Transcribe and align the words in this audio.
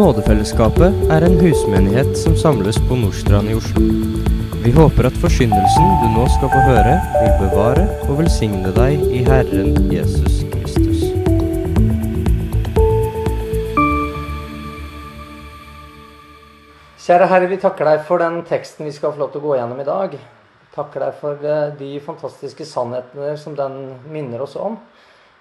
Nådefellesskapet 0.00 0.94
er 1.12 1.24
en 1.26 1.34
husmenighet 1.42 2.14
som 2.16 2.32
samles 2.36 2.78
på 2.88 2.96
Nordstrand 2.96 3.50
i 3.52 3.54
Oslo. 3.58 3.82
Vi 4.64 4.70
håper 4.72 5.10
at 5.10 5.16
forkynnelsen 5.20 5.90
du 6.00 6.06
nå 6.14 6.22
skal 6.38 6.48
få 6.54 6.60
høre, 6.70 6.94
vil 7.18 7.34
bevare 7.42 7.84
og 8.06 8.14
velsigne 8.22 8.72
deg 8.72 9.02
i 9.12 9.20
Herren 9.26 9.76
Jesus 9.92 10.38
Kristus. 10.54 11.02
Kjære 17.04 17.28
Herre, 17.34 17.50
vi 17.52 17.60
takker 17.60 17.90
deg 17.90 18.06
for 18.08 18.24
den 18.24 18.40
teksten 18.48 18.88
vi 18.88 18.94
skal 18.96 19.12
få 19.12 19.26
lov 19.26 19.34
til 19.34 19.42
å 19.42 19.50
gå 19.50 19.58
gjennom 19.58 19.84
i 19.84 19.88
dag. 19.90 20.16
Takker 20.78 21.04
deg 21.10 21.20
for 21.20 21.44
eh, 21.44 21.76
de 21.76 21.92
fantastiske 22.06 22.64
sannhetene 22.64 23.36
som 23.36 23.58
den 23.58 23.82
minner 24.08 24.48
oss 24.48 24.56
om. 24.56 24.80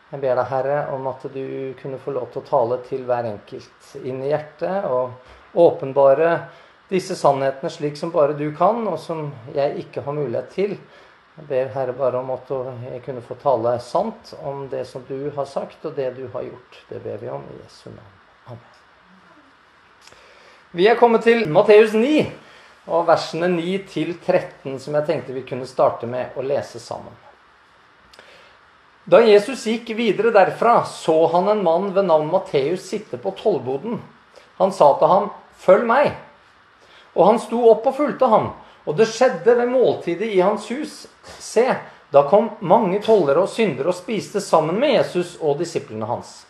Jeg 0.10 0.24
ber 0.24 0.40
deg, 0.40 0.48
Herre, 0.50 0.78
om 0.96 1.06
at 1.12 1.26
du 1.30 1.44
kunne 1.78 2.00
få 2.02 2.16
lov 2.16 2.32
til 2.34 2.42
å 2.42 2.48
tale 2.48 2.80
til 2.88 3.04
hver 3.06 3.28
enkelt 3.30 3.92
inn 4.02 4.24
i 4.26 4.32
hjertet 4.32 4.88
og 4.90 5.60
åpenbare 5.60 6.32
disse 6.90 7.14
sannhetene 7.14 7.70
slik 7.70 7.98
som 7.98 8.10
bare 8.10 8.34
du 8.34 8.48
kan, 8.58 8.82
og 8.90 8.98
som 8.98 9.28
jeg 9.54 9.86
ikke 9.86 10.02
har 10.08 10.18
mulighet 10.18 10.50
til. 10.56 10.74
Jeg 11.38 11.46
ber 11.52 11.70
Herre 11.76 11.94
bare 11.94 12.24
om 12.24 12.34
at 12.34 12.50
jeg 12.90 13.04
kunne 13.06 13.22
få 13.24 13.38
tale 13.40 13.76
sant 13.86 14.34
om 14.42 14.66
det 14.72 14.82
som 14.90 15.06
du 15.06 15.30
har 15.36 15.46
sagt, 15.46 15.86
og 15.86 15.94
det 15.96 16.10
du 16.18 16.26
har 16.34 16.50
gjort. 16.50 16.82
Det 16.90 17.04
ber 17.06 17.22
vi 17.22 17.30
om 17.30 17.46
i 17.46 17.62
Jesu 17.62 17.92
navn. 17.94 18.18
Amen. 18.50 18.76
Vi 20.74 20.90
er 20.90 20.98
kommet 20.98 21.24
til 21.30 21.46
Matteus 21.54 21.94
9, 21.94 22.26
og 22.90 23.06
versene 23.08 23.54
9 23.54 23.78
til 23.94 24.16
13, 24.18 24.80
som 24.82 24.98
jeg 24.98 25.06
tenkte 25.06 25.38
vi 25.38 25.46
kunne 25.46 25.70
starte 25.70 26.10
med 26.10 26.34
å 26.34 26.42
lese 26.42 26.82
sammen. 26.82 27.14
Da 29.10 29.22
Jesus 29.26 29.64
gikk 29.66 29.90
videre 29.98 30.30
derfra, 30.30 30.84
så 30.86 31.28
han 31.32 31.48
en 31.50 31.64
mann 31.66 31.94
ved 31.96 32.06
navn 32.06 32.28
Matteus 32.30 32.84
sitte 32.92 33.18
på 33.18 33.32
tollboden. 33.40 33.96
Han 34.60 34.72
sa 34.72 34.94
til 35.00 35.08
ham, 35.08 35.30
'Følg 35.58 35.86
meg.' 35.86 36.12
Og 37.16 37.26
han 37.26 37.40
sto 37.40 37.70
opp 37.72 37.88
og 37.88 37.96
fulgte 37.96 38.28
ham. 38.30 38.52
Og 38.86 38.98
det 38.98 39.08
skjedde 39.08 39.56
ved 39.58 39.70
måltidet 39.70 40.30
i 40.30 40.40
hans 40.40 40.68
hus. 40.70 41.08
Se, 41.40 41.66
da 42.14 42.22
kom 42.30 42.52
mange 42.62 43.02
tollere 43.02 43.42
og 43.42 43.50
syndere 43.50 43.88
og 43.88 43.98
spiste 43.98 44.42
sammen 44.42 44.80
med 44.80 44.94
Jesus 44.94 45.38
og 45.42 45.58
disiplene 45.58 46.06
hans. 46.06 46.46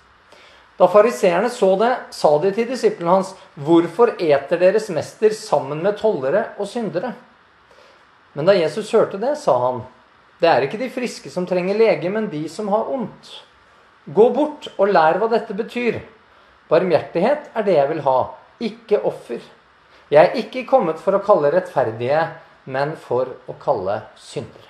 Da 0.79 0.87
fariseerne 0.87 1.49
så 1.49 1.75
det, 1.79 1.95
sa 2.11 2.37
de 2.39 2.51
til 2.51 2.67
disiplene 2.67 3.11
hans, 3.11 3.35
'Hvorfor 3.55 4.19
eter 4.19 4.57
deres 4.57 4.89
mester 4.89 5.29
sammen 5.29 5.83
med 5.83 5.97
tollere 5.97 6.45
og 6.57 6.67
syndere?' 6.67 7.13
Men 8.33 8.45
da 8.45 8.51
Jesus 8.51 8.91
hørte 8.91 9.17
det, 9.17 9.37
sa 9.37 9.57
han, 9.59 9.81
'Det 10.39 10.47
er 10.47 10.61
ikke 10.63 10.79
de 10.79 10.89
friske 10.89 11.29
som 11.29 11.45
trenger 11.45 11.75
lege, 11.75 12.09
men 12.09 12.29
de 12.29 12.47
som 12.49 12.67
har 12.67 12.87
ondt.' 12.87 13.43
Gå 14.09 14.29
bort 14.33 14.67
og 14.77 14.87
lær 14.89 15.19
hva 15.19 15.27
dette 15.29 15.53
betyr. 15.53 15.99
Barmhjertighet 16.69 17.51
er 17.53 17.63
det 17.63 17.75
jeg 17.75 17.89
vil 17.89 18.01
ha, 18.01 18.19
ikke 18.59 19.01
offer. 19.05 19.41
Jeg 20.09 20.25
er 20.25 20.39
ikke 20.39 20.65
kommet 20.65 20.97
for 20.97 21.13
å 21.13 21.21
kalle 21.21 21.51
rettferdige, 21.53 22.23
men 22.65 22.95
for 22.97 23.35
å 23.49 23.53
kalle 23.61 24.01
syndere. 24.17 24.65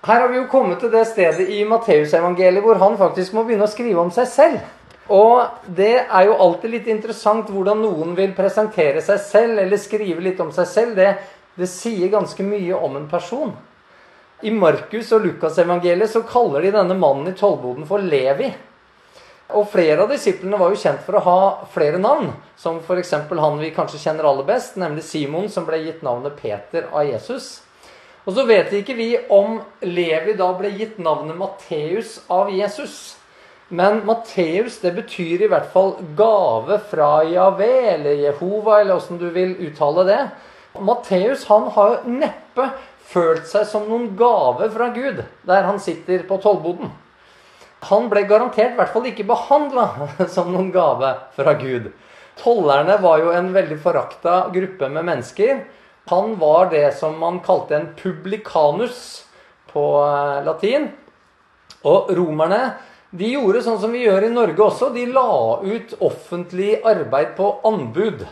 Her 0.00 0.22
har 0.22 0.30
vi 0.32 0.38
jo 0.40 0.48
kommet 0.48 0.80
til 0.80 0.90
det 0.90 1.04
stedet 1.10 1.46
i 1.52 1.60
Matteusevangeliet 1.68 2.64
hvor 2.64 2.78
han 2.80 2.96
faktisk 2.98 3.34
må 3.36 3.44
begynne 3.44 3.66
å 3.68 3.70
skrive 3.70 4.00
om 4.00 4.10
seg 4.14 4.30
selv. 4.32 4.62
Og 5.12 5.66
det 5.76 6.06
er 6.06 6.24
jo 6.24 6.38
alltid 6.40 6.72
litt 6.72 6.88
interessant 6.88 7.50
hvordan 7.50 7.82
noen 7.82 8.14
vil 8.16 8.32
presentere 8.34 9.02
seg 9.04 9.20
selv 9.20 9.60
eller 9.60 9.80
skrive 9.82 10.22
litt 10.24 10.40
om 10.40 10.52
seg 10.54 10.68
selv. 10.70 10.96
Det, 10.96 11.10
det 11.58 11.68
sier 11.70 12.12
ganske 12.12 12.44
mye 12.46 12.76
om 12.76 12.96
en 12.96 13.08
person. 13.10 13.52
I 14.40 14.50
Markus 14.50 15.12
og 15.12 15.24
Lukasevangeliet 15.26 16.10
så 16.10 16.22
kaller 16.24 16.64
de 16.64 16.72
denne 16.72 16.96
mannen 16.96 17.28
i 17.28 17.36
tollboden 17.36 17.86
for 17.88 18.00
Levi. 18.00 18.48
Og 19.50 19.66
flere 19.68 20.04
av 20.04 20.12
disiplene 20.12 20.58
var 20.60 20.70
jo 20.70 20.78
kjent 20.78 21.02
for 21.04 21.18
å 21.18 21.24
ha 21.26 21.40
flere 21.74 21.98
navn, 22.00 22.30
som 22.56 22.78
f.eks. 22.80 23.14
han 23.28 23.58
vi 23.60 23.72
kanskje 23.74 24.00
kjenner 24.00 24.28
aller 24.30 24.46
best, 24.46 24.78
nemlig 24.80 25.04
Simon, 25.04 25.48
som 25.50 25.66
ble 25.66 25.82
gitt 25.82 26.04
navnet 26.06 26.38
Peter 26.38 26.86
av 26.92 27.08
Jesus. 27.08 27.58
Og 28.24 28.36
så 28.36 28.44
vet 28.46 28.72
ikke 28.76 28.94
vi 28.94 29.14
om 29.32 29.58
Levi 29.82 30.36
da 30.38 30.52
ble 30.56 30.70
gitt 30.76 31.00
navnet 31.02 31.38
Matteus 31.40 32.20
av 32.30 32.52
Jesus. 32.54 33.16
Men 33.68 34.04
Matteus 34.06 34.80
det 34.82 34.92
betyr 34.96 35.44
i 35.44 35.50
hvert 35.50 35.70
fall 35.72 35.96
gave 36.18 36.80
fra 36.90 37.20
Javé, 37.26 37.74
eller 37.96 38.18
Jehova, 38.18 38.80
eller 38.80 38.96
åssen 38.96 39.18
du 39.18 39.28
vil 39.34 39.56
uttale 39.66 40.06
det. 40.08 40.22
Matteus 40.78 41.44
han 41.50 41.66
har 41.74 41.94
jo 41.94 42.14
neppe 42.20 42.68
følt 43.10 43.48
seg 43.50 43.66
som 43.66 43.88
noen 43.90 44.12
gave 44.18 44.68
fra 44.70 44.90
Gud 44.94 45.22
der 45.48 45.66
han 45.66 45.80
sitter 45.82 46.22
på 46.28 46.38
tollboden. 46.42 46.92
Han 47.88 48.10
ble 48.12 48.26
garantert 48.28 48.74
i 48.74 48.78
hvert 48.78 48.92
fall 48.92 49.08
ikke 49.08 49.26
behandla 49.28 49.88
som 50.34 50.52
noen 50.52 50.70
gave 50.74 51.14
fra 51.36 51.56
Gud. 51.58 51.90
Tollerne 52.40 52.96
var 53.02 53.20
jo 53.20 53.32
en 53.34 53.50
veldig 53.52 53.80
forakta 53.82 54.36
gruppe 54.54 54.88
med 54.88 55.08
mennesker. 55.08 55.64
Han 56.12 56.36
var 56.40 56.70
det 56.72 56.86
som 56.98 57.18
man 57.20 57.40
kalte 57.44 57.76
en 57.76 57.90
publicanus 57.98 59.24
på 59.72 59.84
latin. 60.46 60.88
Og 61.86 62.12
romerne 62.16 62.62
de 63.10 63.32
gjorde 63.34 63.64
sånn 63.64 63.80
som 63.82 63.92
vi 63.94 64.04
gjør 64.04 64.28
i 64.28 64.32
Norge 64.32 64.62
også. 64.62 64.92
De 64.94 65.04
la 65.10 65.60
ut 65.64 65.94
offentlig 65.98 66.78
arbeid 66.86 67.34
på 67.38 67.52
anbud. 67.66 68.22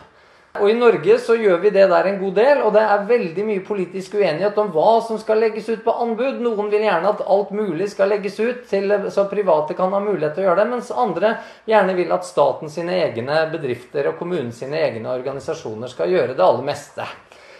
Og 0.57 0.65
I 0.65 0.73
Norge 0.73 1.19
så 1.21 1.35
gjør 1.37 1.59
vi 1.61 1.69
det 1.69 1.83
der 1.91 2.07
en 2.09 2.17
god 2.17 2.33
del, 2.39 2.61
og 2.65 2.73
det 2.73 2.81
er 2.81 3.03
veldig 3.11 3.43
mye 3.45 3.61
politisk 3.67 4.15
uenighet 4.17 4.57
om 4.57 4.71
hva 4.73 4.95
som 5.05 5.19
skal 5.21 5.37
legges 5.43 5.69
ut 5.69 5.83
på 5.85 5.93
anbud. 5.93 6.39
Noen 6.41 6.71
vil 6.71 6.87
gjerne 6.87 7.11
at 7.11 7.21
alt 7.21 7.51
mulig 7.53 7.91
skal 7.91 8.09
legges 8.09 8.39
ut, 8.41 8.63
til, 8.71 8.95
så 9.13 9.27
private 9.29 9.77
kan 9.77 9.93
ha 9.93 10.01
mulighet 10.01 10.33
til 10.33 10.47
å 10.47 10.49
gjøre 10.49 10.63
det. 10.63 10.67
Mens 10.73 10.89
andre 11.05 11.35
gjerne 11.69 11.95
vil 12.01 12.17
at 12.17 12.25
staten 12.25 12.73
sine 12.73 12.97
egne 12.97 13.43
bedrifter 13.53 14.09
og 14.09 14.17
kommunen 14.17 14.49
sine 14.55 14.81
egne 14.81 15.13
organisasjoner 15.13 15.93
skal 15.93 16.17
gjøre 16.17 16.33
det 16.33 16.45
aller 16.47 16.65
meste. 16.65 17.05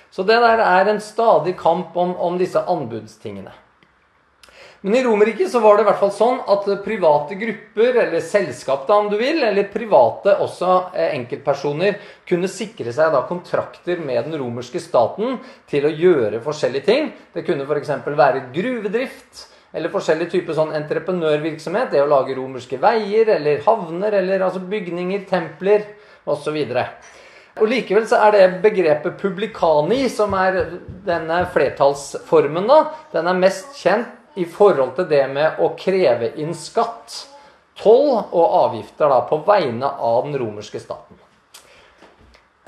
Så 0.10 0.26
det 0.26 0.42
der 0.42 0.66
er 0.66 0.90
en 0.90 1.04
stadig 1.06 1.54
kamp 1.62 1.94
om, 1.94 2.18
om 2.18 2.42
disse 2.42 2.66
anbudstingene. 2.66 3.54
Men 4.82 4.96
i 4.96 5.04
Romerriket 5.04 5.52
så 5.52 5.60
var 5.60 5.76
det 5.76 5.84
i 5.84 5.88
hvert 5.90 6.00
fall 6.00 6.12
sånn 6.16 6.38
at 6.48 6.68
private 6.86 7.36
grupper, 7.36 7.98
eller 8.06 8.24
selskap 8.24 8.86
da 8.88 8.96
om 9.02 9.10
du 9.12 9.18
vil, 9.20 9.42
eller 9.44 9.68
private 9.74 10.38
også 10.40 10.70
eh, 10.94 11.18
enkeltpersoner, 11.18 11.98
kunne 12.30 12.48
sikre 12.48 12.94
seg 12.96 13.12
da 13.12 13.26
kontrakter 13.28 14.00
med 14.00 14.30
den 14.30 14.40
romerske 14.40 14.80
staten 14.80 15.42
til 15.68 15.90
å 15.90 15.92
gjøre 15.92 16.40
forskjellige 16.46 16.88
ting. 16.88 17.10
Det 17.36 17.44
kunne 17.48 17.68
f.eks. 17.68 17.92
være 18.08 18.46
gruvedrift. 18.56 19.48
Eller 19.76 19.92
forskjellige 19.94 20.32
typer 20.38 20.56
sånn 20.58 20.72
entreprenørvirksomhet. 20.80 21.92
Det 21.92 22.00
å 22.02 22.08
lage 22.10 22.38
romerske 22.38 22.80
veier 22.82 23.36
eller 23.36 23.60
havner 23.68 24.16
eller 24.22 24.46
altså 24.48 24.64
bygninger, 24.64 25.28
templer 25.30 25.84
osv. 26.26 26.56
Og 27.60 27.68
Likevel 27.68 28.08
så 28.08 28.22
er 28.24 28.38
det 28.38 28.48
begrepet 28.64 29.20
publicani, 29.20 30.06
som 30.10 30.34
er 30.40 30.62
denne 31.06 31.42
flertallsformen, 31.52 32.70
da, 32.72 32.80
den 33.12 33.28
er 33.28 33.44
mest 33.44 33.76
kjent 33.82 34.16
i 34.36 34.46
forhold 34.46 34.96
til 34.98 35.08
det 35.10 35.24
med 35.32 35.62
å 35.62 35.72
kreve 35.80 36.34
inn 36.42 36.54
skatt, 36.58 37.26
toll 37.80 38.12
og 38.20 38.60
avgifter 38.66 39.10
da, 39.10 39.24
på 39.30 39.42
vegne 39.48 39.88
av 39.88 40.28
den 40.28 40.38
romerske 40.42 40.82
staten. 40.82 41.20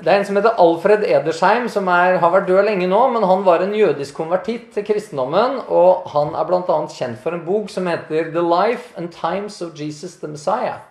Det 0.02 0.10
er 0.10 0.18
en 0.18 0.24
som 0.26 0.34
heter 0.34 0.56
Alfred 0.58 1.04
Edersheim, 1.06 1.68
som 1.70 1.86
er, 1.92 2.16
har 2.18 2.30
vært 2.32 2.48
død 2.48 2.64
lenge 2.66 2.88
nå. 2.90 3.00
Men 3.14 3.22
han 3.28 3.44
var 3.46 3.62
en 3.62 3.74
jødisk 3.76 4.16
konvertitt 4.18 4.72
til 4.74 4.86
kristendommen, 4.88 5.60
og 5.70 6.08
han 6.10 6.32
er 6.34 6.48
bl.a. 6.48 6.78
kjent 6.90 7.20
for 7.22 7.36
en 7.36 7.44
bok 7.46 7.70
som 7.70 7.86
heter 7.86 8.32
'The 8.32 8.42
Life 8.42 8.96
and 8.98 9.12
Times 9.14 9.60
of 9.62 9.78
Jesus 9.78 10.16
the 10.18 10.26
Messiah'. 10.32 10.82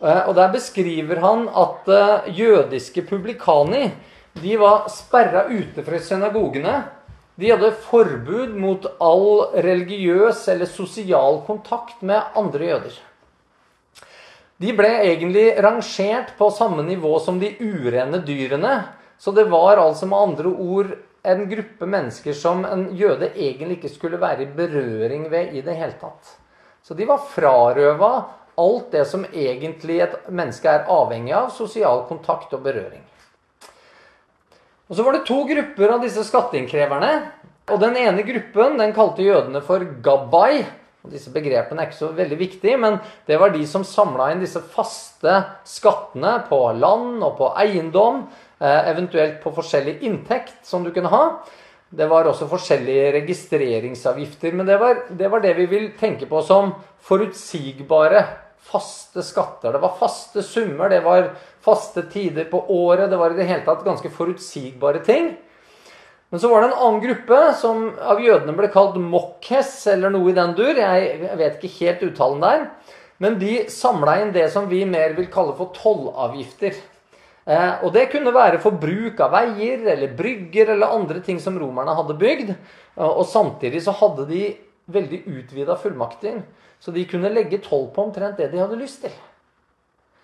Og 0.00 0.34
Der 0.34 0.48
beskriver 0.52 1.20
han 1.20 1.48
at 1.52 1.84
jødiske 2.32 3.02
publikani 3.02 3.90
de 4.40 4.56
var 4.56 4.88
sperra 4.88 5.44
ute 5.50 5.84
fra 5.84 5.98
synagogene 5.98 6.84
de 7.40 7.48
hadde 7.48 7.70
forbud 7.86 8.52
mot 8.60 8.84
all 9.00 9.30
religiøs 9.64 10.42
eller 10.52 10.68
sosial 10.68 11.40
kontakt 11.46 12.02
med 12.04 12.36
andre 12.36 12.66
jøder. 12.68 12.98
De 14.60 14.74
ble 14.76 14.90
egentlig 15.06 15.46
rangert 15.64 16.34
på 16.36 16.50
samme 16.52 16.84
nivå 16.84 17.14
som 17.24 17.38
de 17.40 17.54
urene 17.56 18.20
dyrene. 18.26 18.74
Så 19.16 19.32
det 19.32 19.46
var 19.48 19.80
altså 19.80 20.08
med 20.08 20.20
andre 20.20 20.52
ord 20.52 20.92
en 21.22 21.46
gruppe 21.48 21.88
mennesker 21.88 22.36
som 22.36 22.66
en 22.68 22.90
jøde 22.96 23.30
egentlig 23.30 23.78
ikke 23.78 23.94
skulle 23.94 24.20
være 24.20 24.44
i 24.44 24.52
berøring 24.56 25.30
ved 25.32 25.56
i 25.56 25.64
det 25.64 25.78
hele 25.80 25.96
tatt. 26.00 26.36
Så 26.84 26.96
de 26.96 27.08
var 27.08 27.24
frarøva 27.24 28.12
alt 28.60 28.92
det 28.92 29.06
som 29.08 29.24
egentlig 29.32 30.02
et 30.04 30.16
menneske 30.28 30.68
er 30.68 30.88
avhengig 30.92 31.32
av, 31.36 31.48
sosial 31.56 32.04
kontakt 32.08 32.52
og 32.56 32.64
berøring. 32.68 33.04
Og 34.90 34.96
Så 34.96 35.06
var 35.06 35.14
det 35.14 35.26
to 35.28 35.44
grupper 35.46 35.92
av 35.94 36.02
disse 36.02 36.24
skatteinnkreverne. 36.26 37.12
Og 37.70 37.78
Den 37.78 37.96
ene 37.96 38.26
gruppen 38.26 38.78
den 38.80 38.92
kalte 38.92 39.22
jødene 39.22 39.62
for 39.62 39.84
gabbai. 40.02 40.66
Og 41.04 41.14
disse 41.14 41.30
begrepene 41.32 41.80
er 41.80 41.88
ikke 41.88 41.96
så 41.96 42.10
veldig 42.12 42.36
viktige, 42.36 42.76
men 42.76 42.98
det 43.26 43.38
var 43.40 43.54
de 43.54 43.62
som 43.64 43.86
samla 43.86 44.32
inn 44.32 44.42
disse 44.42 44.60
faste 44.74 45.38
skattene 45.64 46.34
på 46.50 46.58
land 46.76 47.22
og 47.24 47.38
på 47.38 47.48
eiendom, 47.62 48.26
eh, 48.60 48.90
eventuelt 48.90 49.38
på 49.40 49.54
forskjellig 49.54 50.02
inntekt 50.02 50.66
som 50.66 50.84
du 50.84 50.90
kunne 50.92 51.08
ha. 51.08 51.38
Det 51.88 52.06
var 52.10 52.28
også 52.28 52.50
forskjellige 52.50 53.14
registreringsavgifter, 53.16 54.52
men 54.52 54.66
det 54.66 54.76
var, 54.78 55.06
det 55.08 55.30
var 55.30 55.40
det 55.40 55.56
vi 55.56 55.66
vil 55.66 55.90
tenke 55.98 56.28
på 56.28 56.42
som 56.44 56.74
forutsigbare 57.00 58.26
faste 58.60 59.22
skatter. 59.22 59.72
Det 59.72 59.80
var 59.82 59.96
faste 59.98 60.42
summer, 60.42 60.90
det 60.90 61.00
var 61.00 61.32
faste 61.64 62.04
tider 62.12 62.48
på 62.50 62.62
året. 62.72 63.10
Det 63.10 63.18
var 63.20 63.34
i 63.34 63.38
det 63.38 63.48
hele 63.48 63.64
tatt 63.66 63.84
ganske 63.86 64.10
forutsigbare 64.12 65.02
ting. 65.06 65.32
Men 66.30 66.40
så 66.40 66.48
var 66.48 66.62
det 66.62 66.70
en 66.70 66.78
annen 66.78 67.02
gruppe 67.02 67.38
som 67.58 67.88
av 67.98 68.20
jødene 68.22 68.54
ble 68.54 68.68
kalt 68.70 68.94
Mokkes, 69.02 69.72
eller 69.90 70.12
noe 70.14 70.30
i 70.30 70.36
den 70.36 70.54
dur. 70.58 70.78
Jeg 70.78 71.34
vet 71.40 71.58
ikke 71.58 71.72
helt 71.80 72.04
uttalen 72.06 72.44
der. 72.44 72.68
Men 73.20 73.36
de 73.40 73.64
samla 73.72 74.20
inn 74.22 74.32
det 74.32 74.46
som 74.54 74.68
vi 74.70 74.84
mer 74.88 75.16
vil 75.18 75.28
kalle 75.32 75.56
for 75.58 75.74
tollavgifter. 75.76 76.78
Eh, 77.50 77.82
og 77.84 77.90
det 77.96 78.06
kunne 78.12 78.32
være 78.32 78.60
for 78.62 78.78
bruk 78.78 79.20
av 79.24 79.34
veier 79.34 79.82
eller 79.92 80.14
brygger 80.16 80.72
eller 80.76 80.94
andre 80.94 81.20
ting 81.24 81.40
som 81.42 81.58
romerne 81.60 81.96
hadde 81.98 82.16
bygd. 82.20 82.54
Og 83.00 83.24
samtidig 83.28 83.82
så 83.84 83.94
hadde 83.96 84.28
de 84.30 84.44
veldig 84.90 85.22
utvida 85.26 85.76
fullmakter. 85.82 86.40
Så 86.80 86.94
de 86.94 87.04
kunne 87.08 87.32
legge 87.32 87.60
toll 87.64 87.90
på 87.94 88.06
omtrent 88.06 88.38
det 88.40 88.52
de 88.54 88.62
hadde 88.62 88.78
lyst 88.80 89.02
til. 89.04 89.12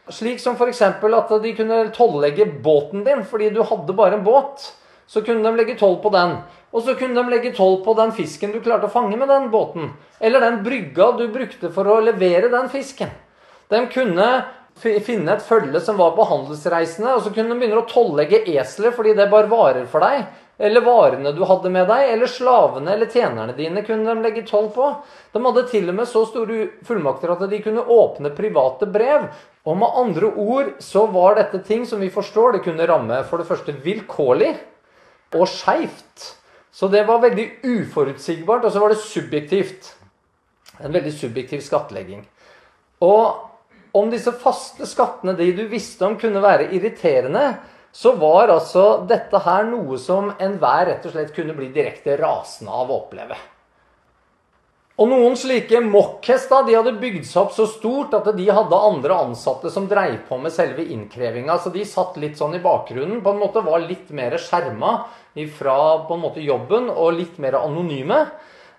Slik 0.08 0.38
som 0.40 0.54
f.eks. 0.54 0.82
at 0.82 1.30
de 1.42 1.52
kunne 1.58 1.78
tollegge 1.94 2.46
båten 2.62 3.02
din 3.04 3.24
fordi 3.26 3.50
du 3.50 3.62
hadde 3.66 3.96
bare 3.96 4.18
en 4.18 4.24
båt. 4.26 4.72
Så 5.06 5.22
kunne 5.22 5.42
de 5.42 5.58
legge 5.58 5.78
toll 5.78 5.98
på 6.02 6.10
den. 6.14 6.36
Og 6.74 6.82
så 6.82 6.94
kunne 6.98 7.18
de 7.18 7.30
legge 7.30 7.54
toll 7.54 7.80
på 7.84 7.94
den 7.98 8.12
fisken 8.14 8.52
du 8.54 8.60
klarte 8.62 8.86
å 8.86 8.92
fange 8.92 9.18
med 9.18 9.30
den 9.30 9.50
båten. 9.50 9.92
Eller 10.20 10.42
den 10.42 10.62
brygga 10.66 11.12
du 11.18 11.26
brukte 11.32 11.70
for 11.74 11.90
å 11.90 12.00
levere 12.02 12.50
den 12.52 12.70
fisken. 12.70 13.10
De 13.70 13.82
kunne 13.90 14.28
finne 14.76 15.32
et 15.32 15.44
følge 15.46 15.80
som 15.80 15.96
var 15.96 16.12
på 16.16 16.26
handelsreisende, 16.28 17.14
og 17.16 17.22
så 17.24 17.32
kunne 17.32 17.54
de 17.54 17.60
begynne 17.62 17.80
å 17.80 17.88
tollegge 17.88 18.42
esler 18.58 18.92
fordi 18.94 19.14
det 19.16 19.30
bar 19.32 19.48
varer 19.50 19.86
for 19.90 20.04
deg 20.04 20.26
eller 20.58 20.80
varene 20.80 21.32
du 21.36 21.42
hadde 21.44 21.70
med 21.72 21.88
deg, 21.90 22.10
eller 22.14 22.30
slavene 22.30 22.94
eller 22.94 23.10
tjenerne 23.12 23.52
dine 23.56 23.82
kunne 23.84 24.08
de 24.08 24.24
legge 24.24 24.44
toll 24.48 24.70
på. 24.72 24.88
De 25.32 25.42
hadde 25.44 25.66
til 25.68 25.90
og 25.92 25.98
med 25.98 26.08
så 26.08 26.22
store 26.30 26.62
fullmakter 26.86 27.34
at 27.34 27.44
de 27.50 27.60
kunne 27.64 27.84
åpne 27.84 28.32
private 28.36 28.88
brev. 28.88 29.28
Og 29.68 29.76
med 29.76 29.98
andre 30.00 30.30
ord 30.32 30.72
så 30.80 31.04
var 31.12 31.36
dette 31.36 31.60
ting 31.66 31.84
som 31.88 32.00
vi 32.00 32.08
forstår 32.12 32.56
det 32.56 32.64
kunne 32.64 32.88
ramme 32.88 33.20
for 33.28 33.42
det 33.42 33.48
første 33.50 33.74
vilkårlig 33.84 34.54
og 35.36 35.44
skeivt. 35.50 36.32
Så 36.72 36.88
det 36.92 37.06
var 37.08 37.22
veldig 37.22 37.46
uforutsigbart, 37.64 38.64
og 38.64 38.72
så 38.72 38.80
var 38.80 38.92
det 38.92 39.00
subjektivt. 39.00 39.92
En 40.84 40.92
veldig 40.92 41.12
subjektiv 41.12 41.62
skattlegging. 41.64 42.20
Og 43.04 43.96
om 43.96 44.10
disse 44.12 44.32
faste 44.36 44.88
skattene, 44.88 45.32
de 45.36 45.52
du 45.56 45.64
visste 45.72 46.04
om 46.04 46.18
kunne 46.20 46.42
være 46.44 46.68
irriterende, 46.76 47.54
så 47.96 48.12
var 48.20 48.50
altså 48.52 48.82
dette 49.08 49.38
her 49.40 49.64
noe 49.70 49.96
som 49.96 50.28
enhver 50.36 50.84
rett 50.90 51.06
og 51.08 51.14
slett 51.14 51.30
kunne 51.32 51.54
bli 51.56 51.70
direkte 51.72 52.18
rasende 52.20 52.74
av 52.76 52.90
å 52.90 52.98
oppleve. 53.06 53.38
Og 55.00 55.08
noen 55.08 55.34
slike 55.36 55.80
mokkhester 55.84 56.66
de 56.66 56.76
hadde 56.76 56.92
bygd 57.00 57.24
seg 57.28 57.42
opp 57.42 57.54
så 57.56 57.66
stort 57.68 58.12
at 58.16 58.28
de 58.36 58.46
hadde 58.48 58.82
andre 58.90 59.16
ansatte 59.26 59.72
som 59.72 59.88
dreiv 59.88 60.22
på 60.28 60.36
med 60.40 60.52
selve 60.52 60.84
innkrevinga. 60.84 61.56
Så 61.60 61.72
de 61.72 61.84
satt 61.88 62.16
litt 62.20 62.36
sånn 62.36 62.56
i 62.56 62.62
bakgrunnen, 62.64 63.22
på 63.24 63.32
en 63.32 63.40
måte 63.40 63.64
var 63.64 63.84
litt 63.84 64.12
mer 64.12 64.36
skjerma 64.40 64.94
fra 65.56 65.80
på 66.08 66.16
en 66.16 66.24
måte 66.24 66.44
jobben 66.44 66.88
og 66.92 67.16
litt 67.16 67.36
mer 67.40 67.58
anonyme. 67.60 68.22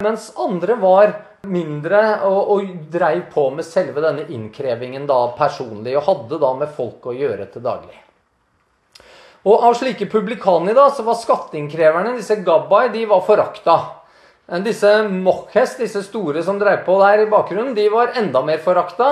Mens 0.05 0.31
andre 0.41 0.77
var 0.81 1.13
mindre 1.49 2.03
og, 2.25 2.41
og 2.53 2.73
dreiv 2.93 3.29
på 3.33 3.49
med 3.53 3.65
selve 3.65 4.01
denne 4.05 4.25
innkrevingen 4.29 5.09
da 5.09 5.23
personlig, 5.37 5.97
og 5.97 6.05
hadde 6.09 6.41
da 6.41 6.53
med 6.65 6.77
folk 6.77 7.09
å 7.09 7.17
gjøre 7.17 7.49
til 7.53 7.65
daglig. 7.65 8.06
Og 9.47 9.63
av 9.63 9.77
slike 9.79 10.09
publikani 10.11 10.73
da, 10.75 10.89
så 10.91 11.05
var 11.07 11.15
skatteinnkreverne, 11.15 12.17
disse 12.17 12.35
gabbai, 12.43 12.89
de 12.91 13.05
var 13.07 13.23
forakta. 13.23 13.77
Disse 14.63 14.91
mokhes, 15.07 15.77
disse 15.79 16.01
store 16.03 16.41
som 16.43 16.59
drev 16.59 16.81
på 16.87 16.97
der 16.99 17.23
i 17.23 17.29
bakgrunnen, 17.31 17.75
de 17.75 17.85
var 17.91 18.15
enda 18.19 18.41
mer 18.43 18.59
forakta. 18.63 19.11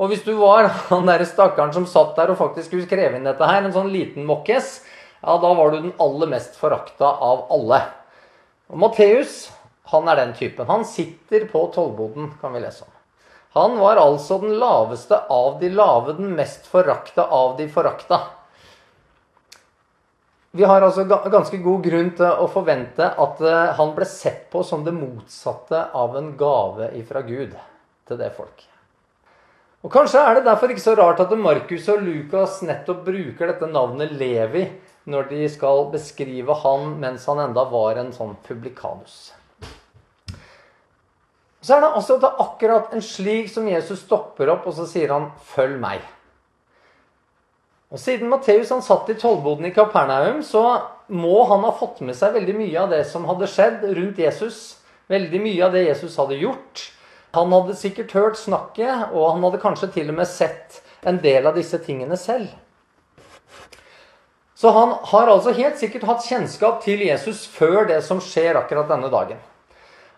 Og 0.00 0.10
hvis 0.10 0.24
du 0.24 0.32
var 0.38 0.70
han 0.90 1.04
der 1.08 1.26
stakkaren 1.28 1.74
som 1.76 1.88
satt 1.90 2.14
der 2.16 2.32
og 2.32 2.40
faktisk 2.40 2.70
skulle 2.70 2.88
kreve 2.88 3.18
inn 3.18 3.28
dette 3.28 3.48
her, 3.48 3.60
en 3.60 3.74
sånn 3.74 3.92
liten 3.92 4.24
mokkes, 4.28 4.78
ja, 5.24 5.36
da 5.40 5.50
var 5.56 5.72
du 5.72 5.78
den 5.78 5.94
aller 6.02 6.32
mest 6.32 6.56
forakta 6.60 7.10
av 7.24 7.44
alle. 7.52 7.82
Og 8.72 8.80
Matteus, 8.80 9.50
han 9.92 10.08
er 10.08 10.20
den 10.20 10.32
typen. 10.36 10.68
Han 10.68 10.86
sitter 10.88 11.44
på 11.50 11.66
tollboden, 11.74 12.32
kan 12.40 12.56
vi 12.56 12.64
lese 12.64 12.86
om. 12.86 12.92
Han 13.54 13.76
var 13.78 14.00
altså 14.00 14.40
den 14.42 14.56
laveste 14.58 15.20
av 15.30 15.60
de 15.60 15.68
lave, 15.70 16.16
den 16.16 16.32
mest 16.34 16.66
forakta 16.66 17.28
av 17.28 17.54
de 17.60 17.68
forakta. 17.70 18.22
Vi 20.54 20.62
har 20.62 20.84
altså 20.86 21.02
ganske 21.08 21.58
god 21.58 21.82
grunn 21.82 22.12
til 22.14 22.42
å 22.44 22.46
forvente 22.46 23.08
at 23.18 23.40
eh, 23.42 23.72
han 23.74 23.90
ble 23.96 24.06
sett 24.06 24.44
på 24.52 24.60
som 24.62 24.84
det 24.86 24.92
motsatte 24.94 25.80
av 25.98 26.14
en 26.14 26.28
gave 26.38 26.92
ifra 26.94 27.24
Gud 27.26 27.56
til 28.06 28.20
det 28.20 28.28
folket. 28.36 28.68
Og 29.82 29.90
Kanskje 29.92 30.22
er 30.22 30.38
det 30.38 30.46
derfor 30.46 30.70
ikke 30.70 30.84
så 30.84 30.94
rart 30.94 31.18
at 31.24 31.34
Markus 31.34 31.90
og 31.90 32.06
Lukas 32.06 32.62
nettopp 32.62 33.02
bruker 33.08 33.50
dette 33.50 33.66
navnet 33.66 34.14
Levi 34.14 34.62
når 35.10 35.26
de 35.34 35.42
skal 35.50 35.88
beskrive 35.90 36.54
han 36.62 36.94
mens 37.02 37.26
han 37.26 37.42
enda 37.48 37.66
var 37.74 37.98
en 37.98 38.14
sånn 38.14 38.36
publikanus. 38.46 39.34
Så 41.64 41.74
er 41.74 41.82
det 41.82 41.94
altså 41.98 42.20
akkurat 42.30 42.94
en 42.94 43.02
slik 43.02 43.50
som 43.50 43.66
Jesus 43.66 44.06
stopper 44.06 44.54
opp 44.54 44.70
og 44.70 44.78
så 44.78 44.86
sier 44.86 45.10
han 45.10 45.32
'følg 45.50 45.80
meg'. 45.82 46.13
Og 47.94 48.00
Siden 48.02 48.26
Matteus 48.26 48.72
han 48.74 48.82
satt 48.82 49.06
i 49.12 49.14
tollboden 49.14 49.68
i 49.68 49.70
Kapernaum, 49.70 50.40
så 50.42 50.64
må 51.14 51.44
han 51.46 51.62
ha 51.62 51.70
fått 51.78 52.00
med 52.02 52.16
seg 52.18 52.34
veldig 52.34 52.56
mye 52.58 52.80
av 52.80 52.90
det 52.90 53.04
som 53.06 53.28
hadde 53.28 53.46
skjedd 53.46 53.84
rundt 53.94 54.18
Jesus. 54.18 54.80
Veldig 55.06 55.38
mye 55.44 55.62
av 55.62 55.76
det 55.76 55.84
Jesus 55.84 56.16
hadde 56.18 56.40
gjort. 56.40 56.82
Han 57.38 57.54
hadde 57.54 57.76
sikkert 57.78 58.16
hørt 58.18 58.40
snakket, 58.40 59.12
og 59.14 59.36
han 59.36 59.46
hadde 59.46 59.62
kanskje 59.62 59.92
til 59.94 60.10
og 60.10 60.18
med 60.18 60.26
sett 60.26 60.80
en 61.06 61.22
del 61.22 61.46
av 61.46 61.54
disse 61.54 61.78
tingene 61.86 62.18
selv. 62.18 62.50
Så 64.58 64.74
han 64.74 64.96
har 65.12 65.30
altså 65.30 65.54
helt 65.54 65.78
sikkert 65.78 66.08
hatt 66.10 66.26
kjennskap 66.26 66.82
til 66.82 67.06
Jesus 67.06 67.46
før 67.46 67.86
det 67.92 68.02
som 68.06 68.18
skjer 68.18 68.58
akkurat 68.58 68.90
denne 68.90 69.12
dagen. 69.12 69.38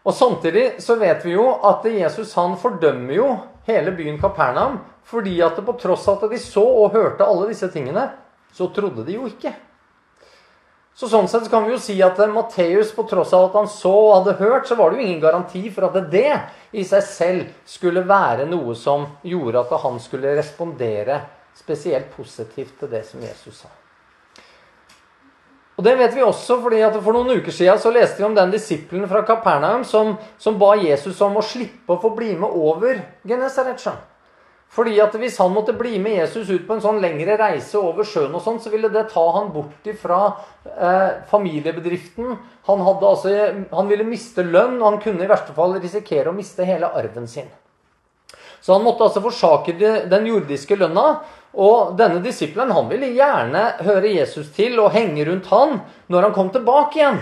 Og 0.06 0.16
Samtidig 0.16 0.78
så 0.80 0.96
vet 0.96 1.28
vi 1.28 1.36
jo 1.36 1.50
at 1.66 1.84
Jesus 1.92 2.32
han 2.40 2.56
fordømmer 2.56 3.16
jo 3.20 3.32
hele 3.68 3.92
byen 3.92 4.20
Kapernaum 4.22 4.78
fordi 5.06 5.36
at 5.44 5.58
på 5.62 5.76
tross 5.78 6.08
av 6.10 6.24
at 6.24 6.32
de 6.34 6.40
så 6.42 6.64
og 6.66 6.96
hørte 6.96 7.26
alle 7.26 7.50
disse 7.52 7.68
tingene, 7.70 8.08
så 8.52 8.68
trodde 8.74 9.04
de 9.06 9.18
jo 9.18 9.28
ikke. 9.30 9.52
Så 10.96 11.10
Sånn 11.12 11.28
sett 11.28 11.50
kan 11.52 11.66
vi 11.66 11.74
jo 11.74 11.78
si 11.80 11.98
at 12.00 12.16
Matteus, 12.32 12.94
på 12.96 13.04
tross 13.04 13.34
av 13.36 13.50
at 13.50 13.56
han 13.58 13.66
så 13.68 13.92
og 13.92 14.14
hadde 14.14 14.38
hørt, 14.38 14.64
så 14.64 14.78
var 14.78 14.90
det 14.90 14.98
jo 14.98 15.04
ingen 15.04 15.20
garanti 15.20 15.66
for 15.68 15.90
at 15.90 15.98
det 16.10 16.30
i 16.72 16.84
seg 16.88 17.04
selv 17.04 17.50
skulle 17.68 18.06
være 18.08 18.48
noe 18.48 18.72
som 18.74 19.04
gjorde 19.20 19.60
at 19.60 19.74
han 19.82 20.00
skulle 20.00 20.32
respondere 20.38 21.20
spesielt 21.56 22.08
positivt 22.16 22.78
til 22.80 22.90
det 22.90 23.04
som 23.08 23.20
Jesus 23.20 23.60
sa. 23.60 23.68
Og 25.76 25.84
Det 25.84 25.92
vet 26.00 26.14
vi 26.16 26.24
også 26.24 26.56
fordi 26.64 26.80
at 26.80 26.96
for 26.96 27.12
noen 27.12 27.36
uker 27.36 27.52
siden 27.52 27.76
så 27.80 27.92
leste 27.92 28.22
vi 28.22 28.24
om 28.24 28.36
den 28.36 28.54
disippelen 28.54 29.04
fra 29.10 29.20
Kapernaum 29.28 29.84
som, 29.84 30.14
som 30.40 30.56
ba 30.56 30.72
Jesus 30.80 31.20
om 31.20 31.36
å 31.36 31.44
slippe 31.44 31.92
å 31.92 32.00
få 32.00 32.14
bli 32.16 32.32
med 32.40 32.48
over 32.48 33.02
Genesaret. 33.28 33.84
Fordi 34.72 34.98
at 35.00 35.14
Hvis 35.16 35.38
han 35.40 35.54
måtte 35.54 35.72
bli 35.72 35.98
med 36.02 36.18
Jesus 36.18 36.50
ut 36.50 36.66
på 36.66 36.74
en 36.76 36.82
sånn 36.84 36.98
lengre 37.00 37.38
reise 37.40 37.78
over 37.80 38.04
sjøen, 38.04 38.34
og 38.36 38.42
sånn, 38.44 38.58
så 38.60 38.72
ville 38.72 38.90
det 38.92 39.06
ta 39.12 39.24
han 39.38 39.48
bort 39.54 39.86
fra 40.00 40.18
eh, 40.68 41.22
familiebedriften. 41.30 42.34
Han, 42.66 42.82
altså, 42.82 43.32
han, 43.70 43.88
ville 43.88 44.04
miste 44.04 44.44
lønn, 44.44 44.76
og 44.82 44.90
han 44.90 45.00
kunne 45.00 45.24
i 45.24 45.30
verste 45.30 45.54
fall 45.56 45.78
risikere 45.80 46.28
å 46.28 46.36
miste 46.36 46.66
hele 46.68 46.90
arven 46.92 47.28
sin. 47.30 47.48
Så 48.60 48.74
han 48.74 48.84
måtte 48.84 49.06
altså 49.06 49.22
forsake 49.24 49.76
den 50.10 50.28
jordiske 50.28 50.76
lønna. 50.76 51.06
Og 51.56 51.94
denne 51.96 52.20
disippelen 52.20 52.74
han 52.74 52.88
ville 52.90 53.14
gjerne 53.16 53.62
høre 53.86 54.10
Jesus 54.12 54.50
til 54.52 54.76
og 54.82 54.90
henge 54.92 55.24
rundt 55.24 55.46
han 55.48 55.78
når 56.12 56.28
han 56.28 56.34
kom 56.36 56.50
tilbake 56.52 57.00
igjen. 57.00 57.20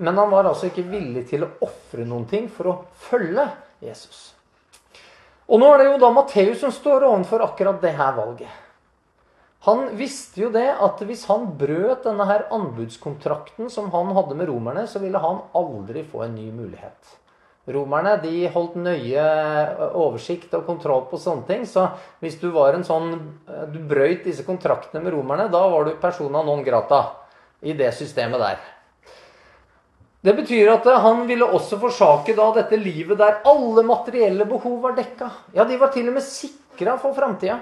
Men 0.00 0.20
han 0.20 0.30
var 0.30 0.46
altså 0.46 0.70
ikke 0.70 0.86
villig 0.86 1.26
til 1.32 1.48
å 1.48 1.54
ofre 1.66 2.06
noen 2.06 2.28
ting 2.30 2.46
for 2.52 2.70
å 2.70 2.76
følge 3.08 3.48
Jesus. 3.82 4.30
Og 5.50 5.58
nå 5.58 5.68
er 5.74 5.80
det 5.82 5.86
jo 5.88 6.00
da 6.02 6.10
Matteus 6.14 6.60
som 6.62 6.72
står 6.74 7.08
overfor 7.08 7.42
akkurat 7.42 7.80
det 7.82 7.96
her 7.98 8.14
valget. 8.14 8.50
Han 9.66 9.90
visste 9.98 10.40
jo 10.44 10.48
det 10.54 10.68
at 10.72 11.02
hvis 11.04 11.26
han 11.28 11.50
brøt 11.58 12.06
denne 12.06 12.24
her 12.24 12.46
anbudskontrakten 12.54 13.68
som 13.72 13.90
han 13.92 14.14
hadde 14.16 14.38
med 14.38 14.48
romerne, 14.48 14.86
så 14.88 15.02
ville 15.02 15.20
han 15.20 15.42
aldri 15.58 16.06
få 16.08 16.22
en 16.24 16.38
ny 16.38 16.46
mulighet. 16.54 17.16
Romerne 17.70 18.14
de 18.22 18.48
holdt 18.50 18.78
nøye 18.80 19.24
oversikt 19.92 20.54
og 20.56 20.64
kontroll 20.66 21.04
på 21.10 21.20
sånne 21.20 21.44
ting. 21.50 21.66
Så 21.68 21.90
hvis 22.22 22.38
du 22.40 22.48
var 22.54 22.74
en 22.74 22.86
sånn, 22.86 23.12
du 23.70 23.78
brøyt 23.90 24.24
disse 24.24 24.46
kontraktene 24.46 25.04
med 25.04 25.12
romerne, 25.14 25.50
da 25.52 25.60
var 25.68 25.84
du 25.86 25.98
persona 26.00 26.40
non 26.46 26.64
grata 26.64 27.02
i 27.60 27.74
det 27.76 27.92
systemet 27.98 28.40
der. 28.40 28.62
Det 30.20 30.34
betyr 30.36 30.68
at 30.74 30.84
han 31.00 31.22
ville 31.28 31.48
også 31.48 31.78
forsake 31.80 32.34
da 32.36 32.50
dette 32.58 32.76
livet 32.76 33.16
der 33.20 33.40
alle 33.48 33.84
materielle 33.88 34.44
behov 34.48 34.82
var 34.82 34.96
dekka. 34.98 35.30
Ja, 35.56 35.64
de 35.64 35.78
var 35.80 35.92
til 35.94 36.10
og 36.10 36.18
med 36.18 36.26
sikra 36.26 36.98
for 37.00 37.16
framtida. 37.16 37.56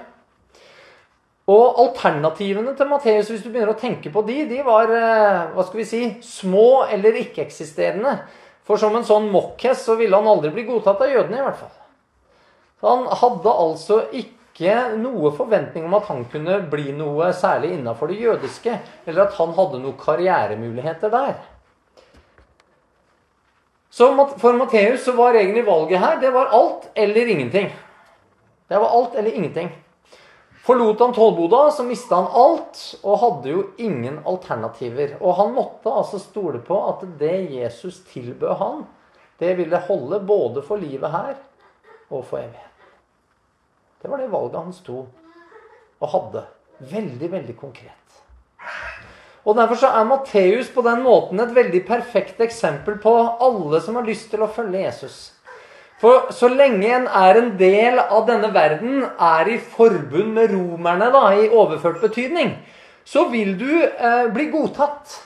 Og 1.49 1.79
alternativene 1.81 2.75
til 2.77 2.89
Matteus, 2.89 3.29
hvis 3.31 3.41
du 3.41 3.49
begynner 3.49 3.71
å 3.73 3.79
tenke 3.79 4.11
på 4.13 4.21
de, 4.27 4.43
de 4.51 4.59
var 4.65 4.91
eh, 4.93 5.47
hva 5.55 5.65
skal 5.65 5.81
vi 5.81 5.87
si, 5.87 6.01
små 6.21 6.83
eller 6.91 7.15
ikke-eksisterende. 7.23 8.19
For 8.67 8.77
som 8.77 8.93
en 8.93 9.07
sånn 9.07 9.31
mokkhes 9.33 9.87
så 9.87 9.95
ville 9.97 10.19
han 10.19 10.29
aldri 10.29 10.51
bli 10.53 10.67
godtatt 10.67 11.01
av 11.01 11.09
jødene, 11.09 11.39
i 11.39 11.45
hvert 11.47 11.57
fall. 11.57 11.73
Han 12.83 13.07
hadde 13.23 13.55
altså 13.63 14.03
ikke 14.13 14.75
noe 14.99 15.31
forventning 15.33 15.87
om 15.87 15.95
at 15.97 16.11
han 16.11 16.21
kunne 16.29 16.59
bli 16.69 16.91
noe 16.93 17.31
særlig 17.33 17.71
innafor 17.79 18.11
det 18.11 18.19
jødiske, 18.21 18.75
eller 19.07 19.25
at 19.25 19.39
han 19.39 19.55
hadde 19.57 19.81
noen 19.81 19.97
karrieremuligheter 19.97 21.15
der. 21.15 21.39
Så 23.99 24.27
for 24.37 24.53
Matteus 24.53 25.03
så 25.03 25.11
var 25.11 25.35
egentlig 25.35 25.65
valget 25.67 25.99
her 25.99 26.21
det 26.21 26.29
var 26.31 26.53
alt 26.55 26.85
eller 26.95 27.27
ingenting. 27.27 27.65
Det 28.67 28.77
var 28.79 28.93
alt 28.95 29.15
eller 29.15 29.33
ingenting. 29.35 29.73
Forlot 30.63 30.99
han 30.99 31.13
tollboda, 31.13 31.71
så 31.71 31.83
mista 31.83 32.15
han 32.15 32.29
alt 32.31 32.79
og 33.03 33.19
hadde 33.19 33.51
jo 33.51 33.65
ingen 33.77 34.21
alternativer. 34.23 35.17
Og 35.19 35.35
han 35.41 35.51
måtte 35.51 35.91
altså 35.91 36.21
stole 36.23 36.61
på 36.63 36.77
at 36.93 37.03
det 37.19 37.49
Jesus 37.51 37.99
tilbød 38.13 38.55
han, 38.61 38.85
det 39.39 39.57
ville 39.59 39.83
holde 39.89 40.21
både 40.23 40.63
for 40.63 40.79
livet 40.79 41.11
her 41.11 41.35
og 42.07 42.23
for 42.23 42.39
evigheten. 42.39 42.95
Det 43.99 44.07
var 44.13 44.23
det 44.23 44.31
valget 44.31 44.61
han 44.61 44.77
sto 44.79 45.01
og 45.99 46.13
hadde. 46.15 46.45
Veldig, 46.79 47.31
veldig 47.35 47.59
konkret. 47.59 48.23
Og 49.47 49.55
Derfor 49.55 49.79
så 49.79 49.89
er 49.95 50.07
Matteus 50.07 50.69
på 50.73 50.83
den 50.85 51.03
måten 51.05 51.39
et 51.39 51.55
veldig 51.55 51.83
perfekt 51.87 52.41
eksempel 52.43 52.99
på 53.01 53.13
alle 53.39 53.79
som 53.81 53.95
har 53.95 54.07
lyst 54.07 54.29
til 54.31 54.43
å 54.43 54.51
følge 54.51 54.83
Jesus. 54.83 55.19
For 55.99 56.29
så 56.31 56.47
lenge 56.51 56.87
en 56.95 57.07
er 57.07 57.37
en 57.39 57.49
del 57.59 57.99
av 57.99 58.27
denne 58.27 58.53
verden, 58.55 59.01
er 59.03 59.49
i 59.51 59.57
forbund 59.59 60.31
med 60.35 60.53
romerne 60.53 61.09
da, 61.11 61.25
i 61.35 61.49
overført 61.49 61.99
betydning, 62.03 62.53
så 63.03 63.25
vil 63.31 63.57
du 63.59 63.71
eh, 63.83 64.29
bli 64.31 64.47
godtatt. 64.53 65.17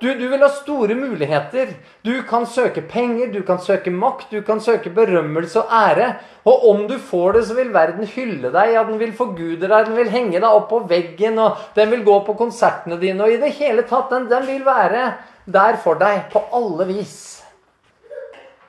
Du, 0.00 0.10
du, 0.12 0.26
vil 0.28 0.42
ha 0.44 0.48
store 0.52 0.94
muligheter. 0.94 1.70
Du 2.04 2.12
kan 2.28 2.44
søke 2.46 2.82
penger, 2.84 3.30
du 3.32 3.40
kan 3.48 3.60
søke 3.64 3.90
makt, 3.90 4.28
du 4.30 4.42
kan 4.44 4.60
søke 4.60 4.92
berømmelse 4.92 5.62
og 5.62 5.72
ære. 5.72 6.10
Og 6.44 6.66
om 6.70 6.82
du 6.88 6.98
får 7.00 7.38
det, 7.38 7.44
så 7.48 7.56
vil 7.56 7.72
verden 7.74 8.10
hylle 8.12 8.52
deg, 8.52 8.74
ja, 8.74 8.82
den 8.84 9.00
vil 9.00 9.14
forgude 9.16 9.64
deg, 9.64 9.88
den 9.88 9.96
vil 9.96 10.12
henge 10.12 10.36
deg 10.36 10.50
opp 10.50 10.68
på 10.70 10.82
veggen, 10.90 11.40
og 11.40 11.64
den 11.78 11.90
vil 11.94 12.04
gå 12.06 12.18
på 12.26 12.36
konsertene 12.38 13.00
dine, 13.00 13.24
og 13.24 13.32
i 13.32 13.40
det 13.40 13.54
hele 13.56 13.86
tatt, 13.88 14.12
den, 14.12 14.28
den 14.30 14.46
vil 14.46 14.62
være 14.66 15.08
der 15.46 15.80
for 15.82 15.98
deg 15.98 16.28
på 16.32 16.44
alle 16.54 16.86
vis. 16.92 17.16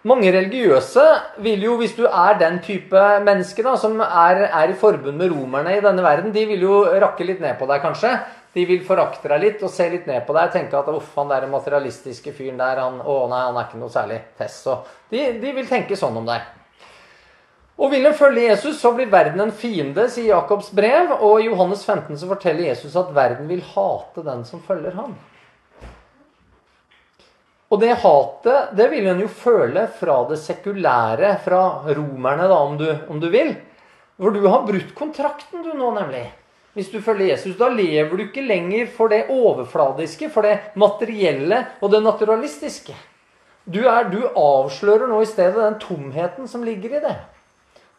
Mange 0.08 0.30
religiøse 0.32 1.04
vil 1.44 1.64
jo, 1.66 1.76
hvis 1.82 1.96
du 1.98 2.06
er 2.06 2.38
den 2.40 2.62
type 2.64 3.02
menneske 3.26 3.64
da, 3.66 3.74
som 3.80 3.98
er, 4.00 4.46
er, 4.48 4.72
i 4.72 4.78
forbund 4.78 5.18
med 5.20 5.34
romerne 5.34 5.74
i 5.76 5.82
denne 5.84 6.06
verden, 6.06 6.32
de 6.32 6.46
vil 6.48 6.64
jo 6.64 6.84
rakke 7.02 7.26
litt 7.28 7.42
ned 7.44 7.58
på 7.60 7.68
deg, 7.68 7.82
kanskje. 7.84 8.14
De 8.54 8.66
vil 8.66 8.84
forakte 8.86 9.30
deg 9.30 9.42
litt 9.44 9.64
og 9.66 9.72
se 9.74 9.90
litt 9.92 10.08
ned 10.10 10.24
på 10.26 10.36
deg 10.38 10.54
tenke 10.54 10.80
at 10.80 10.88
uff, 10.90 11.12
han 11.20 11.30
der 11.30 11.50
materialistiske 11.52 12.34
fyren 12.34 12.62
der, 12.62 12.80
han, 12.82 13.02
å 13.02 13.18
nei, 13.30 13.42
han 13.50 13.60
er 13.60 13.68
ikke 13.68 13.82
noe 13.82 13.94
særlig 13.94 14.22
fess'. 14.40 14.64
De, 15.12 15.26
de 15.42 15.54
vil 15.60 15.68
tenke 15.70 16.00
sånn 16.00 16.18
om 16.18 16.26
deg. 16.28 16.54
Og 17.78 17.92
vil 17.94 18.08
en 18.10 18.16
følge 18.18 18.48
Jesus, 18.48 18.80
så 18.82 18.90
blir 18.96 19.10
verden 19.14 19.44
en 19.44 19.54
fiende, 19.54 20.08
sier 20.10 20.32
Jakobs 20.32 20.72
brev. 20.74 21.12
Og 21.22 21.44
i 21.44 21.46
Johannes 21.46 21.84
15 21.86 22.18
så 22.18 22.30
forteller 22.30 22.72
Jesus 22.72 22.96
at 22.98 23.14
verden 23.14 23.50
vil 23.52 23.62
hate 23.76 24.24
den 24.26 24.42
som 24.50 24.64
følger 24.66 24.98
ham. 24.98 25.14
Og 27.68 27.82
det 27.84 27.98
hatet 28.02 28.74
det 28.80 28.88
vil 28.94 29.10
en 29.12 29.22
jo 29.22 29.28
føle 29.30 29.86
fra 30.00 30.22
det 30.30 30.40
sekulære, 30.42 31.36
fra 31.44 31.62
romerne, 31.86 32.48
da, 32.48 32.60
om 32.64 32.78
du, 32.80 32.88
om 33.12 33.22
du 33.22 33.28
vil. 33.30 33.54
For 34.18 34.34
du 34.34 34.48
har 34.48 34.66
brutt 34.66 34.94
kontrakten, 34.98 35.62
du 35.62 35.76
nå, 35.78 35.92
nemlig. 36.00 36.26
Hvis 36.78 36.92
du 36.94 37.00
følger 37.02 37.32
Jesus. 37.32 37.56
Da 37.58 37.72
lever 37.74 38.12
du 38.14 38.24
ikke 38.28 38.44
lenger 38.46 38.90
for 38.94 39.10
det 39.10 39.32
overfladiske, 39.34 40.30
for 40.30 40.46
det 40.46 40.76
materielle 40.78 41.64
og 41.82 41.90
det 41.90 42.04
naturalistiske. 42.06 42.94
Du, 43.66 43.82
er, 43.90 44.06
du 44.14 44.22
avslører 44.30 45.10
nå 45.10 45.24
i 45.24 45.28
stedet 45.28 45.58
den 45.58 45.80
tomheten 45.82 46.46
som 46.48 46.62
ligger 46.64 47.00
i 47.00 47.02
det. 47.04 47.16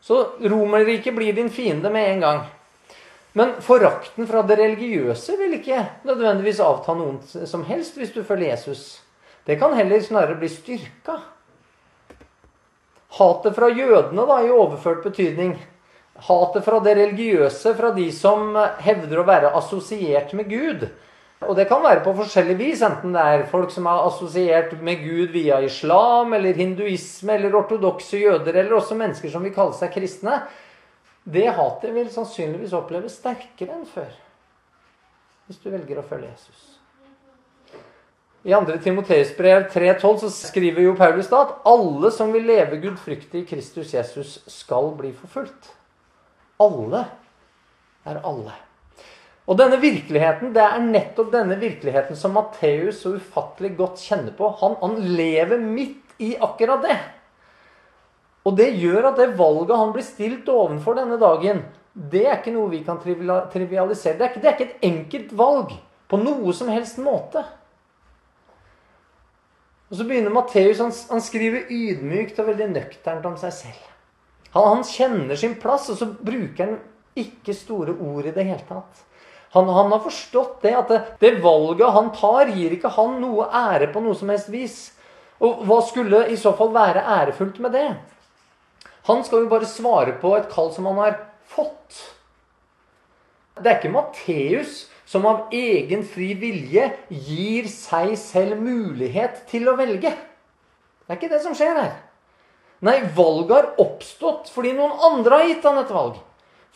Så 0.00 0.20
Romerriket 0.40 1.16
blir 1.16 1.34
din 1.34 1.50
fiende 1.50 1.90
med 1.90 2.12
en 2.12 2.22
gang. 2.22 2.40
Men 3.34 3.56
forakten 3.62 4.26
fra 4.30 4.44
det 4.46 4.60
religiøse 4.60 5.34
vil 5.40 5.58
ikke 5.58 5.82
nødvendigvis 6.06 6.62
avta 6.62 6.94
noen 6.96 7.18
som 7.26 7.66
helst 7.66 7.98
hvis 7.98 8.14
du 8.14 8.22
følger 8.22 8.54
Jesus. 8.54 9.00
Det 9.44 9.58
kan 9.58 9.74
heller 9.76 10.00
snarere 10.00 10.38
bli 10.38 10.48
styrka. 10.52 11.18
Hatet 13.18 13.58
fra 13.58 13.68
jødene 13.74 14.24
da, 14.28 14.38
i 14.44 14.54
overført 14.54 15.02
betydning. 15.02 15.56
Hatet 16.26 16.64
fra 16.66 16.80
det 16.82 16.96
religiøse, 16.98 17.74
fra 17.78 17.92
de 17.94 18.08
som 18.14 18.56
hevder 18.82 19.20
å 19.20 19.26
være 19.28 19.52
assosiert 19.58 20.32
med 20.34 20.48
Gud. 20.50 20.88
Og 21.46 21.54
det 21.54 21.68
kan 21.70 21.84
være 21.84 22.02
på 22.02 22.16
forskjellig 22.18 22.56
vis, 22.58 22.80
enten 22.82 23.12
det 23.14 23.22
er 23.22 23.44
folk 23.50 23.70
som 23.70 23.86
er 23.86 24.06
assosiert 24.08 24.72
med 24.82 25.04
Gud 25.04 25.30
via 25.30 25.60
islam, 25.62 26.34
eller 26.34 26.58
hinduisme, 26.58 27.36
eller 27.36 27.54
ortodokse 27.54 28.18
jøder, 28.18 28.56
eller 28.56 28.80
også 28.80 28.98
mennesker 28.98 29.30
som 29.30 29.46
vil 29.46 29.54
kalle 29.54 29.76
seg 29.78 29.92
kristne. 29.94 30.40
Det 31.22 31.46
hatet 31.54 31.94
vil 31.94 32.10
sannsynligvis 32.10 32.74
oppleves 32.74 33.20
sterkere 33.20 33.76
enn 33.76 33.86
før. 33.86 34.10
Hvis 35.46 35.62
du 35.62 35.70
velger 35.70 36.02
å 36.02 36.06
følge 36.08 36.32
Jesus. 36.32 36.66
I 38.48 38.54
2. 38.54 38.78
Timoteus 38.82 39.30
brev 39.36 39.68
3,12 39.70 40.20
så 40.24 40.28
skriver 40.32 40.88
jo 40.88 40.98
Paulus 40.98 41.30
da 41.30 41.44
at 41.46 41.56
alle 41.68 42.10
som 42.14 42.34
vil 42.34 42.46
leve 42.48 42.78
gudfryktig 42.82 43.44
i 43.44 43.48
Kristus 43.48 43.94
Jesus, 43.94 44.38
skal 44.50 44.90
bli 44.98 45.14
forfulgt. 45.14 45.77
Alle 46.62 47.04
er 48.08 48.20
alle. 48.26 48.54
Og 49.48 49.56
denne 49.56 49.78
virkeligheten, 49.80 50.52
det 50.52 50.64
er 50.64 50.82
nettopp 50.84 51.30
denne 51.32 51.56
virkeligheten 51.60 52.18
som 52.18 52.34
Matteus 52.36 53.00
så 53.04 53.14
ufattelig 53.16 53.72
godt 53.78 54.02
kjenner 54.04 54.34
på. 54.36 54.50
Han, 54.60 54.76
han 54.82 54.98
lever 55.16 55.62
midt 55.62 56.18
i 56.20 56.34
akkurat 56.36 56.84
det. 56.84 56.98
Og 58.44 58.56
det 58.58 58.68
gjør 58.80 59.10
at 59.10 59.20
det 59.20 59.34
valget 59.38 59.76
han 59.76 59.92
blir 59.94 60.04
stilt 60.04 60.48
overfor 60.52 60.98
denne 60.98 61.16
dagen, 61.20 61.62
det 61.98 62.24
er 62.26 62.36
ikke 62.38 62.54
noe 62.54 62.70
vi 62.70 62.82
kan 62.86 63.00
trivialisere. 63.02 64.18
Det 64.18 64.24
er 64.24 64.30
ikke, 64.30 64.42
det 64.42 64.50
er 64.50 64.56
ikke 64.56 64.68
et 64.68 64.84
enkelt 64.86 65.32
valg 65.36 65.72
på 66.08 66.20
noe 66.20 66.54
som 66.56 66.70
helst 66.70 67.00
måte. 67.02 67.42
Og 69.88 69.96
så 69.96 70.04
begynner 70.04 70.32
Matteus, 70.32 70.82
han, 70.84 70.92
han, 71.10 71.24
skriver 71.24 71.70
ydmykt 71.72 72.38
og 72.42 72.50
veldig 72.50 72.68
nøkternt 72.74 73.26
om 73.28 73.38
seg 73.40 73.54
selv. 73.56 73.86
Han, 74.54 74.68
han, 74.68 74.84
kjenner 74.84 75.36
sin 75.36 75.56
plass, 75.60 75.88
og 75.92 76.00
så 76.00 76.08
bruker 76.08 76.64
han 76.64 76.78
ikke 77.18 77.54
store 77.56 77.94
ord 77.94 78.28
i 78.28 78.34
det 78.34 78.46
hele 78.46 78.64
tatt. 78.68 79.04
Han, 79.56 79.68
han 79.72 79.92
har 79.92 80.04
forstått 80.04 80.60
det, 80.64 80.74
at 80.76 80.92
det, 80.92 81.00
det, 81.20 81.32
valget 81.44 81.94
han 81.94 82.12
tar, 82.16 82.52
gir 82.52 82.74
ikke 82.76 82.92
han 82.98 83.16
noe 83.22 83.48
ære 83.48 83.90
på 83.94 84.02
noe 84.04 84.16
som 84.16 84.30
helst 84.32 84.50
vis. 84.52 84.76
Og 85.44 85.62
hva 85.68 85.80
skulle 85.86 86.26
i 86.32 86.36
så 86.40 86.52
fall 86.58 86.74
være 86.74 87.04
ærefullt 87.20 87.60
med 87.64 87.76
det? 87.76 87.88
Han 89.08 89.24
skal 89.24 89.44
jo 89.44 89.50
bare 89.52 89.68
svare 89.68 90.18
på 90.20 90.34
et 90.36 90.50
kall 90.52 90.72
som 90.74 90.88
han 90.90 91.00
har 91.00 91.18
fått. 91.48 92.02
Det 93.58 93.70
er 93.70 93.78
ikke 93.78 93.94
Matteus 93.94 94.82
som 95.08 95.24
av 95.26 95.54
egen 95.56 96.02
fri 96.04 96.34
vilje 96.36 96.90
gir 97.08 97.68
seg 97.72 98.12
selv 98.20 98.60
mulighet 98.60 99.46
til 99.48 99.70
å 99.70 99.76
velge. 99.78 100.12
Det 100.12 101.14
er 101.14 101.16
ikke 101.16 101.32
det 101.32 101.40
som 101.40 101.56
skjer 101.56 101.80
her. 101.80 101.94
Nei, 102.86 103.00
valget 103.14 103.54
har 103.56 103.70
oppstått 103.82 104.50
fordi 104.54 104.72
noen 104.76 104.94
andre 105.10 105.40
har 105.40 105.48
gitt 105.50 105.66
han 105.66 105.80
et 105.82 105.92
valg. 105.94 106.18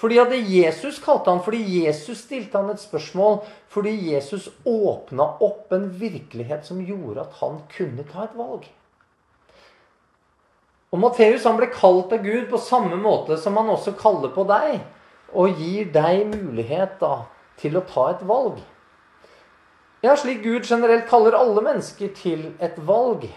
Fordi 0.02 0.18
at 0.18 0.32
Jesus 0.34 0.98
kalte 0.98 1.30
han, 1.30 1.42
fordi 1.44 1.60
Jesus 1.84 2.24
stilte 2.24 2.58
han 2.58 2.72
et 2.72 2.82
spørsmål, 2.82 3.42
fordi 3.70 3.92
Jesus 4.08 4.48
åpna 4.66 5.28
opp 5.44 5.70
en 5.76 5.86
virkelighet 6.00 6.66
som 6.66 6.80
gjorde 6.82 7.22
at 7.22 7.36
han 7.38 7.60
kunne 7.76 8.06
ta 8.08 8.24
et 8.26 8.34
valg. 8.34 8.66
Og 10.92 11.00
Matteus 11.00 11.46
ble 11.56 11.70
kalt 11.72 12.10
av 12.12 12.24
Gud 12.24 12.50
på 12.50 12.58
samme 12.60 12.98
måte 13.00 13.38
som 13.40 13.54
han 13.56 13.70
også 13.72 13.94
kaller 14.00 14.34
på 14.34 14.44
deg, 14.50 14.82
og 15.32 15.62
gir 15.62 15.88
deg 15.94 16.26
mulighet 16.34 16.98
da 17.00 17.22
til 17.62 17.78
å 17.78 17.86
ta 17.86 18.10
et 18.12 18.26
valg. 18.28 18.58
Ja, 20.02 20.16
slik 20.18 20.42
Gud 20.42 20.66
generelt 20.66 21.06
kaller 21.08 21.38
alle 21.38 21.62
mennesker 21.62 22.10
til 22.18 22.50
et 22.58 22.76
valg. 22.90 23.28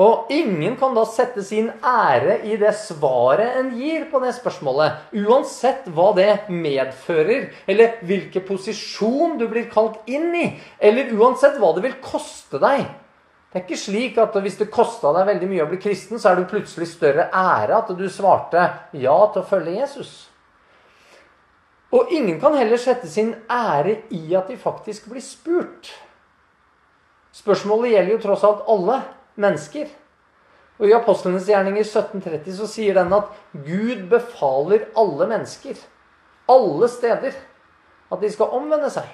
Og 0.00 0.30
ingen 0.32 0.78
kan 0.80 0.94
da 0.96 1.02
sette 1.04 1.42
sin 1.44 1.66
ære 1.84 2.38
i 2.48 2.56
det 2.60 2.72
svaret 2.78 3.58
en 3.60 3.68
gir 3.76 4.06
på 4.08 4.22
det 4.22 4.32
spørsmålet. 4.38 5.10
Uansett 5.26 5.90
hva 5.92 6.14
det 6.16 6.30
medfører, 6.48 7.50
eller 7.68 7.98
hvilken 8.08 8.46
posisjon 8.48 9.36
du 9.40 9.44
blir 9.50 9.68
kalt 9.72 10.00
inn 10.08 10.32
i. 10.38 10.46
Eller 10.80 11.12
uansett 11.12 11.60
hva 11.60 11.74
det 11.76 11.84
vil 11.84 11.98
koste 12.00 12.62
deg. 12.62 12.86
Det 13.50 13.58
er 13.58 13.66
ikke 13.66 13.82
slik 13.82 14.18
at 14.22 14.40
hvis 14.40 14.60
det 14.60 14.70
kosta 14.72 15.12
deg 15.12 15.28
veldig 15.34 15.50
mye 15.50 15.66
å 15.66 15.68
bli 15.68 15.82
kristen, 15.82 16.22
så 16.22 16.30
er 16.30 16.40
det 16.40 16.50
plutselig 16.52 16.86
større 16.88 17.28
ære 17.34 17.82
at 17.82 17.92
du 17.98 18.06
svarte 18.08 18.68
ja 18.96 19.20
til 19.34 19.42
å 19.42 19.48
følge 19.52 19.74
Jesus. 19.82 20.12
Og 21.90 22.12
ingen 22.14 22.38
kan 22.40 22.54
heller 22.54 22.78
sette 22.78 23.10
sin 23.10 23.34
ære 23.50 24.04
i 24.14 24.22
at 24.38 24.48
de 24.48 24.56
faktisk 24.56 25.10
blir 25.10 25.24
spurt. 25.24 25.90
Spørsmålet 27.34 27.96
gjelder 27.96 28.14
jo 28.14 28.22
tross 28.22 28.46
alt 28.46 28.62
alle 28.70 29.02
mennesker. 29.40 29.88
Og 30.80 30.88
I 30.88 30.96
Apostlenes 30.96 31.48
gjerninger 31.48 31.84
1730 31.84 32.56
så 32.56 32.68
sier 32.70 32.96
den 32.96 33.12
at 33.12 33.32
Gud 33.52 34.06
befaler 34.12 34.86
alle 34.98 35.28
mennesker, 35.28 35.76
alle 36.48 36.88
steder, 36.88 37.36
at 38.10 38.22
de 38.22 38.30
skal 38.32 38.56
omvende 38.56 38.88
seg. 38.92 39.08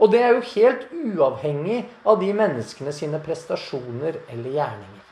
Og 0.00 0.08
det 0.12 0.22
er 0.24 0.32
jo 0.32 0.46
helt 0.54 0.88
uavhengig 0.96 1.82
av 2.08 2.16
de 2.22 2.32
menneskene 2.32 2.92
sine 2.96 3.20
prestasjoner 3.20 4.22
eller 4.32 4.56
gjerninger. 4.56 5.06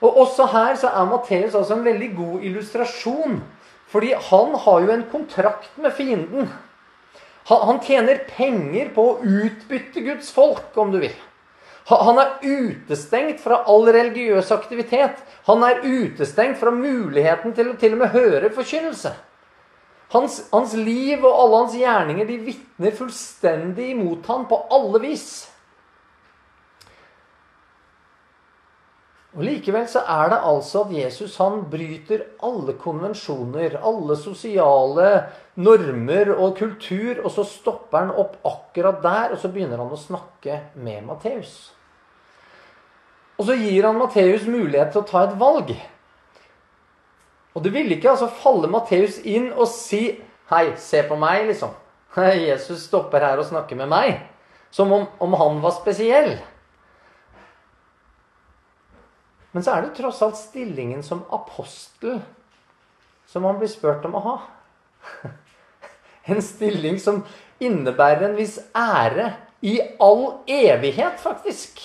Og 0.00 0.22
også 0.22 0.46
her 0.54 0.78
så 0.80 0.88
er 0.96 1.08
Matteus 1.10 1.54
altså 1.54 1.76
en 1.76 1.84
veldig 1.84 2.10
god 2.16 2.44
illustrasjon. 2.48 3.40
Fordi 3.90 4.14
han 4.30 4.54
har 4.64 4.84
jo 4.84 4.92
en 4.94 5.06
kontrakt 5.12 5.76
med 5.76 5.92
fienden. 5.92 6.48
Han, 7.50 7.64
han 7.66 7.80
tjener 7.84 8.22
penger 8.30 8.92
på 8.94 9.04
å 9.10 9.16
utbytte 9.20 10.04
Guds 10.06 10.30
folk, 10.32 10.70
om 10.78 10.94
du 10.94 11.00
vil. 11.02 11.16
Han 11.90 12.20
er 12.22 12.36
utestengt 12.44 13.40
fra 13.42 13.64
all 13.66 13.88
religiøs 13.90 14.52
aktivitet. 14.54 15.18
Han 15.48 15.64
er 15.66 15.82
utestengt 15.82 16.60
fra 16.60 16.70
muligheten 16.70 17.54
til 17.56 17.72
å 17.72 17.78
til 17.80 17.96
og 17.96 18.04
med 18.04 18.14
høre 18.14 18.52
forkynnelse. 18.54 19.10
Hans, 20.10 20.40
hans 20.50 20.74
liv 20.74 21.22
og 21.22 21.34
alle 21.34 21.62
hans 21.64 21.78
gjerninger 21.78 22.26
de 22.26 22.36
vitner 22.46 22.94
fullstendig 22.98 23.92
imot 23.92 24.26
ham 24.30 24.46
på 24.50 24.58
alle 24.74 25.02
vis. 25.02 25.30
Og 29.30 29.44
Likevel 29.46 29.86
så 29.86 30.02
er 30.10 30.32
det 30.32 30.40
altså 30.42 30.84
at 30.84 30.94
Jesus 30.94 31.36
han 31.38 31.60
bryter 31.70 32.24
alle 32.42 32.74
konvensjoner, 32.78 33.76
alle 33.78 34.16
sosiale 34.18 35.10
normer 35.54 36.32
og 36.34 36.56
kultur, 36.58 37.22
og 37.22 37.30
så 37.34 37.46
stopper 37.46 38.02
han 38.02 38.14
opp 38.18 38.40
akkurat 38.46 38.98
der, 39.04 39.36
og 39.36 39.38
så 39.38 39.52
begynner 39.54 39.78
han 39.78 39.94
å 39.94 40.00
snakke 40.00 40.64
med 40.82 41.06
Matteus. 41.06 41.70
Og 43.40 43.46
så 43.48 43.56
gir 43.56 43.86
han 43.88 43.96
Matteus 43.96 44.44
mulighet 44.44 44.92
til 44.92 45.00
å 45.00 45.08
ta 45.08 45.24
et 45.24 45.38
valg. 45.40 45.72
Og 47.56 47.64
det 47.64 47.72
ville 47.72 47.96
ikke 47.96 48.12
altså 48.12 48.28
falle 48.42 48.68
Matteus 48.68 49.16
inn 49.24 49.48
og 49.54 49.64
si 49.72 50.04
Hei, 50.50 50.72
se 50.82 50.98
på 51.06 51.14
meg, 51.14 51.44
liksom. 51.46 51.70
Jesus 52.18 52.88
stopper 52.88 53.22
her 53.22 53.38
og 53.38 53.46
snakker 53.46 53.78
med 53.78 53.86
meg. 53.92 54.16
Som 54.74 54.90
om, 54.90 55.04
om 55.22 55.36
han 55.38 55.60
var 55.62 55.76
spesiell. 55.76 56.32
Men 59.54 59.62
så 59.62 59.76
er 59.76 59.84
det 59.84 59.94
tross 59.94 60.18
alt 60.26 60.38
stillingen 60.38 61.04
som 61.06 61.22
apostel 61.30 62.18
som 63.30 63.46
han 63.46 63.60
blir 63.62 63.70
spurt 63.70 64.04
om 64.08 64.18
å 64.18 64.24
ha. 64.26 64.36
En 66.30 66.42
stilling 66.44 66.98
som 67.00 67.22
innebærer 67.62 68.26
en 68.28 68.36
viss 68.36 68.58
ære 68.76 69.30
i 69.66 69.78
all 70.02 70.42
evighet, 70.50 71.16
faktisk. 71.22 71.80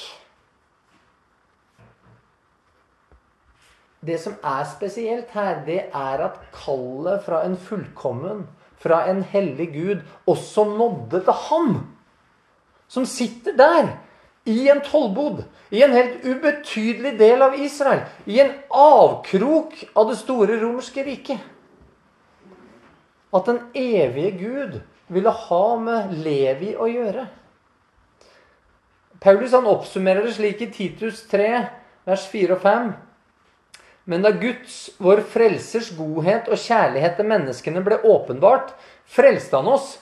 Det 4.05 4.19
som 4.21 4.35
er 4.43 4.65
spesielt 4.69 5.31
her, 5.33 5.63
det 5.65 5.79
er 5.89 6.23
at 6.27 6.39
kallet 6.53 7.23
fra 7.25 7.41
en 7.45 7.57
fullkommen, 7.57 8.45
fra 8.77 9.05
en 9.09 9.23
hellig 9.23 9.71
Gud, 9.73 10.01
også 10.27 10.65
nådde 10.77 11.23
til 11.25 11.39
ham. 11.49 11.71
Som 12.87 13.05
sitter 13.05 13.55
der 13.57 13.87
i 14.45 14.69
en 14.69 14.81
tollbod, 14.85 15.43
i 15.71 15.81
en 15.81 15.95
helt 15.95 16.25
ubetydelig 16.25 17.15
del 17.19 17.41
av 17.41 17.57
Israel, 17.57 18.03
i 18.25 18.39
en 18.43 18.51
avkrok 18.69 19.73
av 19.95 20.11
det 20.11 20.19
store 20.21 20.59
romerske 20.61 21.05
riket. 21.05 21.41
At 23.33 23.49
den 23.49 23.63
evige 23.73 24.35
Gud 24.37 24.77
ville 25.07 25.33
ha 25.33 25.63
med 25.81 26.13
Levi 26.21 26.75
å 26.77 26.85
gjøre. 26.89 27.25
Paulus 29.21 29.55
han 29.57 29.65
oppsummerer 29.65 30.27
det 30.27 30.35
slik 30.37 30.61
i 30.61 30.69
Titus 30.69 31.23
3, 31.31 31.49
vers 32.05 32.29
4 32.29 32.53
og 32.53 32.61
5. 32.61 32.93
Men 34.05 34.21
da 34.21 34.31
Guds, 34.37 34.89
vår 35.01 35.23
frelsers 35.31 35.89
godhet 35.97 36.49
og 36.51 36.61
kjærlighet 36.61 37.15
til 37.17 37.29
menneskene 37.29 37.81
ble 37.85 37.97
åpenbart, 38.05 38.75
frelste 39.09 39.57
han 39.57 39.71
oss 39.71 39.95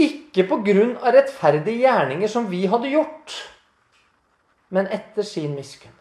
ikke 0.00 0.44
på 0.48 0.60
grunn 0.64 0.92
av 1.00 1.14
rettferdige 1.16 1.86
gjerninger 1.86 2.30
som 2.30 2.48
vi 2.52 2.66
hadde 2.68 2.92
gjort 2.92 3.38
men 4.70 4.86
etter 4.86 5.26
sin 5.26 5.54
miskunn. 5.54 5.94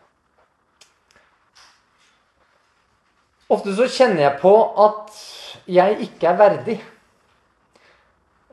Ofte 3.50 3.74
så 3.74 3.88
kjenner 3.90 4.28
jeg 4.28 4.38
på 4.44 4.54
at 4.84 5.22
jeg 5.66 5.96
ikke 6.06 6.30
er 6.30 6.38
verdig. 6.38 6.76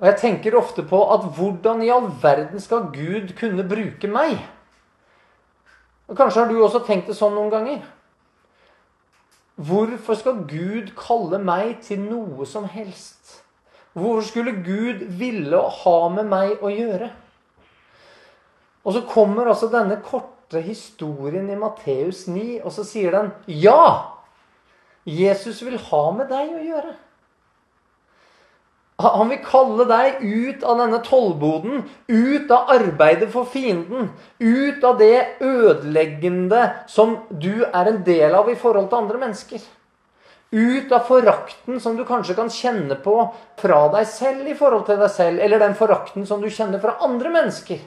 Og 0.01 0.07
jeg 0.09 0.21
tenker 0.23 0.57
ofte 0.57 0.85
på 0.89 1.03
at 1.13 1.27
hvordan 1.37 1.83
i 1.85 1.91
all 1.93 2.09
verden 2.23 2.61
skal 2.61 2.89
Gud 2.95 3.35
kunne 3.37 3.65
bruke 3.69 4.09
meg? 4.09 4.39
Og 6.09 6.17
Kanskje 6.17 6.43
har 6.43 6.49
du 6.49 6.63
også 6.63 6.81
tenkt 6.87 7.11
det 7.11 7.19
sånn 7.19 7.37
noen 7.37 7.53
ganger. 7.53 7.85
Hvorfor 9.57 10.19
skal 10.21 10.43
Gud 10.45 10.93
kalle 10.99 11.39
meg 11.41 11.79
til 11.85 12.03
noe 12.05 12.45
som 12.49 12.67
helst? 12.69 13.39
Hvorfor 13.97 14.27
skulle 14.29 14.53
Gud 14.61 15.07
ville 15.17 15.61
ha 15.81 15.97
med 16.13 16.29
meg 16.29 16.61
å 16.61 16.69
gjøre? 16.69 17.09
Og 18.85 18.93
så 18.93 19.03
kommer 19.09 19.49
altså 19.49 19.71
denne 19.73 19.97
korte 20.05 20.61
historien 20.63 21.49
i 21.51 21.57
Matteus 21.59 22.27
9, 22.29 22.61
og 22.63 22.75
så 22.77 22.85
sier 22.87 23.17
den 23.17 23.33
ja! 23.65 24.13
Jesus 25.07 25.63
vil 25.65 25.79
ha 25.89 26.03
med 26.13 26.29
deg 26.31 26.53
å 26.53 26.63
gjøre. 26.67 26.93
Han 29.03 29.29
vil 29.29 29.43
kalle 29.45 29.85
deg 29.91 30.23
ut 30.25 30.63
av 30.65 30.79
denne 30.81 31.03
tollboden, 31.05 31.83
ut 32.09 32.53
av 32.55 32.71
arbeidet 32.73 33.29
for 33.33 33.45
fienden, 33.45 34.09
ut 34.41 34.85
av 34.85 34.97
det 35.03 35.43
ødeleggende 35.45 36.63
som 36.89 37.19
du 37.29 37.67
er 37.67 37.91
en 37.91 38.01
del 38.07 38.37
av 38.39 38.49
i 38.49 38.57
forhold 38.57 38.89
til 38.89 39.03
andre 39.03 39.21
mennesker. 39.21 39.67
Ut 40.57 40.95
av 40.97 41.05
forakten 41.11 41.83
som 41.83 41.99
du 41.99 42.07
kanskje 42.09 42.39
kan 42.39 42.49
kjenne 42.49 42.97
på 43.05 43.19
fra 43.61 43.83
deg 43.93 44.09
selv 44.09 44.49
i 44.49 44.57
forhold 44.57 44.87
til 44.89 45.03
deg 45.03 45.13
selv, 45.13 45.45
eller 45.45 45.61
den 45.61 45.77
forakten 45.77 46.25
som 46.25 46.41
du 46.41 46.49
kjenner 46.49 46.81
fra 46.81 46.97
andre 47.05 47.35
mennesker 47.35 47.85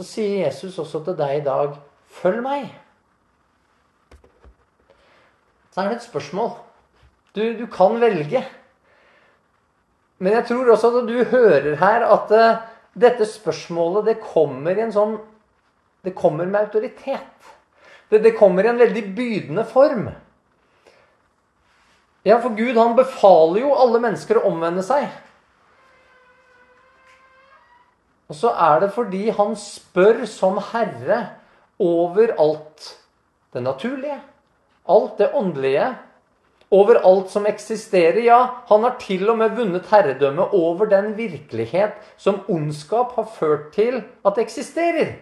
så 0.00 0.06
sier 0.06 0.46
Jesus 0.46 0.78
også 0.80 1.02
til 1.04 1.16
deg 1.18 1.40
i 1.40 1.44
dag 1.44 1.74
'Følg 2.10 2.40
meg'. 2.42 2.70
Så 5.70 5.80
er 5.80 5.88
det 5.88 5.96
et 5.96 6.08
spørsmål. 6.08 6.50
Du, 7.34 7.42
du 7.58 7.66
kan 7.66 8.00
velge. 8.00 8.44
Men 10.20 10.36
jeg 10.36 10.46
tror 10.50 10.68
også 10.74 10.92
at 11.00 11.08
du 11.08 11.16
hører 11.32 11.76
her 11.80 12.04
at 12.04 12.32
uh, 12.36 12.62
dette 13.00 13.24
spørsmålet 13.28 14.10
det 14.10 14.20
kommer 14.22 14.76
i 14.76 14.84
en 14.84 14.94
sånn 14.94 15.18
Det 16.04 16.14
kommer 16.16 16.48
med 16.48 16.62
autoritet. 16.64 17.48
Det, 18.08 18.22
det 18.24 18.32
kommer 18.38 18.64
i 18.64 18.70
en 18.70 18.80
veldig 18.80 19.02
bydende 19.16 19.64
form. 19.68 20.06
Ja, 22.24 22.38
for 22.40 22.56
Gud 22.56 22.78
han 22.80 22.96
befaler 22.96 23.60
jo 23.60 23.74
alle 23.76 24.00
mennesker 24.00 24.40
å 24.40 24.46
omvende 24.48 24.84
seg. 24.84 25.04
Og 28.30 28.38
så 28.38 28.54
er 28.54 28.80
det 28.84 28.92
fordi 28.94 29.26
han 29.34 29.52
spør 29.58 30.22
som 30.30 30.56
herre 30.70 31.20
over 31.80 32.32
alt 32.40 32.92
det 33.52 33.62
naturlige, 33.64 34.20
alt 34.88 35.18
det 35.18 35.32
åndelige, 35.34 35.88
over 36.70 37.00
alt 37.06 37.30
som 37.30 37.46
eksisterer. 37.46 38.20
Ja, 38.24 38.40
han 38.66 38.84
har 38.86 38.98
til 39.02 39.26
og 39.30 39.38
med 39.40 39.56
vunnet 39.58 39.90
herredømme 39.90 40.46
over 40.56 40.90
den 40.90 41.12
virkelighet 41.18 41.98
som 42.20 42.44
ondskap 42.48 43.16
har 43.18 43.28
ført 43.38 43.72
til 43.74 44.02
at 44.26 44.38
eksisterer. 44.38 45.16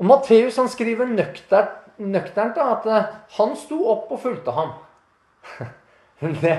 Og 0.00 0.08
Matteus 0.08 0.56
han 0.56 0.70
skriver 0.72 1.08
nøkternt, 1.08 1.76
nøkternt 2.00 2.56
da, 2.56 2.70
at 2.78 2.86
eh, 2.88 3.10
han 3.36 3.52
sto 3.60 3.82
opp 3.92 4.12
og 4.14 4.22
fulgte 4.22 4.56
ham. 4.56 4.72
Det, 6.20 6.50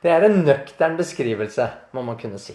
det 0.00 0.08
er 0.08 0.24
en 0.24 0.38
nøktern 0.46 0.94
beskrivelse, 0.96 1.66
må 1.92 2.00
man 2.00 2.16
kunne 2.16 2.38
si. 2.40 2.54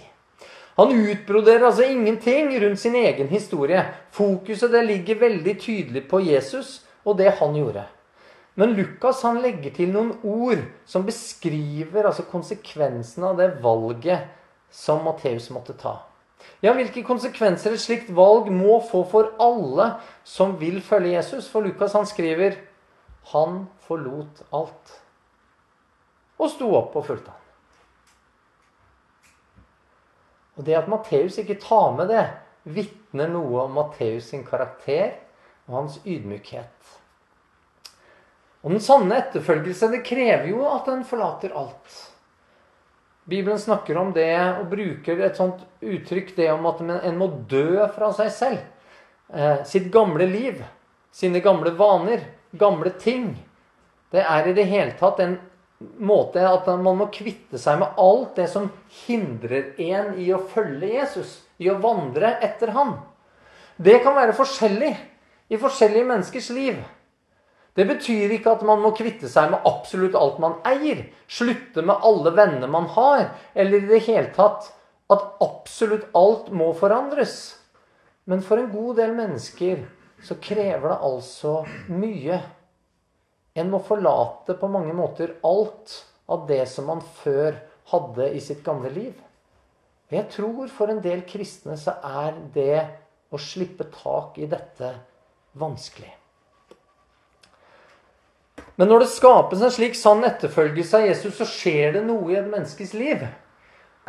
Han 0.79 0.89
utbroderer 0.97 1.67
altså 1.67 1.85
ingenting 1.85 2.49
rundt 2.63 2.79
sin 2.81 2.95
egen 2.97 3.27
historie. 3.29 3.83
Fokuset 4.11 4.73
det 4.73 4.81
ligger 4.87 5.19
veldig 5.21 5.53
tydelig 5.61 6.03
på 6.09 6.23
Jesus 6.25 6.79
og 7.05 7.19
det 7.21 7.35
han 7.37 7.53
gjorde. 7.53 7.85
Men 8.55 8.75
Lukas 8.77 9.21
han 9.27 9.41
legger 9.43 9.73
til 9.75 9.91
noen 9.91 10.13
ord 10.23 10.61
som 10.87 11.03
beskriver 11.07 12.07
altså 12.07 12.23
konsekvensene 12.29 13.33
av 13.33 13.39
det 13.41 13.49
valget 13.63 14.29
som 14.71 15.03
Matteus 15.03 15.49
måtte 15.51 15.75
ta. 15.79 15.97
Ja, 16.63 16.71
Hvilke 16.75 17.03
konsekvenser 17.03 17.75
et 17.75 17.83
slikt 17.83 18.11
valg 18.15 18.47
må 18.53 18.79
få 18.85 19.03
for 19.11 19.33
alle 19.41 19.95
som 20.27 20.55
vil 20.61 20.79
følge 20.83 21.17
Jesus? 21.17 21.49
For 21.51 21.65
Lukas 21.65 21.95
han 21.97 22.07
skriver 22.07 22.59
han 23.33 23.65
forlot 23.87 24.45
alt 24.53 24.99
og 26.35 26.51
sto 26.51 26.67
opp 26.75 26.95
og 26.99 27.05
fulgte 27.07 27.31
han. 27.31 27.41
Og 30.55 30.67
det 30.67 30.75
at 30.77 30.89
Matteus 30.91 31.37
ikke 31.39 31.59
tar 31.59 31.95
med 31.95 32.11
det, 32.11 32.25
vitner 32.63 33.31
noe 33.31 33.65
om 33.65 33.75
Matteus 33.75 34.31
sin 34.31 34.45
karakter 34.47 35.17
og 35.67 35.79
hans 35.79 35.97
ydmykhet. 36.03 36.95
Og 38.65 38.73
den 38.73 38.81
sanne 38.81 39.19
etterfølgelse 39.21 39.91
det 39.93 40.01
krever 40.07 40.49
jo 40.49 40.65
at 40.65 40.89
en 40.89 41.05
forlater 41.05 41.53
alt. 41.53 41.99
Bibelen 43.29 43.59
snakker 43.61 43.97
om 43.97 44.11
det 44.13 44.33
og 44.59 44.71
bruker 44.73 45.21
et 45.21 45.37
sånt 45.37 45.61
uttrykk 45.85 46.33
det 46.37 46.49
om 46.53 46.65
at 46.69 46.81
en 46.81 47.19
må 47.19 47.29
dø 47.49 47.85
fra 47.93 48.09
seg 48.17 48.31
selv. 48.33 48.63
Eh, 49.33 49.61
sitt 49.65 49.91
gamle 49.93 50.25
liv, 50.29 50.61
sine 51.13 51.41
gamle 51.45 51.73
vaner, 51.77 52.25
gamle 52.57 52.89
ting. 53.01 53.31
Det 54.13 54.25
er 54.25 54.49
i 54.49 54.57
det 54.57 54.65
hele 54.69 54.97
tatt 54.97 55.21
en 55.21 55.39
måte 56.01 56.41
at 56.45 56.67
man 56.81 56.97
må 57.01 57.09
kvitte 57.13 57.61
seg 57.61 57.81
med 57.81 57.97
alt 58.01 58.37
det 58.37 58.47
som 58.49 58.69
hindrer 59.05 59.73
en 59.81 60.13
i 60.21 60.31
å 60.33 60.41
følge 60.53 60.93
Jesus, 60.93 61.39
i 61.57 61.69
å 61.69 61.79
vandre 61.81 62.37
etter 62.45 62.73
ham. 62.77 62.97
Det 63.77 63.99
kan 64.01 64.15
være 64.17 64.37
forskjellig 64.37 64.93
i 65.49 65.57
forskjellige 65.61 66.09
menneskers 66.09 66.49
liv. 66.55 66.77
Det 67.75 67.83
betyr 67.89 68.31
ikke 68.37 68.53
at 68.55 68.63
man 68.63 68.79
må 68.79 68.93
kvitte 68.95 69.27
seg 69.27 69.51
med 69.51 69.65
absolutt 69.67 70.15
alt 70.15 70.39
man 70.39 70.61
eier, 70.67 71.03
slutte 71.27 71.83
med 71.83 72.07
alle 72.07 72.31
venner 72.37 72.71
man 72.71 72.87
har, 72.95 73.27
eller 73.53 73.83
i 73.83 73.89
det 73.89 74.01
hele 74.07 74.31
tatt 74.35 74.69
at 75.11 75.25
absolutt 75.43 76.07
alt 76.15 76.49
må 76.55 76.71
forandres. 76.77 77.57
Men 78.25 78.41
for 78.45 78.61
en 78.61 78.71
god 78.71 78.95
del 79.01 79.11
mennesker 79.17 79.83
så 80.23 80.39
krever 80.41 80.87
det 80.87 81.01
altså 81.09 81.57
mye. 81.91 82.39
En 83.59 83.69
må 83.71 83.83
forlate 83.83 84.55
på 84.59 84.71
mange 84.71 84.95
måter 84.95 85.35
alt 85.45 85.99
av 86.31 86.47
det 86.49 86.63
som 86.71 86.87
man 86.89 87.03
før 87.21 87.59
hadde 87.91 88.31
i 88.33 88.41
sitt 88.41 88.63
gamle 88.65 88.89
liv. 88.89 89.13
Jeg 90.09 90.29
tror 90.31 90.67
for 90.71 90.89
en 90.89 91.03
del 91.03 91.25
kristne 91.27 91.77
så 91.81 91.97
er 92.23 92.37
det 92.55 92.83
å 93.33 93.41
slippe 93.41 93.89
tak 93.93 94.39
i 94.39 94.49
dette 94.49 94.95
vanskelig. 95.59 96.13
Men 98.75 98.91
når 98.91 99.05
det 99.05 99.11
skapes 99.13 99.61
en 99.63 99.71
slik 99.71 99.95
sann 99.95 100.25
etterfølgelse 100.27 100.99
av 100.99 101.09
Jesus, 101.09 101.35
så 101.37 101.47
skjer 101.47 101.95
det 101.95 102.05
noe 102.07 102.33
i 102.33 102.39
et 102.39 102.47
menneskes 102.47 102.93
liv. 102.97 103.23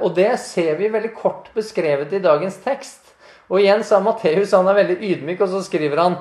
Og 0.03 0.15
det 0.17 0.33
ser 0.43 0.75
vi 0.81 0.91
veldig 0.93 1.13
kort 1.17 1.53
beskrevet 1.55 2.13
i 2.13 2.23
dagens 2.23 2.59
tekst. 2.65 3.13
Og 3.47 3.61
igjen 3.63 3.85
sa 3.87 4.01
Matteus, 4.03 4.55
han 4.57 4.67
er 4.69 4.81
veldig 4.81 4.97
ydmyk, 4.99 5.45
og 5.45 5.53
så 5.53 5.63
skriver 5.65 6.03
han 6.03 6.17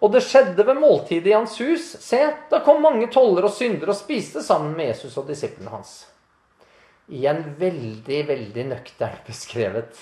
Og 0.00 0.14
det 0.14 0.22
skjedde 0.24 0.64
ved 0.64 0.80
måltidet 0.80 1.28
i 1.28 1.36
hans 1.36 1.58
hus. 1.60 1.90
Se, 2.00 2.22
da 2.48 2.62
kom 2.64 2.80
mange 2.82 3.10
toller 3.12 3.44
og 3.44 3.52
syndere 3.52 3.92
og 3.92 3.98
spiste 3.98 4.40
sammen 4.42 4.72
med 4.78 4.94
Jesus 4.94 5.18
og 5.20 5.28
disiplene 5.28 5.74
hans. 5.74 6.06
Igjen 7.10 7.42
veldig, 7.58 8.22
veldig 8.30 8.64
nøkternt 8.70 9.28
beskrevet. 9.28 9.92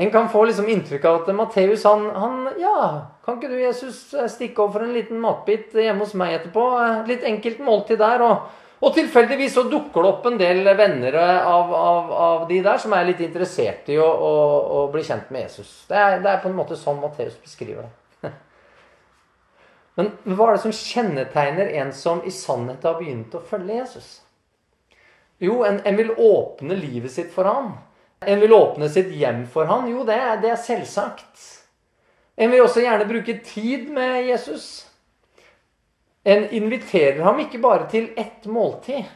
En 0.00 0.10
kan 0.10 0.28
få 0.32 0.44
liksom 0.48 0.68
inntrykk 0.68 1.04
av 1.04 1.16
at 1.18 1.34
Matteus 1.36 1.82
han, 1.84 2.06
han, 2.16 2.48
Ja, 2.58 3.06
kan 3.24 3.36
ikke 3.36 3.50
du, 3.52 3.58
Jesus, 3.60 3.98
stikke 4.32 4.62
over 4.62 4.78
for 4.78 4.86
en 4.86 4.94
liten 4.96 5.18
matbit 5.20 5.74
hjemme 5.76 6.06
hos 6.06 6.14
meg 6.16 6.38
etterpå? 6.38 6.62
Litt 7.04 7.26
enkelt 7.28 7.60
måltid 7.66 8.00
der. 8.00 8.24
Og, 8.24 8.46
og 8.80 8.94
tilfeldigvis 8.96 9.58
så 9.58 9.66
dukker 9.68 10.00
det 10.00 10.12
opp 10.14 10.28
en 10.30 10.38
del 10.40 10.64
venner 10.78 11.18
av, 11.20 11.74
av, 11.76 12.14
av, 12.16 12.46
de 12.48 12.62
der 12.64 12.80
som 12.80 12.94
er 12.96 13.10
litt 13.10 13.20
interessert 13.26 13.90
i 13.92 13.98
å, 14.00 14.06
å, 14.08 14.32
å 14.78 14.86
bli 14.94 15.04
kjent 15.04 15.28
med 15.36 15.44
Jesus. 15.50 15.74
Det 15.90 16.00
er, 16.00 16.16
det 16.24 16.32
er, 16.32 16.40
på 16.40 16.48
en 16.48 16.56
måte 16.62 16.80
sånn 16.80 17.02
Matteus 17.02 17.36
beskriver 17.44 17.84
det. 17.84 18.32
Men 20.00 20.10
hva 20.32 20.48
er 20.48 20.56
det 20.56 20.64
som 20.64 20.76
kjennetegner 20.80 21.76
en 21.82 21.92
som 21.92 22.24
i 22.24 22.32
sannhet 22.32 22.88
har 22.88 22.96
begynt 23.02 23.36
å 23.36 23.44
følge 23.52 23.82
Jesus? 23.82 24.08
Jo, 25.44 25.60
en, 25.68 25.84
en 25.84 26.00
vil 26.00 26.16
åpne 26.16 26.80
livet 26.88 27.12
sitt 27.12 27.36
for 27.36 27.52
ham. 27.52 27.74
En 28.26 28.40
vil 28.40 28.52
åpne 28.52 28.88
sitt 28.92 29.12
hjem 29.16 29.46
for 29.48 29.64
han. 29.70 29.88
Jo, 29.88 30.04
det 30.04 30.18
det 30.42 30.52
er 30.52 30.60
selvsagt. 30.60 31.40
En 32.36 32.50
vil 32.52 32.64
også 32.64 32.82
gjerne 32.84 33.08
bruke 33.08 33.38
tid 33.44 33.88
med 33.92 34.26
Jesus. 34.28 34.66
En 36.24 36.44
inviterer 36.52 37.22
ham 37.24 37.40
ikke 37.40 37.62
bare 37.62 37.88
til 37.88 38.10
ett 38.20 38.44
måltid. 38.44 39.08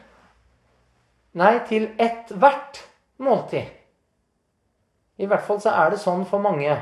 Nei, 1.37 1.59
til 1.69 1.91
ethvert 2.01 2.81
måltid. 3.21 3.69
I 5.21 5.29
hvert 5.29 5.45
fall 5.47 5.61
så 5.61 5.75
er 5.85 5.93
det 5.93 6.03
sånn 6.03 6.25
for 6.27 6.43
mange 6.43 6.73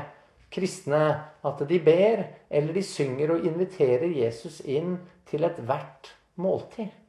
kristne 0.53 1.03
at 1.43 1.63
de 1.67 1.79
ber 1.83 2.23
eller 2.49 2.73
de 2.77 2.83
synger 2.85 3.35
og 3.35 3.45
inviterer 3.45 4.07
Jesus 4.13 4.61
inn 4.63 4.95
til 5.29 5.43
ethvert 5.43 6.13
måltid. 6.39 7.02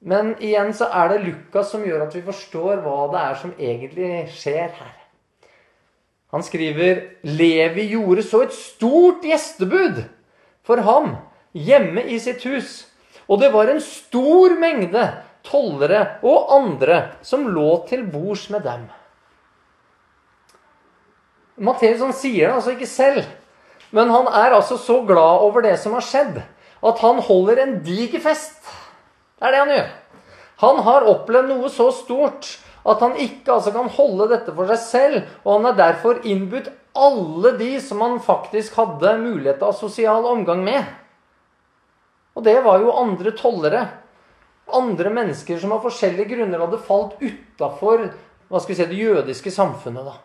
Men 0.00 0.32
igjen 0.40 0.72
så 0.76 0.88
er 0.96 1.12
det 1.12 1.24
Lukas 1.26 1.72
som 1.74 1.84
gjør 1.84 2.06
at 2.06 2.14
vi 2.16 2.24
forstår 2.24 2.80
hva 2.84 3.10
det 3.12 3.20
er 3.20 3.34
som 3.40 3.52
egentlig 3.58 4.12
skjer 4.32 4.70
her. 4.78 4.94
Han 6.30 6.44
skriver 6.46 7.02
Levi 7.26 7.88
gjorde 7.90 8.24
så 8.24 8.44
et 8.46 8.54
stort 8.54 9.26
gjestebud 9.26 10.04
for 10.66 10.80
ham 10.86 11.16
hjemme 11.52 12.04
i 12.06 12.20
sitt 12.22 12.46
hus. 12.46 12.86
Og 13.28 13.42
det 13.42 13.50
var 13.52 13.70
en 13.70 13.82
stor 13.82 14.54
mengde 14.58 15.02
tollere 15.46 16.04
og 16.26 16.52
andre 16.54 17.02
som 17.26 17.48
lå 17.52 17.68
til 17.90 18.06
bords 18.08 18.48
med 18.52 18.64
dem. 18.66 18.86
Matteus 21.60 22.00
han 22.00 22.16
sier 22.16 22.48
det 22.48 22.56
altså 22.56 22.72
ikke 22.72 22.88
selv, 22.88 23.24
men 23.92 24.08
han 24.08 24.28
er 24.32 24.54
altså 24.56 24.78
så 24.80 25.00
glad 25.04 25.44
over 25.44 25.66
det 25.66 25.74
som 25.82 25.92
har 25.92 26.04
skjedd, 26.06 26.38
at 26.80 27.02
han 27.02 27.20
holder 27.26 27.60
en 27.60 27.74
diger 27.84 28.22
fest. 28.24 28.62
Det 29.40 29.48
er 29.48 29.54
det 29.56 29.62
han 29.62 29.72
gjør. 29.72 29.88
Han 30.60 30.82
har 30.84 31.08
opplevd 31.08 31.48
noe 31.48 31.70
så 31.72 31.88
stort 31.96 32.50
at 32.84 33.00
han 33.04 33.16
ikke 33.20 33.54
altså 33.54 33.72
kan 33.72 33.88
holde 33.92 34.28
dette 34.32 34.52
for 34.56 34.68
seg 34.68 34.80
selv. 34.84 35.30
Og 35.44 35.54
han 35.56 35.70
har 35.70 35.78
derfor 35.78 36.20
innbudt 36.28 36.68
alle 36.96 37.54
de 37.56 37.72
som 37.80 38.02
han 38.04 38.18
faktisk 38.24 38.76
hadde 38.80 39.16
mulighet 39.22 39.62
av 39.64 39.76
sosial 39.78 40.26
omgang 40.28 40.64
med. 40.64 40.84
Og 42.36 42.44
det 42.44 42.58
var 42.64 42.80
jo 42.82 42.96
andre 42.96 43.32
tollere. 43.36 43.84
Andre 44.70 45.12
mennesker 45.12 45.58
som 45.60 45.72
av 45.74 45.84
forskjellige 45.86 46.34
grunner 46.34 46.62
hadde 46.62 46.82
falt 46.84 47.16
utafor 47.20 48.10
si, 48.60 48.74
det 48.76 48.98
jødiske 48.98 49.50
samfunnet. 49.50 50.04
da. 50.04 50.18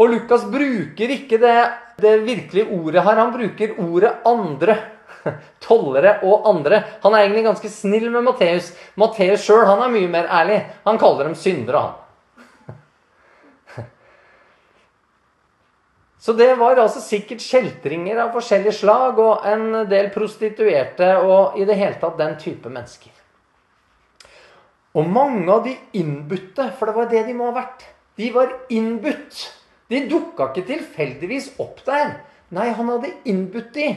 Og 0.00 0.10
Lukas 0.10 0.44
bruker 0.48 1.14
ikke 1.14 1.38
det, 1.38 1.56
det 2.00 2.18
virkelige 2.26 2.72
ordet 2.72 3.04
her. 3.04 3.16
Han 3.16 3.32
bruker 3.32 3.78
ordet 3.78 4.12
'andre'. 4.24 4.78
tollere 5.66 6.18
og 6.26 6.46
andre. 6.50 6.82
Han 7.02 7.14
er 7.14 7.20
egentlig 7.24 7.44
ganske 7.48 7.70
snill 7.72 8.10
med 8.10 8.24
Matteus. 8.26 8.72
Matteus 9.00 9.44
sjøl 9.46 9.64
er 9.70 9.92
mye 9.92 10.10
mer 10.10 10.26
ærlig. 10.30 10.60
Han 10.86 10.98
kaller 11.00 11.24
dem 11.28 11.36
syndere, 11.38 11.78
han. 11.82 11.92
Så 16.22 16.32
det 16.38 16.54
var 16.60 16.78
altså 16.78 17.00
sikkert 17.02 17.42
kjeltringer 17.44 18.20
av 18.22 18.34
forskjellige 18.36 18.78
slag 18.82 19.18
og 19.22 19.46
en 19.48 19.88
del 19.90 20.10
prostituerte 20.14 21.16
og 21.22 21.58
i 21.58 21.64
det 21.68 21.76
hele 21.80 21.98
tatt 22.02 22.20
den 22.20 22.38
type 22.40 22.68
mennesker. 22.70 23.12
Og 24.92 25.08
mange 25.08 25.48
av 25.48 25.64
de 25.64 25.72
innbudte, 25.96 26.68
for 26.76 26.84
det 26.88 26.96
var 26.98 27.08
det 27.08 27.22
de 27.24 27.34
må 27.36 27.48
ha 27.48 27.56
vært, 27.56 27.80
de 28.20 28.28
var 28.34 28.50
innbudt. 28.72 29.48
De 29.88 30.02
dukka 30.08 30.50
ikke 30.50 30.66
tilfeldigvis 30.68 31.54
opp 31.60 31.80
der. 31.86 32.18
Nei, 32.52 32.68
han 32.76 32.90
hadde 32.92 33.14
innbudt 33.28 33.72
de. 33.76 33.88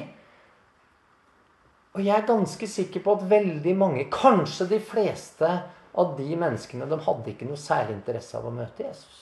Og 1.95 2.03
jeg 2.03 2.11
er 2.11 2.27
ganske 2.27 2.67
sikker 2.67 3.03
på 3.03 3.15
at 3.15 3.29
veldig 3.31 3.73
mange, 3.79 4.07
kanskje 4.11 4.67
de 4.67 4.81
fleste 4.83 5.47
av 5.95 6.17
de 6.17 6.35
menneskene, 6.35 6.89
de 6.91 6.97
hadde 7.05 7.31
ikke 7.31 7.47
noe 7.47 7.59
særlig 7.59 7.95
interesse 7.95 8.35
av 8.35 8.49
å 8.49 8.51
møte 8.51 8.83
Jesus. 8.83 9.21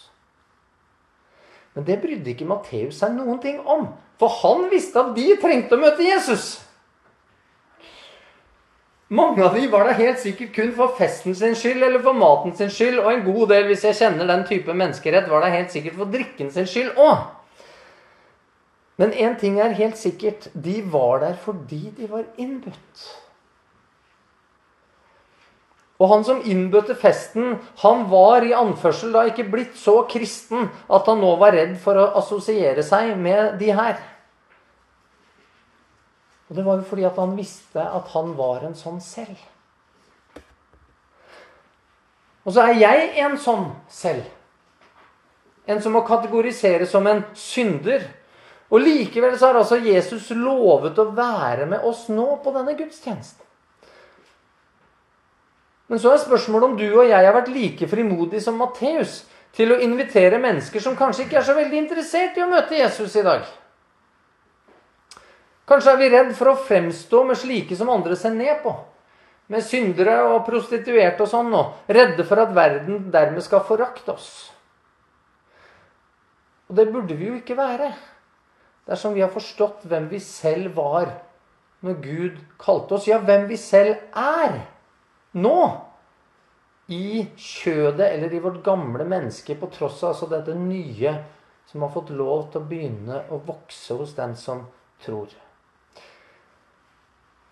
Men 1.74 1.86
det 1.86 2.00
brydde 2.02 2.34
ikke 2.34 2.50
Matteus 2.50 2.98
seg 3.02 3.14
noen 3.14 3.40
ting 3.42 3.60
om. 3.62 3.92
For 4.22 4.34
han 4.42 4.68
visste 4.74 5.02
at 5.02 5.14
de 5.18 5.36
trengte 5.42 5.78
å 5.78 5.82
møte 5.82 6.06
Jesus. 6.06 6.56
Mange 9.14 9.46
av 9.46 9.54
de 9.54 9.68
var 9.70 9.86
der 9.86 10.00
helt 10.00 10.22
sikkert 10.22 10.54
kun 10.56 10.72
for 10.74 10.96
festen 10.98 11.36
sin 11.38 11.54
skyld 11.58 11.86
eller 11.86 12.02
for 12.02 12.18
maten 12.18 12.56
sin 12.58 12.74
skyld. 12.74 12.98
Og 13.04 13.12
en 13.12 13.26
god 13.26 13.54
del, 13.54 13.68
hvis 13.70 13.86
jeg 13.86 14.00
kjenner 14.00 14.30
den 14.30 14.46
type 14.50 14.74
menneskerett, 14.74 15.30
var 15.30 15.46
der 15.46 15.54
helt 15.60 15.74
sikkert 15.74 16.00
for 16.00 16.14
drikken 16.14 16.50
sin 16.54 16.70
skyld 16.70 16.98
òg. 16.98 17.28
Men 19.02 19.12
én 19.12 19.36
ting 19.40 19.60
er 19.60 19.74
helt 19.78 19.98
sikkert. 19.98 20.48
De 20.54 20.82
var 20.94 21.24
der 21.24 21.38
fordi 21.42 21.90
de 21.98 22.10
var 22.12 22.28
innbudt. 22.38 23.04
Og 26.02 26.10
han 26.10 26.26
som 26.26 26.42
innbødte 26.44 26.96
festen, 27.00 27.60
han 27.80 28.08
var 28.12 28.44
i 28.44 28.54
anførsel 28.58 29.14
da 29.14 29.24
ikke 29.30 29.46
blitt 29.48 29.78
så 29.80 30.02
kristen 30.10 30.68
at 30.92 31.08
han 31.08 31.22
nå 31.22 31.36
var 31.40 31.56
redd 31.56 31.78
for 31.80 31.96
å 31.96 32.10
assosiere 32.20 32.84
seg 32.84 33.14
med 33.18 33.56
de 33.62 33.70
her. 33.72 34.02
Og 36.50 36.58
det 36.58 36.66
var 36.66 36.82
jo 36.82 36.88
fordi 36.90 37.06
at 37.08 37.18
han 37.18 37.38
visste 37.38 37.82
at 37.82 38.10
han 38.14 38.34
var 38.38 38.66
en 38.68 38.76
sånn 38.78 39.00
selv. 39.02 39.38
Og 42.44 42.52
så 42.52 42.66
er 42.68 42.82
jeg 42.82 43.14
en 43.24 43.38
sånn 43.40 43.70
selv. 43.88 44.28
En 45.64 45.80
som 45.80 45.96
må 45.96 46.04
kategoriseres 46.04 46.92
som 46.92 47.08
en 47.08 47.24
synder 47.40 48.04
og 48.74 48.82
Likevel 48.82 49.36
så 49.38 49.52
har 49.52 49.60
altså 49.60 49.78
Jesus 49.78 50.32
lovet 50.34 50.98
å 50.98 51.12
være 51.14 51.68
med 51.70 51.84
oss 51.86 52.08
nå 52.10 52.26
på 52.42 52.54
denne 52.56 52.74
gudstjenesten. 52.74 53.42
Men 55.92 56.00
så 56.02 56.14
er 56.14 56.24
spørsmålet 56.24 56.72
om 56.72 56.78
du 56.80 56.88
og 56.88 57.06
jeg 57.06 57.22
har 57.22 57.36
vært 57.36 57.52
like 57.54 57.88
frimodige 57.92 58.42
som 58.42 58.56
Matteus 58.58 59.20
til 59.54 59.76
å 59.76 59.82
invitere 59.86 60.40
mennesker 60.42 60.82
som 60.82 60.96
kanskje 60.98 61.28
ikke 61.28 61.38
er 61.38 61.46
så 61.46 61.54
veldig 61.54 61.78
interessert 61.84 62.40
i 62.40 62.42
å 62.42 62.50
møte 62.50 62.80
Jesus 62.80 63.14
i 63.20 63.26
dag. 63.26 63.44
Kanskje 65.70 65.94
er 65.94 66.00
vi 66.00 66.08
redd 66.10 66.32
for 66.36 66.50
å 66.50 66.62
fremstå 66.66 67.22
med 67.28 67.38
slike 67.40 67.78
som 67.78 67.92
andre 67.94 68.18
ser 68.18 68.34
ned 68.34 68.64
på. 68.64 68.74
Med 69.54 69.62
syndere 69.68 70.16
og 70.32 70.48
prostituerte 70.48 71.24
og 71.24 71.30
sånn. 71.30 71.54
Og 71.54 71.94
redde 71.94 72.26
for 72.26 72.42
at 72.42 72.56
verden 72.56 73.06
dermed 73.14 73.46
skal 73.46 73.62
forakte 73.68 74.16
oss. 74.16 74.32
Og 76.68 76.80
det 76.80 76.88
burde 76.90 77.16
vi 77.20 77.30
jo 77.30 77.38
ikke 77.38 77.60
være 77.60 77.92
dersom 78.90 79.16
vi 79.16 79.24
har 79.24 79.32
forstått 79.34 79.86
hvem 79.90 80.10
vi 80.12 80.20
selv 80.24 80.76
var 80.78 81.12
når 81.84 82.00
Gud 82.04 82.40
kalte 82.60 82.98
oss. 82.98 83.08
Ja, 83.08 83.20
hvem 83.24 83.48
vi 83.50 83.58
selv 83.60 83.98
er 84.18 84.60
nå. 85.36 85.58
I 86.92 87.24
kjødet 87.40 88.10
eller 88.10 88.34
i 88.34 88.42
vårt 88.44 88.60
gamle 88.64 89.06
menneske, 89.08 89.56
på 89.56 89.70
tross 89.72 90.02
av 90.04 90.12
altså 90.12 90.28
dette 90.32 90.56
nye 90.60 91.14
som 91.70 91.86
har 91.86 91.94
fått 91.94 92.12
lov 92.12 92.50
til 92.52 92.60
å 92.60 92.68
begynne 92.68 93.22
å 93.32 93.40
vokse 93.48 93.96
hos 93.98 94.12
den 94.18 94.36
som 94.40 94.66
tror. 95.04 95.32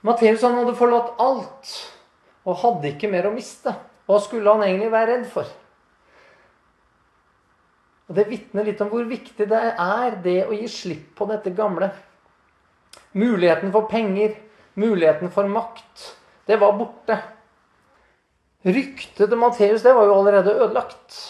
Matteus 0.03 0.43
han 0.43 0.57
hadde 0.59 0.75
forlatt 0.75 1.15
alt 1.21 1.71
og 2.43 2.59
hadde 2.63 2.91
ikke 2.91 3.09
mer 3.11 3.29
å 3.29 3.33
miste. 3.35 3.73
Hva 4.09 4.19
skulle 4.21 4.51
han 4.51 4.65
egentlig 4.65 4.91
være 4.91 5.11
redd 5.13 5.27
for? 5.31 5.47
Og 8.11 8.15
Det 8.17 8.25
vitner 8.27 8.65
litt 8.67 8.81
om 8.83 8.89
hvor 8.91 9.05
viktig 9.07 9.45
det 9.47 9.59
er 9.79 10.15
det 10.19 10.41
å 10.43 10.51
gi 10.51 10.65
slipp 10.67 11.13
på 11.15 11.29
dette 11.29 11.53
gamle. 11.55 11.87
Muligheten 13.15 13.71
for 13.71 13.87
penger, 13.87 14.33
muligheten 14.75 15.31
for 15.31 15.47
makt, 15.47 16.09
det 16.43 16.57
var 16.59 16.75
borte. 16.75 17.15
Ryktet 18.67 19.31
til 19.31 19.39
Matteus 19.39 19.85
det 19.85 19.93
var 19.95 20.09
jo 20.09 20.17
allerede 20.17 20.57
ødelagt. 20.59 21.21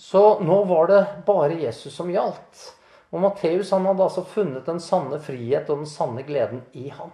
Så 0.00 0.22
nå 0.40 0.62
var 0.64 0.88
det 0.88 1.02
bare 1.28 1.60
Jesus 1.60 1.92
som 1.92 2.08
gjaldt. 2.08 2.64
Og 3.12 3.20
Matteus 3.20 3.74
hadde 3.76 3.92
altså 3.92 4.24
funnet 4.24 4.64
den 4.64 4.80
sanne 4.80 5.20
frihet 5.20 5.68
og 5.68 5.84
den 5.84 5.92
sanne 5.92 6.24
gleden 6.24 6.64
i 6.72 6.88
ham. 6.88 7.12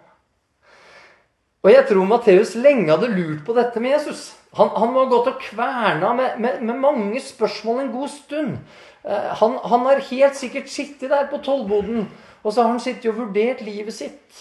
Og 1.61 1.73
jeg 1.73 1.85
tror 1.91 2.07
Matteus 2.09 2.55
lenge 2.57 2.89
hadde 2.89 3.11
lurt 3.13 3.43
på 3.45 3.55
dette 3.57 3.81
med 3.83 3.93
Jesus. 3.93 4.31
Han, 4.57 4.71
han 4.73 4.95
må 4.95 5.05
ha 5.05 5.11
gått 5.11 5.29
og 5.31 5.43
kverna 5.43 6.15
med, 6.17 6.39
med, 6.41 6.63
med, 6.65 6.79
mange 6.81 7.21
spørsmål 7.23 7.83
en 7.83 7.93
god 7.93 8.09
stund. 8.15 8.55
Eh, 9.05 9.29
han, 9.43 9.59
han, 9.69 9.85
har 9.87 10.07
helt 10.09 10.39
sikkert 10.39 10.73
sittet 10.73 11.13
der 11.13 11.29
på 11.31 11.43
tollboden, 11.45 12.09
og 12.41 12.49
så 12.53 12.65
har 12.65 12.73
han 12.73 12.81
sittet 12.83 13.11
og 13.13 13.21
vurdert 13.21 13.61
livet 13.67 13.95
sitt. 13.95 14.41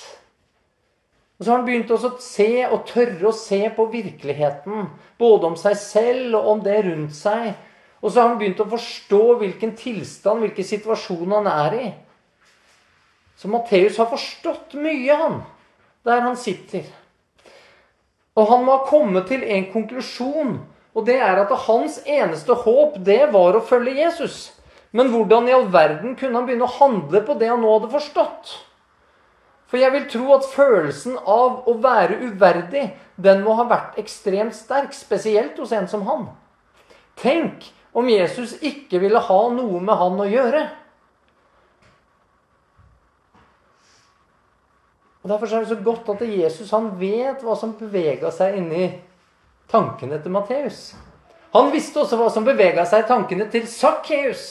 Og 1.40 1.46
så 1.46 1.52
har 1.52 1.60
han 1.60 1.68
begynt 1.68 1.92
å 1.92 2.16
se 2.24 2.50
og 2.68 2.88
tørre 2.88 3.30
å 3.30 3.36
se 3.36 3.62
på 3.76 3.86
virkeligheten. 3.92 4.88
Både 5.20 5.52
om 5.52 5.60
seg 5.60 5.76
selv 5.80 6.40
og 6.40 6.50
om 6.56 6.64
det 6.64 6.80
rundt 6.88 7.16
seg. 7.16 7.54
Og 8.00 8.12
så 8.12 8.22
har 8.22 8.32
han 8.32 8.40
begynt 8.40 8.60
å 8.64 8.68
forstå 8.72 9.22
hvilken 9.40 9.76
tilstand, 9.80 10.44
hvilken 10.44 10.68
situasjon 10.68 11.36
han 11.36 11.48
er 11.52 11.78
i. 11.80 11.92
Så 13.40 13.52
Matteus 13.52 14.00
har 14.00 14.10
forstått 14.12 14.76
mye, 14.80 15.16
han, 15.16 15.38
der 16.08 16.26
han 16.26 16.36
sitter. 16.40 16.88
Og 18.40 18.48
han 18.48 18.64
må 18.64 18.78
ha 18.78 18.88
kommet 18.88 19.28
til 19.28 19.44
en 19.44 19.68
konklusjon, 19.74 20.56
og 20.96 21.06
det 21.08 21.18
er 21.20 21.42
at 21.42 21.52
hans 21.66 22.00
eneste 22.08 22.56
håp, 22.64 22.96
det 23.04 23.26
var 23.34 23.58
å 23.58 23.66
følge 23.68 23.98
Jesus. 24.00 24.54
Men 24.96 25.12
hvordan 25.12 25.50
i 25.50 25.54
all 25.54 25.68
verden 25.74 26.16
kunne 26.18 26.40
han 26.40 26.48
begynne 26.48 26.66
å 26.66 26.78
handle 26.80 27.22
på 27.26 27.36
det 27.38 27.52
han 27.52 27.62
nå 27.62 27.76
hadde 27.76 27.92
forstått? 27.92 28.54
For 29.70 29.78
jeg 29.78 29.94
vil 29.94 30.08
tro 30.10 30.32
at 30.34 30.48
følelsen 30.50 31.20
av 31.20 31.68
å 31.70 31.76
være 31.84 32.24
uverdig, 32.24 32.88
den 33.22 33.44
må 33.46 33.54
ha 33.60 33.68
vært 33.70 34.00
ekstremt 34.02 34.56
sterk. 34.58 34.96
Spesielt 34.98 35.60
hos 35.62 35.76
en 35.78 35.86
som 35.92 36.08
han. 36.08 36.26
Tenk 37.22 37.68
om 37.94 38.10
Jesus 38.10 38.56
ikke 38.66 39.02
ville 39.04 39.22
ha 39.22 39.42
noe 39.54 39.82
med 39.84 40.00
han 40.00 40.18
å 40.18 40.26
gjøre. 40.26 40.64
Og 45.24 45.30
Derfor 45.30 45.52
er 45.52 45.66
det 45.66 45.74
så 45.74 45.84
godt 45.84 46.10
at 46.14 46.22
Jesus 46.28 46.72
han 46.72 46.94
vet 47.00 47.44
hva 47.44 47.56
som 47.60 47.76
bevega 47.80 48.32
seg 48.32 48.56
inni 48.62 48.88
tankene 49.70 50.20
til 50.24 50.34
Matteus. 50.34 50.94
Han 51.54 51.72
visste 51.74 52.02
også 52.02 52.18
hva 52.20 52.30
som 52.32 52.46
bevega 52.48 52.86
seg 52.88 53.04
i 53.04 53.10
tankene 53.10 53.50
til 53.52 53.68
Sakkeus. 53.68 54.46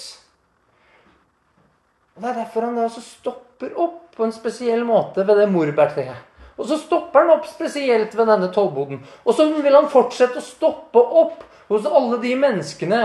Og 2.16 2.22
Det 2.22 2.30
er 2.30 2.40
derfor 2.42 2.66
han 2.66 2.76
da 2.76 2.88
også 2.88 3.04
stopper 3.04 3.76
opp 3.78 4.16
på 4.18 4.26
en 4.26 4.34
spesiell 4.34 4.82
måte 4.84 5.24
ved 5.26 5.38
det 5.38 5.50
morbærtreet. 5.52 6.24
Og 6.58 6.66
så 6.66 6.76
stopper 6.80 7.22
han 7.22 7.36
opp 7.36 7.46
spesielt 7.46 8.16
ved 8.18 8.26
denne 8.26 8.50
tollboden. 8.52 8.98
Og 9.24 9.34
så 9.34 9.46
vil 9.62 9.76
han 9.78 9.86
fortsette 9.90 10.40
å 10.40 10.44
stoppe 10.44 10.98
opp 10.98 11.44
hos 11.68 11.86
alle 11.86 12.18
de 12.22 12.34
menneskene 12.34 13.04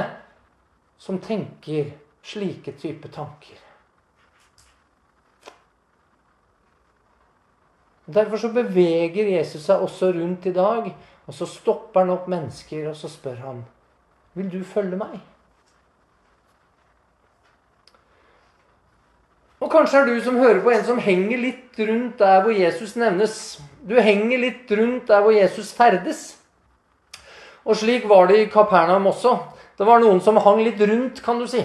som 0.98 1.20
tenker 1.22 1.92
slike 2.26 2.74
type 2.82 3.12
tanker. 3.14 3.60
Derfor 8.06 8.38
så 8.38 8.50
beveger 8.52 9.30
Jesus 9.38 9.64
seg 9.64 9.84
også 9.84 10.12
rundt 10.12 10.46
i 10.46 10.54
dag, 10.56 10.90
og 11.28 11.34
så 11.34 11.48
stopper 11.48 12.04
han 12.04 12.12
opp 12.12 12.28
mennesker, 12.28 12.90
og 12.90 12.98
så 13.00 13.08
spør 13.12 13.40
han 13.46 13.64
Vil 14.34 14.50
du 14.52 14.64
følge 14.64 14.98
meg? 14.98 15.20
Og 19.64 19.72
kanskje 19.72 20.02
er 20.02 20.10
du 20.10 20.18
som 20.24 20.38
hører 20.42 20.60
på 20.64 20.74
en 20.74 20.84
som 20.84 21.00
henger 21.00 21.40
litt 21.40 21.78
rundt 21.80 22.20
der 22.20 22.42
hvor 22.44 22.52
Jesus 22.52 22.98
nevnes. 23.00 23.62
Du 23.88 23.96
henger 23.96 24.42
litt 24.42 24.72
rundt 24.76 25.08
der 25.08 25.22
hvor 25.24 25.32
Jesus 25.32 25.72
ferdes. 25.72 26.34
Og 27.64 27.78
slik 27.80 28.10
var 28.10 28.28
det 28.28 28.42
i 28.42 28.50
Kapernaum 28.52 29.08
også. 29.08 29.38
Det 29.80 29.88
var 29.88 30.02
noen 30.04 30.20
som 30.22 30.38
hang 30.44 30.60
litt 30.66 30.82
rundt, 30.84 31.22
kan 31.24 31.40
du 31.40 31.48
si. 31.48 31.64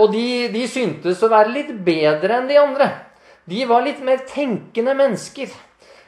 Og 0.00 0.08
de, 0.12 0.48
de 0.52 0.64
syntes 0.68 1.20
å 1.20 1.30
være 1.30 1.52
litt 1.52 1.74
bedre 1.84 2.40
enn 2.40 2.48
de 2.48 2.56
andre. 2.60 2.88
De 3.46 3.62
var 3.70 3.84
litt 3.86 4.02
mer 4.02 4.24
tenkende 4.26 4.96
mennesker. 4.98 5.52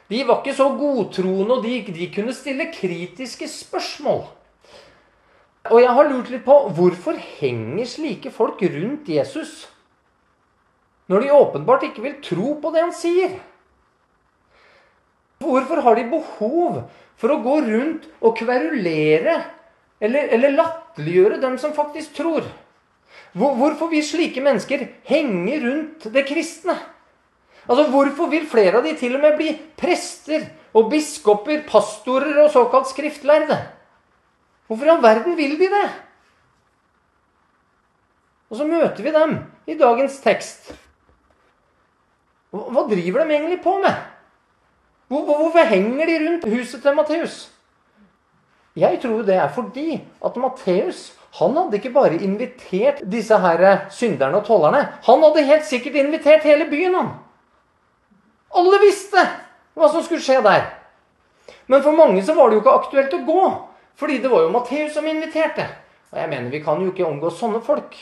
De 0.09 0.21
var 0.27 0.41
ikke 0.41 0.57
så 0.57 0.67
godtroende, 0.75 1.59
og 1.59 1.63
de, 1.63 1.79
de 1.95 2.11
kunne 2.13 2.35
stille 2.35 2.69
kritiske 2.73 3.47
spørsmål. 3.47 4.23
Og 5.69 5.81
jeg 5.83 5.97
har 5.97 6.07
lurt 6.09 6.31
litt 6.33 6.45
på 6.45 6.55
hvorfor 6.75 7.19
henger 7.39 7.87
slike 7.87 8.31
folk 8.33 8.63
rundt 8.63 9.11
Jesus? 9.11 9.67
når 11.09 11.25
de 11.25 11.33
åpenbart 11.33 11.87
ikke 11.89 12.03
vil 12.05 12.19
tro 12.23 12.55
på 12.61 12.71
det 12.73 12.83
han 12.85 12.93
sier? 12.93 13.39
Hvorfor 15.41 15.81
har 15.81 15.97
de 15.97 16.09
behov 16.11 16.83
for 17.19 17.33
å 17.33 17.41
gå 17.41 17.55
rundt 17.65 18.05
og 18.19 18.35
kverulere 18.37 19.39
eller, 19.99 20.29
eller 20.35 20.57
latterliggjøre 20.57 21.39
dem 21.41 21.57
som 21.61 21.73
faktisk 21.73 22.13
tror? 22.19 22.45
Hvorfor 23.33 23.89
vil 23.89 24.05
slike 24.05 24.43
mennesker 24.43 24.85
henge 25.09 25.57
rundt 25.63 26.09
det 26.13 26.27
kristne? 26.29 26.77
Altså, 27.67 27.89
Hvorfor 27.91 28.29
vil 28.31 28.47
flere 28.49 28.79
av 28.79 28.85
de 28.85 28.95
til 28.97 29.15
og 29.17 29.23
med 29.23 29.37
bli 29.37 29.53
prester 29.77 30.47
og 30.73 30.89
biskoper, 30.91 31.63
pastorer 31.67 32.43
og 32.43 32.51
såkalt 32.53 32.91
skriftlærde? 32.91 33.57
Hvorfor 34.69 34.85
i 34.85 34.93
all 34.93 35.03
verden 35.03 35.37
vil 35.37 35.57
de 35.59 35.69
det? 35.71 35.87
Og 38.49 38.57
så 38.57 38.65
møter 38.65 39.03
vi 39.05 39.13
dem 39.13 39.35
i 39.69 39.77
dagens 39.77 40.17
tekst. 40.23 40.71
Hva 42.49 42.85
driver 42.89 43.21
de 43.25 43.35
egentlig 43.35 43.61
på 43.61 43.75
med? 43.81 43.93
Hvorfor 45.09 45.65
henger 45.69 46.05
de 46.05 46.17
rundt 46.25 46.49
huset 46.49 46.81
til 46.81 46.95
Matteus? 46.97 47.37
Jeg 48.77 48.99
tror 49.01 49.21
det 49.25 49.35
er 49.35 49.49
fordi 49.53 50.01
at 50.25 50.37
Matteus 50.37 51.09
han 51.37 51.53
hadde 51.57 51.77
ikke 51.77 51.93
bare 51.93 52.17
invitert 52.25 53.01
disse 53.05 53.37
her 53.37 53.89
synderne 53.93 54.39
og 54.39 54.45
tollerne. 54.45 54.81
Han 55.05 55.23
hadde 55.25 55.45
helt 55.45 55.65
sikkert 55.65 55.95
invitert 55.95 56.43
hele 56.43 56.65
byen. 56.69 56.95
han. 56.95 57.09
Alle 58.57 58.79
visste 58.81 59.23
hva 59.77 59.89
som 59.91 60.03
skulle 60.05 60.23
skje 60.23 60.39
der. 60.45 60.65
Men 61.69 61.83
for 61.85 61.93
mange 61.93 62.23
så 62.25 62.33
var 62.37 62.49
det 62.49 62.57
jo 62.57 62.63
ikke 62.63 62.77
aktuelt 62.81 63.13
å 63.13 63.25
gå. 63.27 63.43
Fordi 63.99 64.21
det 64.23 64.31
var 64.31 64.45
jo 64.45 64.53
Matteus 64.53 64.95
som 64.95 65.07
inviterte. 65.07 65.67
Og 66.09 66.17
jeg 66.17 66.31
mener, 66.31 66.49
vi 66.49 66.63
kan 66.63 66.81
jo 66.81 66.89
ikke 66.89 67.05
omgå 67.05 67.29
sånne 67.35 67.61
folk. 67.61 67.97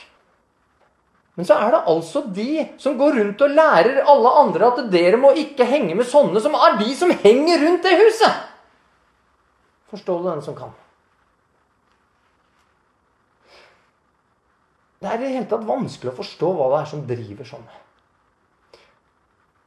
Men 1.37 1.45
så 1.45 1.57
er 1.61 1.73
det 1.73 1.83
altså 1.91 2.23
de 2.33 2.63
som 2.81 2.95
går 2.97 3.19
rundt 3.19 3.41
og 3.45 3.53
lærer 3.53 3.99
alle 4.09 4.29
andre 4.41 4.71
at 4.71 4.79
dere 4.89 5.19
må 5.21 5.35
ikke 5.37 5.67
henge 5.69 5.93
med 5.97 6.07
sånne, 6.09 6.41
som 6.41 6.55
er 6.57 6.79
de 6.79 6.95
som 6.97 7.11
henger 7.13 7.61
rundt 7.61 7.85
det 7.85 7.93
huset. 7.99 8.39
Forstå 9.91 10.15
det, 10.23 10.31
den 10.31 10.45
som 10.47 10.55
kan. 10.57 10.71
Det 14.97 15.11
er 15.11 15.19
i 15.19 15.27
det 15.27 15.35
hele 15.35 15.49
tatt 15.51 15.67
vanskelig 15.67 16.09
å 16.09 16.17
forstå 16.17 16.49
hva 16.57 16.71
det 16.71 16.79
er 16.79 16.89
som 16.89 17.05
driver 17.05 17.51
sånn. 17.51 17.67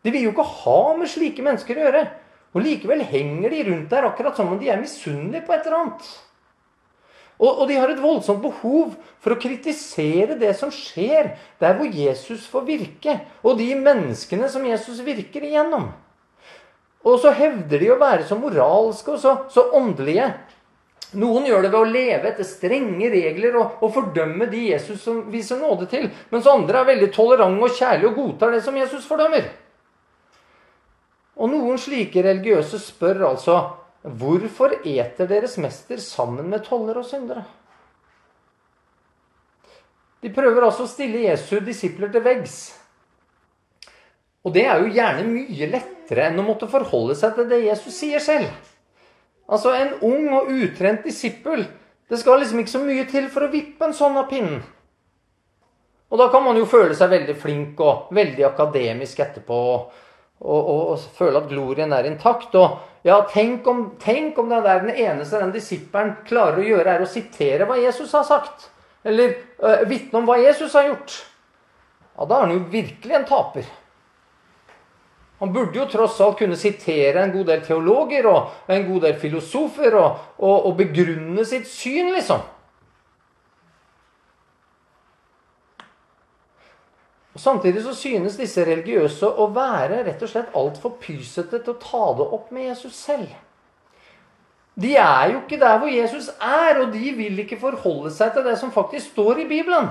De 0.04 0.12
vil 0.12 0.26
jo 0.26 0.32
ikke 0.34 0.48
ha 0.62 0.80
med 0.96 1.10
slike 1.12 1.44
mennesker 1.44 1.76
å 1.76 1.86
gjøre. 1.86 2.02
Og 2.56 2.64
likevel 2.64 3.04
henger 3.06 3.52
de 3.52 3.62
rundt 3.68 3.92
der 3.92 4.08
akkurat 4.08 4.36
som 4.38 4.50
om 4.50 4.58
de 4.58 4.70
er 4.72 4.80
misunnelige 4.80 5.44
på 5.46 5.54
et 5.54 5.66
eller 5.66 5.78
annet. 5.84 6.10
Og, 7.40 7.48
og, 7.48 7.62
de 7.70 7.78
har 7.80 7.88
et 7.88 8.02
voldsomt 8.02 8.42
behov 8.44 8.92
for 9.22 9.32
å 9.32 9.40
kritisere 9.40 10.36
det 10.40 10.52
som 10.58 10.72
skjer 10.74 11.32
der 11.62 11.78
hvor 11.78 11.88
Jesus 11.88 12.44
får 12.50 12.66
virke, 12.66 13.16
og 13.40 13.56
de 13.60 13.70
menneskene 13.80 14.50
som 14.52 14.66
Jesus 14.68 15.00
virker 15.06 15.46
igjennom. 15.48 15.88
Og 17.00 17.16
så 17.22 17.32
hevder 17.32 17.80
de 17.80 17.88
å 17.94 18.00
være 18.00 18.26
så 18.28 18.36
moralske 18.36 19.14
og 19.14 19.22
så, 19.22 19.32
så 19.48 19.70
åndelige. 19.78 20.26
Noen 21.16 21.48
gjør 21.48 21.64
det 21.64 21.70
ved 21.72 21.80
å 21.80 21.88
leve 21.88 22.28
etter 22.28 22.46
strenge 22.46 23.08
regler 23.10 23.56
og, 23.58 23.80
og 23.80 23.94
fordømme 23.96 24.46
de 24.52 24.66
Jesus 24.68 25.00
som 25.02 25.24
viser 25.32 25.58
nåde 25.58 25.88
til, 25.90 26.10
mens 26.30 26.46
andre 26.50 26.82
er 26.82 26.92
veldig 26.92 27.08
tolerante 27.14 27.66
og 27.66 27.80
kjærlige 27.80 28.12
og 28.12 28.20
godtar 28.20 28.52
det 28.54 28.60
som 28.66 28.76
Jesus 28.76 29.08
fordømmer. 29.08 29.48
Og 31.40 31.48
noen 31.48 31.78
slike 31.80 32.22
religiøse 32.24 32.80
spør 32.82 33.24
altså 33.32 33.60
Hvorfor 34.00 34.78
eter 34.80 35.28
deres 35.28 35.58
mester 35.60 36.00
sammen 36.00 36.46
med 36.48 36.62
toller 36.64 36.96
og 36.96 37.04
syndere? 37.04 37.42
De 40.20 40.30
prøver 40.32 40.64
altså 40.64 40.86
å 40.86 40.88
stille 40.88 41.26
Jesu 41.26 41.58
disipler 41.64 42.08
til 42.12 42.24
veggs. 42.24 42.56
Og 44.44 44.54
det 44.56 44.64
er 44.68 44.80
jo 44.80 44.92
gjerne 44.94 45.26
mye 45.28 45.68
lettere 45.68 46.30
enn 46.30 46.40
å 46.40 46.46
måtte 46.46 46.68
forholde 46.72 47.16
seg 47.16 47.36
til 47.36 47.48
det 47.50 47.60
Jesus 47.66 47.96
sier 47.96 48.24
selv. 48.24 48.48
Altså, 49.50 49.72
en 49.74 49.96
ung 50.06 50.28
og 50.38 50.50
utrent 50.54 51.02
disippel 51.02 51.64
Det 52.10 52.18
skal 52.18 52.40
liksom 52.40 52.60
ikke 52.62 52.72
så 52.72 52.80
mye 52.82 53.04
til 53.06 53.26
for 53.30 53.46
å 53.46 53.52
vippe 53.52 53.86
en 53.86 53.92
sånn 53.94 54.16
av 54.18 54.30
pinnen. 54.30 54.62
Og 56.10 56.18
da 56.18 56.26
kan 56.32 56.42
man 56.42 56.56
jo 56.58 56.66
føle 56.66 56.96
seg 56.98 57.12
veldig 57.12 57.36
flink 57.38 57.78
og 57.86 58.08
veldig 58.16 58.46
akademisk 58.48 59.20
etterpå. 59.22 59.58
Og, 59.74 60.00
og, 60.40 60.60
og, 60.60 60.82
og 60.94 61.16
føle 61.16 61.40
at 61.42 61.48
glorien 61.50 61.92
er 61.92 62.08
intakt. 62.08 62.54
Og 62.56 63.06
ja, 63.06 63.20
tenk 63.32 63.66
om, 63.68 63.86
tenk 64.00 64.38
om 64.40 64.50
det 64.52 64.60
er 64.64 64.84
den 64.84 64.94
eneste 64.94 65.40
den 65.40 65.54
disippelen 65.54 66.14
klarer 66.28 66.60
å 66.60 66.68
gjøre, 66.68 66.94
er 66.94 67.04
å 67.04 67.10
sitere 67.10 67.68
hva 67.68 67.78
Jesus 67.80 68.14
har 68.16 68.26
sagt. 68.28 68.70
Eller 69.04 69.36
øh, 69.60 69.84
vitne 69.88 70.20
om 70.20 70.28
hva 70.28 70.38
Jesus 70.40 70.74
har 70.76 70.88
gjort. 70.88 71.20
Ja, 72.16 72.26
da 72.26 72.36
er 72.36 72.46
han 72.46 72.56
jo 72.56 72.64
virkelig 72.72 73.16
en 73.16 73.28
taper. 73.28 73.68
Han 75.40 75.52
burde 75.54 75.78
jo 75.78 75.86
tross 75.88 76.18
alt 76.20 76.36
kunne 76.36 76.56
sitere 76.60 77.22
en 77.22 77.32
god 77.32 77.46
del 77.48 77.62
teologer 77.64 78.26
og 78.28 78.72
en 78.72 78.82
god 78.90 79.06
del 79.06 79.14
filosofer 79.22 79.94
og, 79.96 80.18
og, 80.36 80.66
og 80.68 80.74
begrunne 80.76 81.46
sitt 81.48 81.68
syn, 81.68 82.10
liksom. 82.12 82.42
Og 87.34 87.40
Samtidig 87.40 87.84
så 87.84 87.94
synes 87.94 88.38
disse 88.38 88.64
religiøse 88.66 89.28
å 89.28 89.46
være 89.54 90.02
rett 90.06 90.22
og 90.22 90.32
slett 90.32 90.56
altfor 90.58 90.96
pysete 91.02 91.60
til 91.60 91.74
å 91.74 91.80
ta 91.82 92.02
det 92.18 92.26
opp 92.26 92.50
med 92.54 92.66
Jesus 92.72 92.96
selv. 92.98 93.30
De 94.80 94.94
er 94.96 95.34
jo 95.34 95.40
ikke 95.42 95.60
der 95.60 95.78
hvor 95.78 95.90
Jesus 95.92 96.30
er, 96.40 96.80
og 96.80 96.92
de 96.94 97.12
vil 97.14 97.38
ikke 97.42 97.58
forholde 97.60 98.10
seg 98.14 98.32
til 98.34 98.46
det 98.46 98.56
som 98.58 98.72
faktisk 98.74 99.12
står 99.12 99.42
i 99.44 99.48
Bibelen. 99.50 99.90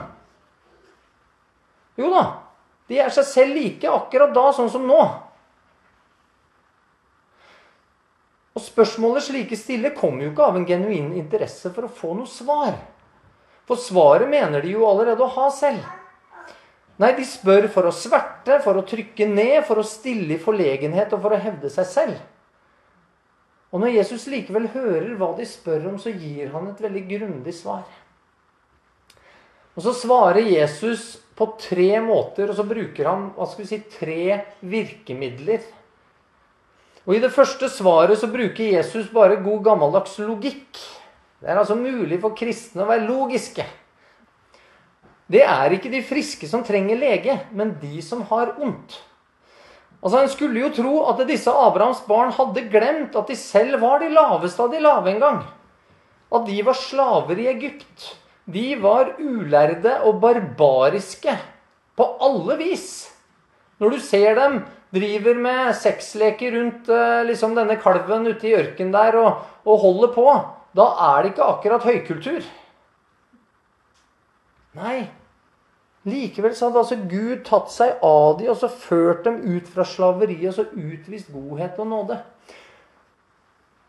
Jo 1.99 2.11
da, 2.11 2.23
de 2.89 2.99
er 2.99 3.11
seg 3.13 3.27
selv 3.27 3.59
like 3.59 3.91
akkurat 3.91 4.33
da, 4.35 4.45
sånn 4.55 4.71
som 4.71 4.87
nå. 4.87 4.99
Og 8.55 8.63
spørsmålet 8.65 9.23
slike 9.23 9.55
stiller 9.59 9.93
kommer 9.95 10.25
jo 10.25 10.33
ikke 10.33 10.47
av 10.47 10.57
en 10.59 10.67
genuin 10.67 11.13
interesse 11.19 11.71
for 11.71 11.87
å 11.87 11.93
få 12.01 12.15
noe 12.17 12.27
svar. 12.27 12.73
For 13.69 13.79
svaret 13.79 14.27
mener 14.31 14.63
de 14.65 14.73
jo 14.73 14.87
allerede 14.89 15.23
å 15.23 15.31
ha 15.37 15.47
selv. 15.53 15.85
Nei, 16.99 17.13
de 17.15 17.23
spør 17.23 17.69
for 17.71 17.87
å 17.87 17.95
sverte, 17.95 18.57
for 18.63 18.75
å 18.75 18.83
trykke 18.87 19.29
ned, 19.29 19.61
for 19.67 19.79
å 19.79 19.87
stille 19.87 20.35
i 20.35 20.41
forlegenhet 20.41 21.13
og 21.15 21.23
for 21.23 21.35
å 21.35 21.39
hevde 21.39 21.71
seg 21.71 21.87
selv. 21.87 22.19
Og 23.69 23.83
når 23.83 23.93
Jesus 23.99 24.25
likevel 24.27 24.67
hører 24.73 25.13
hva 25.15 25.31
de 25.37 25.45
spør 25.47 25.87
om, 25.91 25.97
så 26.01 26.11
gir 26.11 26.51
han 26.51 26.67
et 26.71 26.83
veldig 26.83 27.05
grundig 27.07 27.53
svar. 27.55 27.85
Og 29.77 29.85
så 29.85 29.93
svarer 29.95 30.43
Jesus 30.43 31.13
på 31.39 31.53
tre 31.61 32.01
måter, 32.03 32.49
og 32.49 32.57
så 32.57 32.65
bruker 32.67 33.07
han 33.07 33.29
hva 33.37 33.47
skal 33.47 33.63
vi 33.63 33.69
si, 33.69 33.77
tre 33.93 34.23
virkemidler. 34.59 35.61
Og 37.05 37.15
I 37.15 37.21
det 37.23 37.31
første 37.31 37.69
svaret 37.71 38.19
så 38.19 38.27
bruker 38.27 38.73
Jesus 38.73 39.07
bare 39.13 39.39
god 39.39 39.63
gammeldags 39.69 40.17
logikk. 40.19 40.81
Det 41.39 41.47
er 41.47 41.61
altså 41.61 41.77
mulig 41.79 42.19
for 42.19 42.35
kristne 42.35 42.83
å 42.83 42.89
være 42.89 43.07
logiske. 43.07 43.63
Det 45.29 45.43
er 45.45 45.75
ikke 45.75 45.91
de 45.93 46.01
friske 46.01 46.47
som 46.49 46.63
trenger 46.65 46.97
lege, 46.97 47.35
men 47.53 47.75
de 47.81 48.01
som 48.01 48.23
har 48.31 48.55
ondt. 48.57 48.97
Altså, 49.99 50.23
En 50.23 50.31
skulle 50.31 50.63
jo 50.63 50.71
tro 50.73 50.93
at 51.11 51.21
disse 51.27 51.51
Abrahams 51.51 52.01
barn 52.07 52.31
hadde 52.33 52.65
glemt 52.71 53.15
at 53.15 53.27
de 53.27 53.35
selv 53.37 53.81
var 53.81 53.99
de 54.01 54.09
laveste 54.09 54.63
av 54.63 54.71
de 54.73 54.81
lave 54.81 55.11
en 55.11 55.21
gang. 55.21 55.39
At 56.33 56.47
de 56.47 56.57
var 56.65 56.77
slaver 56.77 57.41
i 57.41 57.49
Egypt. 57.51 58.15
De 58.49 58.73
var 58.81 59.15
ulærde 59.19 59.99
og 60.07 60.21
barbariske 60.23 61.35
på 61.99 62.07
alle 62.25 62.57
vis. 62.57 62.89
Når 63.79 63.95
du 63.95 63.99
ser 64.01 64.35
dem 64.39 64.61
driver 64.95 65.37
med 65.37 65.75
sexleker 65.77 66.55
rundt 66.57 66.89
eh, 66.89 67.21
liksom 67.29 67.53
denne 67.57 67.77
kalven 67.81 68.25
ute 68.31 68.49
i 68.49 68.55
ørkenen 68.57 68.95
der 68.95 69.19
og, 69.19 69.43
og 69.65 69.83
holder 69.83 70.13
på, 70.15 70.25
da 70.77 70.87
er 71.11 71.21
det 71.21 71.33
ikke 71.33 71.49
akkurat 71.53 71.85
høykultur. 71.85 72.47
Nei, 74.79 75.09
Likevel 76.07 76.53
så 76.55 76.69
hadde 76.69 76.79
altså 76.79 76.97
Gud 77.11 77.41
tatt 77.47 77.71
seg 77.73 77.99
av 78.05 78.37
dem 78.39 78.53
og 78.53 78.59
så 78.61 78.69
ført 78.71 79.25
dem 79.27 79.41
ut 79.43 79.67
fra 79.67 79.83
slaveriet 79.83 80.47
og 80.53 80.55
så 80.55 80.67
utvist 80.71 81.31
godhet 81.33 81.79
og 81.81 81.89
nåde. 81.91 82.19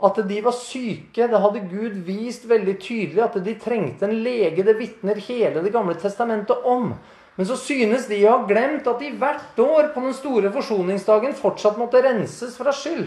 At 0.01 0.17
de 0.27 0.41
var 0.43 0.57
syke, 0.57 1.29
det 1.29 1.41
hadde 1.45 1.63
Gud 1.69 2.01
vist 2.07 2.47
veldig 2.49 2.77
tydelig. 2.81 3.21
At 3.23 3.37
de 3.45 3.55
trengte 3.61 4.09
en 4.09 4.23
lege. 4.25 4.65
Det 4.65 4.79
vitner 4.79 5.21
hele 5.29 5.63
Det 5.63 5.73
gamle 5.73 5.95
testamentet 5.95 6.65
om. 6.65 6.95
Men 7.37 7.47
så 7.47 7.57
synes 7.57 8.09
de 8.09 8.19
å 8.25 8.33
ha 8.33 8.47
glemt 8.49 8.89
at 8.89 8.99
de 9.01 9.13
hvert 9.21 9.61
år 9.61 9.93
på 9.95 10.01
den 10.05 10.17
store 10.17 10.51
forsoningsdagen 10.53 11.37
fortsatt 11.37 11.79
måtte 11.79 12.03
renses 12.05 12.57
fra 12.57 12.73
skyld. 12.73 13.07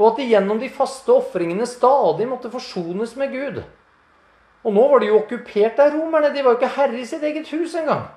Og 0.00 0.06
at 0.08 0.18
de 0.18 0.30
gjennom 0.32 0.58
de 0.58 0.72
faste 0.72 1.12
ofringene 1.12 1.68
stadig 1.68 2.26
måtte 2.28 2.50
forsones 2.52 3.14
med 3.20 3.32
Gud. 3.32 3.62
Og 4.64 4.74
nå 4.74 4.88
var 4.88 5.02
de 5.02 5.12
jo 5.12 5.20
okkupert 5.20 5.80
av 5.84 5.92
romerne. 5.94 6.32
De 6.32 6.42
var 6.42 6.56
jo 6.56 6.60
ikke 6.62 6.74
herre 6.78 7.00
i 7.00 7.06
sitt 7.06 7.22
eget 7.28 7.52
hus 7.52 7.76
engang. 7.76 8.08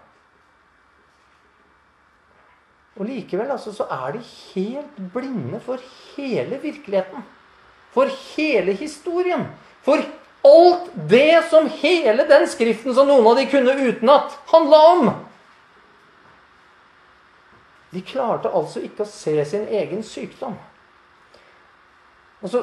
Og 2.95 3.07
likevel 3.09 3.51
altså, 3.51 3.73
så 3.75 3.87
er 3.91 4.15
de 4.15 4.21
helt 4.23 4.99
blinde 5.13 5.59
for 5.63 5.81
hele 6.15 6.59
virkeligheten. 6.61 7.25
For 7.91 8.11
hele 8.35 8.73
historien. 8.73 9.47
For 9.83 10.03
alt 10.45 10.91
det 11.09 11.43
som 11.49 11.67
hele 11.81 12.27
den 12.29 12.47
skriften 12.47 12.95
som 12.95 13.09
noen 13.09 13.27
av 13.27 13.39
de 13.39 13.47
kunne 13.51 13.75
utenat, 13.81 14.37
handla 14.51 14.81
om. 14.93 15.09
De 17.91 18.03
klarte 18.03 18.51
altså 18.51 18.83
ikke 18.83 19.05
å 19.05 19.09
se 19.09 19.35
sin 19.47 19.67
egen 19.71 20.03
sykdom. 20.03 20.55
Og 22.43 22.51
så 22.51 22.61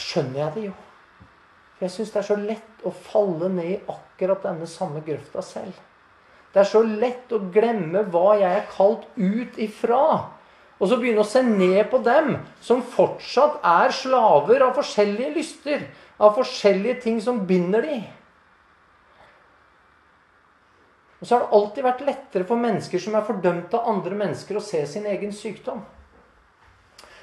skjønner 0.00 0.40
jeg 0.46 0.54
det 0.54 0.66
jo. 0.70 0.74
For 1.76 1.86
jeg 1.86 1.94
syns 1.96 2.12
det 2.14 2.20
er 2.22 2.28
så 2.28 2.38
lett 2.40 2.86
å 2.88 2.92
falle 2.92 3.50
ned 3.52 3.72
i 3.74 3.80
akkurat 3.92 4.44
denne 4.48 4.68
samme 4.70 5.02
grøfta 5.04 5.44
selv. 5.44 5.76
Det 6.52 6.60
er 6.60 6.68
så 6.68 6.82
lett 6.84 7.32
å 7.32 7.40
glemme 7.52 8.04
hva 8.12 8.36
jeg 8.36 8.52
er 8.52 8.70
kalt 8.74 9.06
ut 9.16 9.58
ifra. 9.62 10.04
Og 10.82 10.88
så 10.90 10.98
begynne 10.98 11.22
å 11.22 11.28
se 11.28 11.44
ned 11.46 11.86
på 11.90 12.00
dem 12.04 12.34
som 12.64 12.82
fortsatt 12.82 13.60
er 13.64 13.94
slaver 13.94 14.64
av 14.66 14.74
forskjellige 14.76 15.30
lyster. 15.36 15.86
Av 16.18 16.34
forskjellige 16.36 17.00
ting 17.06 17.22
som 17.22 17.40
binder 17.46 17.86
de. 17.86 18.00
Og 21.22 21.28
så 21.28 21.36
har 21.36 21.44
det 21.44 21.54
alltid 21.54 21.86
vært 21.86 22.06
lettere 22.06 22.46
for 22.46 22.58
mennesker 22.58 22.98
som 23.00 23.14
er 23.14 23.26
fordømt 23.26 23.74
av 23.78 23.88
andre 23.92 24.16
mennesker, 24.18 24.58
å 24.58 24.64
se 24.64 24.80
sin 24.90 25.06
egen 25.06 25.30
sykdom. 25.30 25.84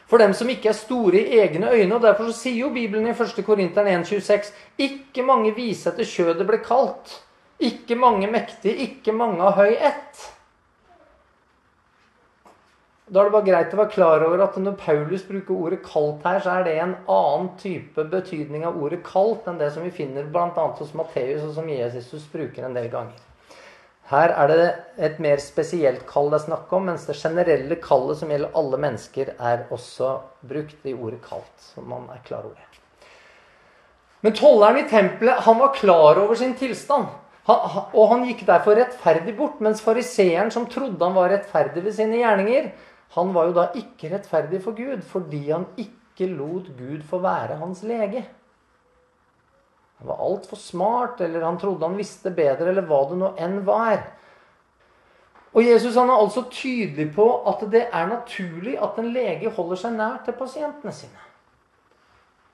For 0.10 0.24
dem 0.24 0.32
som 0.34 0.50
ikke 0.50 0.72
er 0.72 0.78
store 0.78 1.20
i 1.20 1.42
egne 1.44 1.70
øyne. 1.70 1.96
og 1.98 2.02
Derfor 2.02 2.32
så 2.32 2.38
sier 2.40 2.64
jo 2.64 2.72
Bibelen 2.74 3.12
i 3.12 3.14
1. 3.14 3.44
Korinteren 3.46 3.92
1,26.: 4.00 4.54
Ikke 4.80 5.26
mange 5.28 5.52
vise 5.54 5.92
etter 5.92 6.08
kjødet 6.08 6.48
ble 6.48 6.64
kalt. 6.64 7.20
Ikke 7.60 7.96
mange 8.00 8.30
mektige, 8.32 8.76
ikke 8.88 9.12
mange 9.12 9.44
av 9.44 9.58
høy 9.60 9.74
ett. 9.76 10.28
Da 13.10 13.24
er 13.24 13.26
det 13.26 13.34
bare 13.34 13.48
greit 13.48 13.72
å 13.74 13.80
være 13.80 13.92
klar 13.92 14.24
over 14.24 14.44
at 14.46 14.58
når 14.62 14.76
Paulus 14.78 15.24
bruker 15.26 15.56
ordet 15.56 15.80
'kaldt' 15.82 16.28
her, 16.28 16.40
så 16.46 16.60
er 16.60 16.64
det 16.68 16.76
en 16.78 16.94
annen 17.10 17.50
type 17.58 18.04
betydning 18.12 18.66
av 18.70 18.78
ordet 18.78 19.02
'kaldt' 19.04 19.48
enn 19.50 19.58
det 19.58 19.72
som 19.74 19.84
vi 19.84 19.90
finner 19.90 20.30
bl.a. 20.30 20.68
hos 20.78 20.94
Matteus, 20.94 21.42
og 21.48 21.56
som 21.56 21.70
Jesus 21.70 22.28
bruker 22.30 22.68
en 22.68 22.78
del 22.78 22.90
ganger. 22.94 23.18
Her 24.10 24.30
er 24.30 24.48
det 24.48 24.68
et 24.98 25.20
mer 25.20 25.42
spesielt 25.42 26.06
kall 26.10 26.30
det 26.30 26.40
er 26.40 26.46
snakk 26.46 26.72
om, 26.74 26.86
mens 26.86 27.06
det 27.06 27.18
generelle 27.18 27.76
kallet 27.82 28.18
som 28.18 28.30
gjelder 28.30 28.56
alle 28.62 28.78
mennesker, 28.86 29.34
er 29.40 29.66
også 29.70 30.20
brukt 30.42 30.86
i 30.86 30.94
ordet 30.94 31.22
'kaldt'. 31.26 31.66
Så 31.74 31.82
man 31.82 32.06
er 32.14 32.22
klar 32.24 32.46
over. 32.46 32.80
Men 34.22 34.34
tolleren 34.34 34.78
i 34.78 34.90
tempelet 34.90 35.44
han 35.50 35.60
var 35.60 35.74
klar 35.74 36.22
over 36.22 36.36
sin 36.36 36.54
tilstand. 36.54 37.10
Han, 37.48 37.86
og 37.96 38.10
han 38.12 38.26
gikk 38.28 38.44
derfor 38.48 38.78
rettferdig 38.78 39.36
bort, 39.38 39.62
mens 39.64 39.82
fariseeren, 39.82 40.52
som 40.52 40.68
trodde 40.70 41.02
han 41.02 41.16
var 41.16 41.32
rettferdig 41.32 41.86
ved 41.86 41.96
sine 41.96 42.20
gjerninger, 42.20 42.72
han 43.16 43.32
var 43.34 43.50
jo 43.50 43.56
da 43.56 43.70
ikke 43.80 44.12
rettferdig 44.12 44.60
for 44.62 44.78
Gud 44.78 45.02
fordi 45.10 45.48
han 45.48 45.66
ikke 45.82 46.28
lot 46.30 46.68
Gud 46.78 47.02
få 47.10 47.22
være 47.24 47.58
hans 47.62 47.82
lege. 47.88 48.26
Han 50.00 50.08
var 50.12 50.22
altfor 50.24 50.60
smart, 50.60 51.22
eller 51.22 51.44
han 51.44 51.58
trodde 51.60 51.88
han 51.88 51.98
visste 51.98 52.32
bedre, 52.32 52.70
eller 52.70 52.86
hva 52.88 53.02
det 53.10 53.18
nå 53.20 53.34
enn 53.42 53.58
var. 53.68 54.04
Og 55.50 55.66
Jesus 55.66 55.98
han 55.98 56.12
er 56.12 56.22
altså 56.22 56.46
tydelig 56.54 57.10
på 57.16 57.26
at 57.50 57.66
det 57.72 57.88
er 57.88 58.12
naturlig 58.12 58.78
at 58.78 59.00
en 59.02 59.10
lege 59.16 59.50
holder 59.56 59.82
seg 59.82 59.98
nær 59.98 60.22
til 60.26 60.38
pasientene 60.38 60.94
sine. 60.94 61.26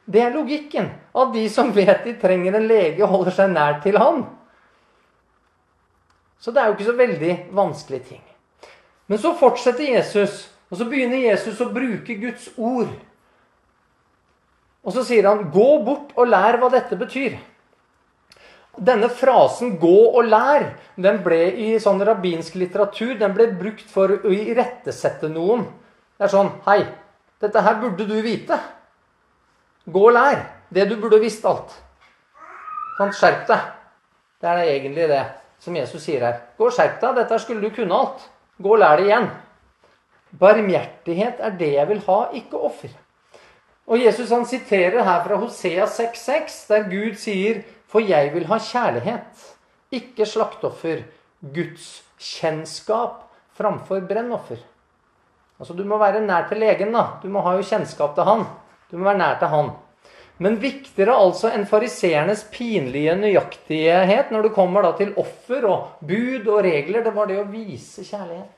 Det 0.06 0.22
er 0.22 0.34
logikken. 0.34 0.88
At 1.18 1.34
de 1.34 1.44
som 1.50 1.74
vet 1.76 2.06
de 2.06 2.16
trenger 2.22 2.56
en 2.56 2.68
lege, 2.70 3.06
holder 3.06 3.34
seg 3.36 3.52
nær 3.52 3.80
til 3.84 3.98
han. 4.00 4.24
Så 6.46 6.52
det 6.54 6.62
er 6.62 6.68
jo 6.70 6.76
ikke 6.76 6.86
så 6.86 6.94
veldig 6.94 7.36
vanskelige 7.58 8.04
ting. 8.06 8.22
Men 9.10 9.18
så 9.18 9.32
fortsetter 9.34 9.96
Jesus, 9.96 10.44
og 10.70 10.78
så 10.78 10.86
begynner 10.86 11.24
Jesus 11.24 11.58
å 11.64 11.72
bruke 11.74 12.18
Guds 12.22 12.52
ord. 12.54 12.92
Og 14.86 14.94
så 14.94 15.02
sier 15.08 15.26
han, 15.26 15.48
'Gå 15.50 15.70
bort 15.86 16.12
og 16.14 16.28
lær 16.30 16.60
hva 16.62 16.70
dette 16.70 16.96
betyr'. 16.96 17.40
Denne 18.78 19.10
frasen 19.10 19.80
'gå 19.80 20.14
og 20.14 20.24
lær' 20.26 20.76
den 21.02 21.18
ble 21.24 21.50
i 21.50 21.80
sånn 21.80 22.06
rabbinsk 22.06 22.56
litteratur 22.62 23.18
den 23.18 23.34
ble 23.34 23.48
brukt 23.48 23.90
for 23.90 24.14
å 24.14 24.30
irettesette 24.30 25.30
noen. 25.30 25.66
Det 26.18 26.26
er 26.26 26.36
sånn 26.36 26.52
'Hei, 26.62 26.86
dette 27.42 27.62
her 27.62 27.82
burde 27.82 28.06
du 28.06 28.22
vite'. 28.22 28.60
Gå 29.90 30.08
og 30.08 30.14
lær 30.14 30.46
det 30.72 30.90
du 30.90 30.96
burde 30.96 31.20
visst 31.20 31.46
alt. 31.46 31.74
Sånn, 33.00 33.12
skjerp 33.12 33.48
deg. 33.48 33.60
Det 34.42 34.50
er 34.50 34.58
egentlig 34.58 35.08
det 35.10 35.45
som 35.66 35.76
Jesus 35.76 36.04
sier 36.06 36.24
her. 36.24 36.38
Gå 36.58 36.70
og 36.70 36.76
skjerp 36.76 37.02
deg. 37.02 37.18
Dette 37.20 37.40
skulle 37.42 37.66
du 37.66 37.74
kunne 37.74 37.98
alt. 37.98 38.28
Gå 38.62 38.76
og 38.76 38.82
lær 38.82 39.02
det 39.02 39.10
igjen. 39.10 39.28
Barmhjertighet 40.40 41.42
er 41.44 41.58
det 41.60 41.72
jeg 41.74 41.90
vil 41.90 42.04
ha, 42.08 42.20
ikke 42.38 42.62
offer. 42.70 42.94
Og 43.86 44.02
Jesus 44.02 44.32
han 44.34 44.46
siterer 44.50 45.04
her 45.06 45.22
fra 45.26 45.38
Hosea 45.40 45.86
6,6, 45.86 46.56
der 46.72 46.88
Gud 46.90 47.20
sier 47.22 47.64
For 47.92 48.04
jeg 48.04 48.32
vil 48.34 48.48
ha 48.50 48.58
kjærlighet, 48.60 49.44
ikke 49.94 50.26
slaktoffer. 50.28 51.06
Guds 51.54 52.02
kjennskap 52.18 53.22
framfor 53.56 54.02
brennoffer. 54.10 54.58
Altså 55.60 55.76
Du 55.78 55.84
må 55.88 56.00
være 56.02 56.24
nær 56.26 56.48
til 56.50 56.60
legen. 56.60 56.92
da. 56.92 57.20
Du 57.22 57.30
må 57.30 57.42
ha 57.46 57.54
jo 57.56 57.64
kjennskap 57.64 58.16
til 58.16 58.24
han. 58.28 58.46
Du 58.92 58.98
må 58.98 59.06
være 59.06 59.22
nær 59.22 59.40
til 59.40 59.48
han. 59.48 59.70
Men 60.44 60.58
viktigere 60.60 61.16
altså 61.16 61.48
enn 61.56 61.64
fariseernes 61.70 62.44
pinlige 62.52 63.14
nøyaktighet 63.16 64.34
når 64.34 64.50
det 64.50 64.56
kommer 64.58 64.90
til 65.00 65.14
offer 65.22 65.68
og 65.70 66.04
bud 66.04 66.50
og 66.52 66.60
regler, 66.66 67.06
det 67.06 67.14
var 67.16 67.30
det 67.30 67.40
å 67.40 67.48
vise 67.48 68.04
kjærlighet. 68.04 68.52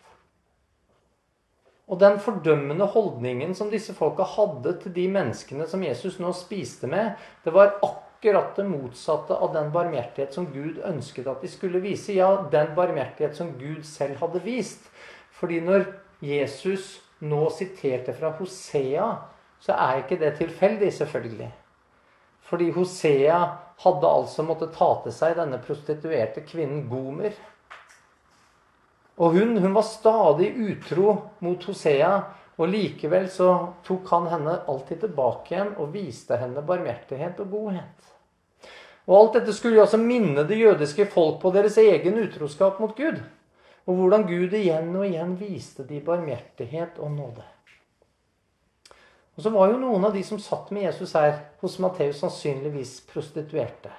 Og 1.87 1.99
den 2.01 2.17
fordømmende 2.19 2.87
holdningen 2.91 3.53
som 3.55 3.69
disse 3.71 3.93
folka 3.95 4.25
hadde 4.27 4.73
til 4.81 4.95
de 4.95 5.05
menneskene 5.11 5.67
som 5.69 5.85
Jesus 5.85 6.17
nå 6.19 6.33
spiste 6.35 6.89
med, 6.89 7.13
det 7.45 7.53
var 7.55 7.77
akkurat 7.85 8.57
det 8.57 8.65
motsatte 8.67 9.37
av 9.37 9.53
den 9.53 9.69
barmhjertighet 9.71 10.33
som 10.35 10.49
Gud 10.51 10.81
ønsket 10.83 11.29
at 11.31 11.45
de 11.45 11.51
skulle 11.51 11.79
vise. 11.85 12.17
Ja, 12.17 12.41
den 12.51 12.73
barmhjertighet 12.75 13.37
som 13.37 13.53
Gud 13.61 13.85
selv 13.87 14.17
hadde 14.19 14.41
vist. 14.43 14.89
Fordi 15.37 15.61
når 15.63 15.85
Jesus 16.25 16.97
nå 17.21 17.45
siterte 17.53 18.17
fra 18.17 18.33
Hosea, 18.35 19.07
så 19.63 19.77
er 19.77 20.01
ikke 20.01 20.19
det 20.19 20.35
tilfeldig, 20.41 20.91
selvfølgelig. 20.93 21.53
Fordi 22.47 22.71
Hosea 22.71 23.37
hadde 23.83 24.09
altså 24.09 24.43
måttet 24.47 24.73
ta 24.77 24.89
til 25.03 25.13
seg 25.13 25.35
denne 25.37 25.59
prostituerte 25.61 26.43
kvinnen 26.47 26.87
Gomer. 26.89 27.35
Og 29.17 29.33
hun, 29.33 29.57
hun 29.57 29.73
var 29.75 29.85
stadig 29.85 30.51
utro 30.55 31.15
mot 31.43 31.63
Hosea, 31.67 32.11
og 32.57 32.69
likevel 32.71 33.27
så 33.29 33.49
tok 33.85 34.07
han 34.13 34.29
henne 34.31 34.59
alltid 34.69 35.03
tilbake 35.03 35.53
igjen 35.53 35.73
og 35.77 35.91
viste 35.93 36.37
henne 36.41 36.63
barmhjertighet 36.65 37.41
og 37.43 37.51
godhet. 37.53 38.13
Og 39.07 39.13
alt 39.17 39.37
dette 39.37 39.53
skulle 39.55 39.77
jo 39.77 39.85
også 39.85 39.99
minne 40.01 40.43
det 40.47 40.57
jødiske 40.59 41.05
folk 41.13 41.37
på 41.43 41.51
deres 41.55 41.77
egen 41.79 42.17
utroskap 42.23 42.81
mot 42.83 42.95
Gud. 42.97 43.21
Og 43.87 43.95
hvordan 43.95 44.25
Gud 44.27 44.55
igjen 44.57 44.89
og 44.95 45.05
igjen 45.07 45.37
viste 45.39 45.85
de 45.87 46.01
barmhjertighet 46.03 46.97
og 46.99 47.13
nåde. 47.13 47.45
Og 49.37 49.45
så 49.45 49.53
var 49.53 49.69
jo 49.69 49.79
noen 49.81 50.07
av 50.07 50.15
de 50.17 50.23
som 50.25 50.39
satt 50.41 50.71
med 50.73 50.87
Jesus 50.87 51.13
her 51.13 51.35
hos 51.61 51.77
Matteus, 51.79 52.17
sannsynligvis 52.23 52.99
prostituerte. 53.09 53.91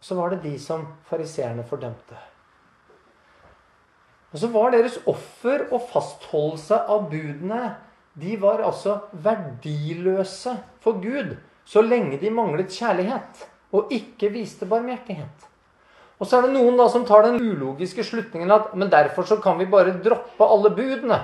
Og 0.00 0.04
så 0.04 0.16
var 0.16 0.34
det 0.34 0.42
de 0.44 0.58
som 0.60 0.84
fariseerne 1.08 1.64
fordømte. 1.68 2.18
Og 4.30 4.38
så 4.38 4.50
var 4.52 4.74
deres 4.74 4.98
offer 5.10 5.66
og 5.72 5.88
fastholdelse 5.90 6.84
av 6.92 7.08
budene 7.10 7.62
de 8.20 8.34
var 8.42 8.60
altså 8.66 8.98
verdiløse 9.24 10.52
for 10.82 11.00
Gud 11.02 11.36
så 11.64 11.82
lenge 11.84 12.18
de 12.20 12.30
manglet 12.34 12.72
kjærlighet 12.74 13.44
og 13.76 13.92
ikke 13.94 14.32
viste 14.34 14.66
barmhjertighet. 14.68 15.46
Og 16.20 16.28
så 16.28 16.36
er 16.36 16.46
det 16.46 16.56
noen 16.56 16.76
da 16.76 16.88
som 16.92 17.06
tar 17.08 17.24
den 17.24 17.38
ulogiske 17.40 18.04
slutningen 18.04 18.50
at 18.52 18.74
men 18.76 18.90
derfor 18.92 19.24
så 19.28 19.38
kan 19.40 19.58
vi 19.60 19.68
bare 19.70 19.94
droppe 20.04 20.44
alle 20.46 20.72
budene. 20.76 21.20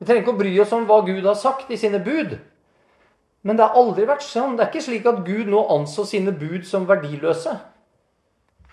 Vi 0.00 0.06
trenger 0.08 0.24
ikke 0.24 0.32
å 0.32 0.40
bry 0.40 0.52
oss 0.62 0.72
om 0.72 0.86
hva 0.88 1.02
Gud 1.04 1.26
har 1.28 1.36
sagt 1.36 1.68
i 1.70 1.76
sine 1.80 2.00
bud. 2.00 2.38
Men 3.44 3.56
det 3.56 3.66
har 3.66 3.76
aldri 3.76 4.06
vært 4.08 4.24
sånn. 4.24 4.56
Det 4.56 4.64
er 4.64 4.70
ikke 4.72 4.84
slik 4.86 5.08
at 5.08 5.20
Gud 5.26 5.50
nå 5.52 5.60
anså 5.76 6.06
sine 6.08 6.32
bud 6.32 6.64
som 6.68 6.86
verdiløse. 6.88 7.52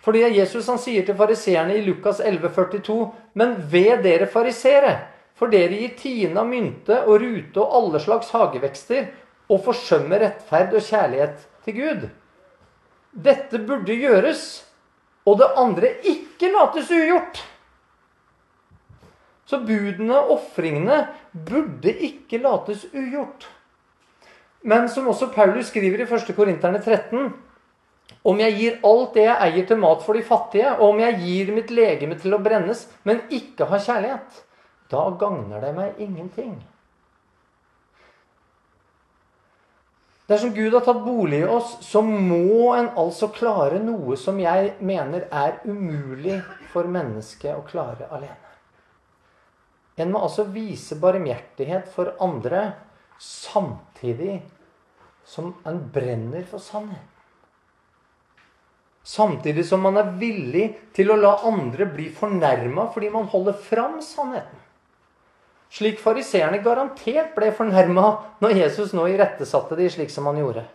Fordi 0.04 0.24
Jesus 0.38 0.70
han 0.72 0.80
sier 0.80 1.04
til 1.04 1.18
fariseerne 1.20 1.76
i 1.76 1.84
Lukas 1.84 2.22
11,42.: 2.24 2.96
Men 3.36 3.58
ved 3.72 4.06
dere 4.08 4.28
farisere, 4.32 4.94
for 5.36 5.52
dere 5.52 5.82
gir 5.82 5.98
tiende 6.00 6.40
av 6.40 6.48
mynte 6.48 7.02
og 7.04 7.20
rute 7.24 7.60
og 7.60 7.76
alle 7.82 8.00
slags 8.00 8.32
hagevekster, 8.32 9.10
og 9.52 9.64
forsømmer 9.68 10.24
rettferd 10.24 10.74
og 10.76 10.84
kjærlighet 10.84 11.44
til 11.68 11.76
Gud. 11.76 12.08
Dette 13.12 13.60
burde 13.68 14.00
gjøres, 14.00 14.48
og 15.28 15.40
det 15.40 15.52
andre 15.60 15.92
ikke 16.08 16.52
lates 16.56 16.92
ugjort. 16.92 17.44
Så 19.48 19.62
budene, 19.64 20.20
ofringene, 20.34 21.06
burde 21.32 21.94
ikke 22.04 22.42
lates 22.44 22.86
ugjort. 22.92 23.48
Men 24.68 24.90
som 24.92 25.08
også 25.08 25.30
Paulus 25.32 25.70
skriver 25.72 26.04
i 26.04 26.08
1. 26.08 26.34
Korinterne 26.36 26.82
13 26.84 27.30
om 28.28 28.40
jeg 28.40 28.56
gir 28.58 28.80
alt 28.88 29.14
det 29.16 29.24
jeg 29.24 29.44
eier 29.46 29.68
til 29.68 29.80
mat 29.80 30.02
for 30.04 30.18
de 30.18 30.24
fattige, 30.26 30.72
og 30.78 30.94
om 30.94 31.00
jeg 31.00 31.20
gir 31.22 31.52
mitt 31.56 31.72
legeme 31.72 32.18
til 32.20 32.36
å 32.36 32.42
brennes, 32.44 32.86
men 33.08 33.22
ikke 33.32 33.68
har 33.70 33.84
kjærlighet, 33.84 34.42
da 34.92 35.04
gagner 35.20 35.64
det 35.64 35.72
meg 35.76 36.02
ingenting. 36.04 36.58
Dersom 40.28 40.52
Gud 40.52 40.74
har 40.76 40.84
tatt 40.84 41.06
bolig 41.06 41.40
i 41.40 41.48
oss, 41.48 41.78
så 41.88 42.02
må 42.04 42.74
en 42.76 42.90
altså 43.00 43.30
klare 43.32 43.80
noe 43.80 44.18
som 44.20 44.40
jeg 44.44 44.74
mener 44.84 45.30
er 45.32 45.62
umulig 45.64 46.42
for 46.74 46.90
mennesket 46.92 47.56
å 47.56 47.64
klare 47.68 48.10
alene. 48.12 48.47
En 49.98 50.14
må 50.14 50.22
altså 50.22 50.46
vise 50.54 50.98
barmhjertighet 51.02 51.90
for 51.94 52.14
andre 52.22 52.70
samtidig 53.22 54.40
som 55.28 55.56
en 55.68 55.80
brenner 55.94 56.46
for 56.48 56.62
sannheten. 56.62 57.14
Samtidig 59.08 59.64
som 59.66 59.82
man 59.82 59.98
er 59.98 60.10
villig 60.20 60.66
til 60.96 61.14
å 61.14 61.18
la 61.20 61.38
andre 61.48 61.88
bli 61.90 62.10
fornærma 62.14 62.90
fordi 62.94 63.10
man 63.14 63.30
holder 63.32 63.56
fram 63.56 64.02
sannheten. 64.04 64.60
Slik 65.72 66.00
fariseerne 66.00 66.60
garantert 66.64 67.34
ble 67.36 67.54
fornærma 67.56 68.10
når 68.44 68.60
Jesus 68.62 68.94
nå 68.96 69.08
irettesatte 69.12 69.78
de 69.80 69.88
slik 69.92 70.12
som 70.12 70.28
han 70.30 70.40
gjorde. 70.40 70.66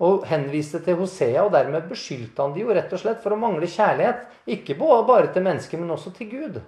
Og 0.00 0.24
henviste 0.26 0.80
til 0.82 0.96
Hosea, 0.98 1.44
og 1.44 1.52
dermed 1.52 1.88
beskyldte 1.90 2.42
han 2.42 2.54
de 2.54 2.62
jo 2.62 2.74
rett 2.74 2.92
og 2.94 3.02
slett 3.02 3.20
for 3.22 3.36
å 3.36 3.40
mangle 3.40 3.68
kjærlighet. 3.68 4.22
Ikke 4.48 4.78
bare 4.80 5.28
til 5.34 5.44
mennesker, 5.44 5.78
men 5.78 5.92
også 5.92 6.14
til 6.16 6.30
Gud. 6.30 6.60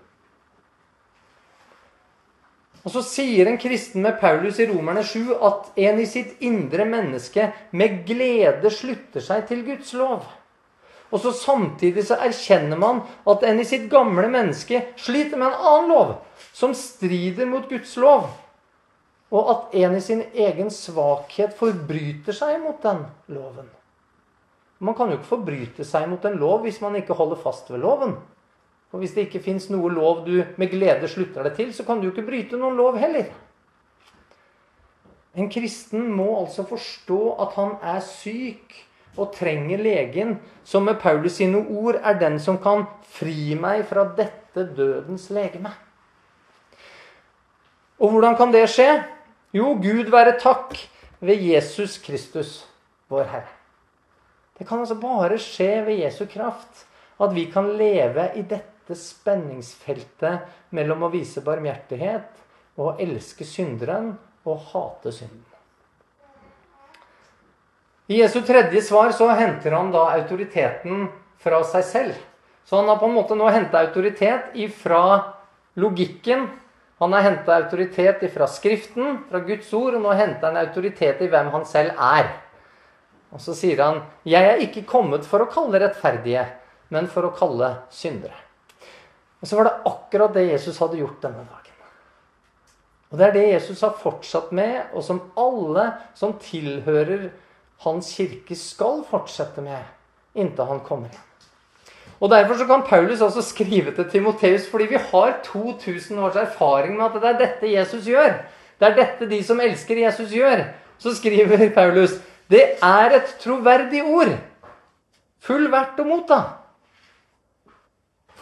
Og 2.83 2.91
så 2.91 3.03
sier 3.07 3.47
en 3.47 3.61
kristen 3.63 4.03
med 4.03 4.19
Paulus 4.19 4.59
i 4.59 4.67
Romerne 4.67 5.05
7 5.07 5.37
at 5.39 5.69
en 5.79 6.01
i 6.03 6.07
sitt 6.11 6.41
indre 6.43 6.87
menneske 6.89 7.53
med 7.79 8.01
glede 8.09 8.73
slutter 8.75 9.23
seg 9.23 9.45
til 9.51 9.63
Guds 9.67 9.93
lov. 9.95 10.25
Og 11.13 11.21
så 11.21 11.31
Samtidig 11.37 12.07
så 12.09 12.17
erkjenner 12.25 12.81
man 12.81 13.03
at 13.29 13.45
en 13.47 13.61
i 13.61 13.69
sitt 13.69 13.85
gamle 13.93 14.27
menneske 14.33 14.81
sliter 14.97 15.39
med 15.39 15.53
en 15.53 15.69
annen 15.71 15.93
lov, 15.93 16.15
som 16.57 16.75
strider 16.75 17.47
mot 17.47 17.69
Guds 17.71 17.95
lov. 18.01 18.31
Og 19.33 19.53
at 19.53 19.77
en 19.85 19.97
i 19.97 20.03
sin 20.05 20.25
egen 20.33 20.73
svakhet 20.73 21.55
forbryter 21.57 22.37
seg 22.37 22.59
mot 22.65 22.83
den 22.83 23.05
loven. 23.33 23.69
Man 24.83 24.97
kan 24.99 25.13
jo 25.13 25.21
ikke 25.21 25.31
forbryte 25.37 25.87
seg 25.87 26.09
mot 26.11 26.25
en 26.27 26.41
lov 26.41 26.65
hvis 26.65 26.81
man 26.83 26.97
ikke 26.99 27.15
holder 27.15 27.39
fast 27.45 27.71
ved 27.71 27.85
loven. 27.85 28.17
Og 28.93 29.01
hvis 29.01 29.15
det 29.17 29.27
ikke 29.27 29.43
fins 29.45 29.71
noe 29.73 29.89
lov 29.93 30.25
du 30.27 30.43
med 30.61 30.71
glede 30.73 31.09
slutter 31.09 31.47
deg 31.49 31.57
til, 31.57 31.73
så 31.73 31.85
kan 31.89 32.01
du 32.01 32.09
jo 32.09 32.13
ikke 32.13 32.27
bryte 32.27 32.61
noen 32.61 32.77
lov 32.77 32.99
heller. 33.01 33.31
En 35.33 35.49
kristen 35.49 36.11
må 36.13 36.29
altså 36.43 36.67
forstå 36.69 37.21
at 37.41 37.55
han 37.57 37.79
er 37.81 38.03
syk 38.05 38.75
og 39.17 39.33
trenger 39.33 39.81
legen, 39.81 40.37
som 40.65 40.85
med 40.85 41.01
Paulus 41.01 41.39
sine 41.41 41.61
ord 41.73 41.97
er 42.01 42.19
den 42.21 42.37
som 42.41 42.59
kan 42.61 42.85
fri 43.17 43.55
meg 43.57 43.87
fra 43.89 44.05
dette 44.17 44.67
dødens 44.77 45.31
legeme. 45.33 45.73
Og 48.03 48.13
hvordan 48.13 48.37
kan 48.37 48.53
det 48.53 48.67
skje? 48.73 48.89
Jo, 49.57 49.73
Gud 49.81 50.11
være 50.13 50.37
takk 50.41 50.77
ved 51.21 51.41
Jesus 51.41 51.99
Kristus, 52.03 52.63
vår 53.09 53.29
Herre. 53.31 53.53
Det 54.59 54.69
kan 54.69 54.81
altså 54.83 54.97
bare 55.01 55.39
skje 55.41 55.85
ved 55.87 56.01
Jesu 56.05 56.27
kraft 56.29 56.85
at 57.23 57.33
vi 57.35 57.47
kan 57.53 57.69
leve 57.79 58.29
i 58.37 58.43
dette 58.43 58.72
dette 58.83 58.99
spenningsfeltet 58.99 60.75
mellom 60.75 61.05
å 61.07 61.11
vise 61.13 61.43
barmhjertighet 61.45 62.41
og 62.81 62.87
å 62.89 62.95
elske 62.99 63.47
synderen 63.47 64.17
og 64.43 64.65
hate 64.73 65.13
synden. 65.15 65.47
I 68.11 68.19
Jesu 68.19 68.41
tredje 68.43 68.83
svar 68.83 69.15
så 69.15 69.29
henter 69.39 69.77
han 69.77 69.93
da 69.95 70.09
autoriteten 70.17 71.07
fra 71.41 71.63
seg 71.65 71.87
selv. 71.87 72.19
Så 72.67 72.81
han 72.81 72.91
har 72.91 72.99
på 72.99 73.07
en 73.07 73.15
måte 73.15 73.39
nå 73.39 73.47
henta 73.55 73.85
autoritet 73.87 74.57
ifra 74.59 75.33
logikken. 75.79 76.49
Han 76.99 77.15
har 77.15 77.25
henta 77.29 77.55
autoritet 77.63 78.27
ifra 78.27 78.51
Skriften, 78.51 79.23
fra 79.31 79.41
Guds 79.47 79.71
ord, 79.75 79.95
og 79.95 80.03
nå 80.05 80.13
henter 80.19 80.51
han 80.51 80.61
autoritet 80.61 81.23
i 81.23 81.31
hvem 81.31 81.51
han 81.55 81.67
selv 81.67 81.95
er. 81.99 82.35
Og 83.33 83.41
så 83.41 83.55
sier 83.57 83.81
han, 83.81 84.03
'Jeg 84.27 84.45
er 84.45 84.59
ikke 84.61 84.87
kommet 84.87 85.25
for 85.25 85.41
å 85.41 85.51
kalle 85.51 85.81
rettferdige, 85.81 86.47
men 86.91 87.07
for 87.07 87.23
å 87.23 87.35
kalle 87.35 87.77
syndere'. 87.91 88.42
Og 89.43 89.49
så 89.49 89.59
var 89.59 89.69
det 89.69 89.91
akkurat 89.91 90.35
det 90.37 90.47
Jesus 90.49 90.79
hadde 90.79 91.01
gjort 91.01 91.23
denne 91.25 91.43
dagen. 91.43 91.79
Og 93.13 93.19
det 93.19 93.27
er 93.27 93.35
det 93.35 93.49
Jesus 93.49 93.83
har 93.85 93.99
fortsatt 94.01 94.53
med, 94.57 94.79
og 94.95 95.05
som 95.05 95.21
alle 95.37 95.91
som 96.17 96.39
tilhører 96.41 97.29
hans 97.85 98.09
kirke, 98.17 98.57
skal 98.57 99.03
fortsette 99.11 99.61
med 99.61 100.39
inntil 100.39 100.71
han 100.71 100.81
kommer 100.87 101.11
igjen. 101.11 101.29
Og 102.23 102.31
Derfor 102.31 102.55
så 102.55 102.67
kan 102.67 102.85
Paulus 102.87 103.21
også 103.21 103.43
skrive 103.43 103.95
til 103.95 104.11
Timoteus, 104.11 104.69
fordi 104.71 104.87
vi 104.95 105.01
har 105.11 105.41
2000 105.45 106.19
års 106.23 106.37
erfaring 106.37 106.97
med 106.97 107.05
at 107.05 107.19
det 107.23 107.29
er 107.29 107.39
dette 107.39 107.73
Jesus 107.73 108.07
gjør. 108.07 108.37
Det 108.79 108.89
er 108.89 108.95
dette 108.95 109.29
de 109.31 109.43
som 109.45 109.61
elsker 109.61 109.99
Jesus, 110.05 110.31
gjør. 110.31 110.65
Så 110.99 111.17
skriver 111.19 111.69
Paulus 111.75 112.15
det 112.51 112.63
er 112.83 113.17
et 113.17 113.37
troverdig 113.41 114.05
ord. 114.05 114.37
Full 115.43 115.71
verdt 115.73 115.99
å 115.99 116.07
motta. 116.07 116.41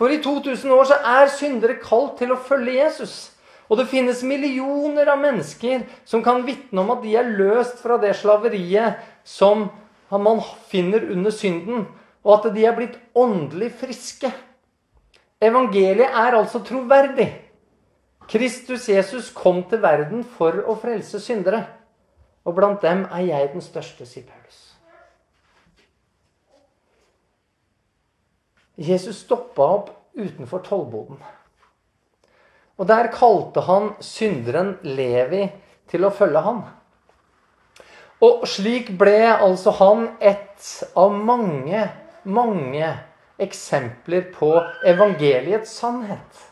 For 0.00 0.08
i 0.08 0.22
2000 0.24 0.72
år 0.72 0.86
så 0.88 0.96
er 1.04 1.28
syndere 1.28 1.76
kalt 1.76 2.14
til 2.22 2.32
å 2.32 2.40
følge 2.40 2.78
Jesus. 2.78 3.34
Og 3.68 3.76
det 3.76 3.90
finnes 3.90 4.22
millioner 4.24 5.10
av 5.12 5.20
mennesker 5.20 5.84
som 6.08 6.24
kan 6.24 6.40
vitne 6.46 6.80
om 6.80 6.94
at 6.94 7.04
de 7.04 7.12
er 7.20 7.28
løst 7.36 7.82
fra 7.84 7.98
det 8.00 8.14
slaveriet 8.16 9.02
som 9.28 9.68
man 10.10 10.40
finner 10.72 11.04
under 11.12 11.30
synden, 11.30 11.84
og 12.24 12.32
at 12.38 12.48
de 12.56 12.64
er 12.64 12.74
blitt 12.74 12.96
åndelig 13.14 13.68
friske. 13.82 14.32
Evangeliet 15.40 16.08
er 16.08 16.38
altså 16.38 16.64
troverdig. 16.64 17.28
Kristus 18.30 18.88
Jesus 18.88 19.28
kom 19.36 19.62
til 19.68 19.84
verden 19.84 20.24
for 20.24 20.64
å 20.64 20.78
frelse 20.80 21.20
syndere. 21.20 21.66
Og 22.48 22.56
blant 22.56 22.80
dem 22.82 23.04
er 23.12 23.28
jeg 23.28 23.52
den 23.52 23.64
største, 23.64 24.08
sier 24.08 24.24
Paulus. 24.24 24.69
Jesus 28.80 29.18
stoppa 29.26 29.66
opp 29.76 29.90
utenfor 30.16 30.62
tollboden. 30.64 31.18
Og 32.80 32.88
der 32.88 33.10
kalte 33.12 33.60
han 33.66 33.90
synderen 34.00 34.78
Levi 34.82 35.44
til 35.90 36.06
å 36.08 36.12
følge 36.14 36.40
ham. 36.46 36.62
Og 38.24 38.46
slik 38.48 38.88
ble 39.00 39.34
altså 39.34 39.74
han 39.76 40.06
et 40.16 40.64
av 40.96 41.12
mange, 41.12 41.84
mange 42.24 42.88
eksempler 43.40 44.30
på 44.32 44.52
evangeliets 44.88 45.76
sannhet. 45.80 46.46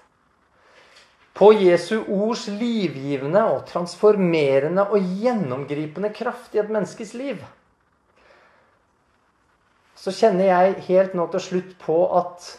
På 1.32 1.52
Jesu 1.56 2.02
ords 2.02 2.48
livgivende 2.50 3.44
og 3.54 3.64
transformerende 3.68 4.84
og 4.90 5.12
gjennomgripende 5.22 6.12
kraft 6.12 6.56
i 6.56 6.60
et 6.60 6.72
menneskes 6.72 7.14
liv. 7.16 7.40
Så 9.98 10.14
kjenner 10.14 10.46
jeg 10.46 10.82
helt 10.86 11.14
nå 11.18 11.26
til 11.32 11.42
slutt 11.42 11.74
på 11.82 11.98
at 12.20 12.52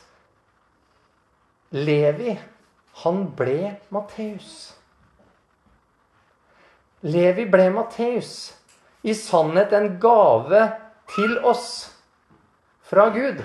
Levi 1.71 2.33
han 3.03 3.21
ble 3.37 3.75
Matteus. 3.95 4.55
Levi 7.07 7.45
ble 7.47 7.69
Matteus. 7.71 8.33
I 9.07 9.13
sannhet 9.15 9.71
en 9.71 9.93
gave 10.03 10.65
til 11.13 11.37
oss 11.47 11.69
fra 12.89 13.07
Gud. 13.15 13.39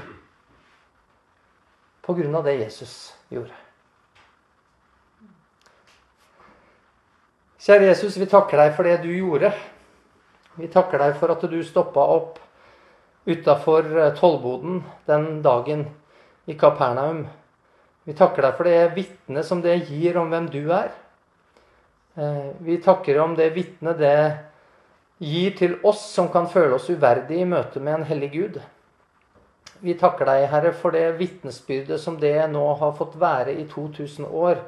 På 2.03 2.17
grunn 2.19 2.35
av 2.35 2.49
det 2.49 2.57
Jesus 2.59 3.13
gjorde. 3.31 3.55
Kjære 7.65 7.87
Jesus, 7.93 8.19
vi 8.21 8.27
takker 8.29 8.61
deg 8.61 8.75
for 8.77 8.85
det 8.85 8.99
du 9.07 9.13
gjorde. 9.15 9.55
Vi 10.59 10.67
takker 10.73 11.01
deg 11.01 11.15
for 11.21 11.33
at 11.33 11.47
du 11.49 11.61
stoppa 11.65 12.03
opp 12.13 12.43
utafor 13.25 13.89
tollboden 14.19 14.83
den 15.09 15.43
dagen 15.43 15.87
i 16.47 16.57
Kapernaum 16.59 17.25
vi 18.05 18.13
takker 18.13 18.45
deg 18.45 18.57
for 18.59 18.69
det 18.69 18.97
vitnet 18.97 19.47
som 19.49 19.63
det 19.65 19.79
gir 19.89 20.19
om 20.21 20.29
hvem 20.29 20.51
du 20.53 20.61
er. 20.77 20.91
Eh, 22.21 22.51
vi 22.61 22.77
takker 22.85 23.17
om 23.23 23.33
det 23.37 23.55
vitnet 23.55 23.97
det 23.99 24.19
gir 25.25 25.55
til 25.57 25.79
oss 25.89 26.03
som 26.13 26.29
kan 26.29 26.51
føle 26.51 26.77
oss 26.77 26.91
uverdige 26.93 27.41
i 27.41 27.49
møte 27.49 27.81
med 27.81 28.01
en 28.01 28.09
hellig 28.11 28.31
Gud. 28.35 28.59
Vi 29.81 29.97
takker 30.01 30.29
deg, 30.29 30.45
Herre, 30.53 30.73
for 30.77 30.93
det 30.93 31.17
vitnesbyrdet 31.17 31.97
som 32.01 32.19
det 32.21 32.37
nå 32.53 32.67
har 32.81 32.93
fått 32.99 33.17
være 33.21 33.57
i 33.57 33.65
2000 33.73 34.29
år, 34.29 34.61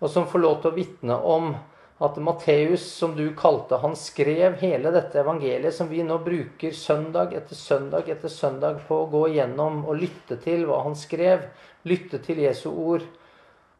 og 0.00 0.12
som 0.12 0.28
får 0.28 0.44
lov 0.44 0.60
til 0.60 0.70
å 0.70 0.76
vitne 0.76 1.16
om 1.16 1.54
at 1.98 2.16
Matteus, 2.16 2.84
som 2.92 3.16
du 3.16 3.34
kalte 3.34 3.76
han, 3.80 3.96
skrev 3.96 4.58
hele 4.60 4.90
dette 4.92 5.20
evangeliet 5.20 5.74
som 5.74 5.88
vi 5.88 6.02
nå 6.04 6.18
bruker 6.24 6.74
søndag 6.76 7.32
etter 7.36 7.56
søndag 7.56 8.10
etter 8.12 8.32
søndag 8.32 8.82
på 8.88 8.98
å 9.02 9.08
gå 9.12 9.22
igjennom 9.30 9.84
og 9.86 10.02
lytte 10.02 10.36
til 10.44 10.66
hva 10.68 10.82
han 10.84 10.96
skrev. 10.98 11.46
Lytte 11.88 12.20
til 12.20 12.42
Jesu 12.44 12.68
ord. 12.68 13.06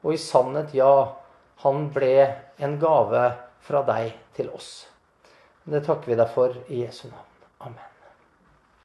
Og 0.01 0.15
i 0.15 0.21
sannhet, 0.21 0.73
ja, 0.77 1.17
han 1.65 1.91
ble 1.93 2.15
en 2.63 2.79
gave 2.81 3.27
fra 3.67 3.83
deg 3.85 4.15
til 4.39 4.49
oss. 4.55 4.87
Det 5.67 5.83
takker 5.85 6.15
vi 6.15 6.21
deg 6.23 6.33
for 6.33 6.57
i 6.71 6.87
Jesu 6.87 7.09
navn. 7.11 7.45
Amen. 7.67 7.96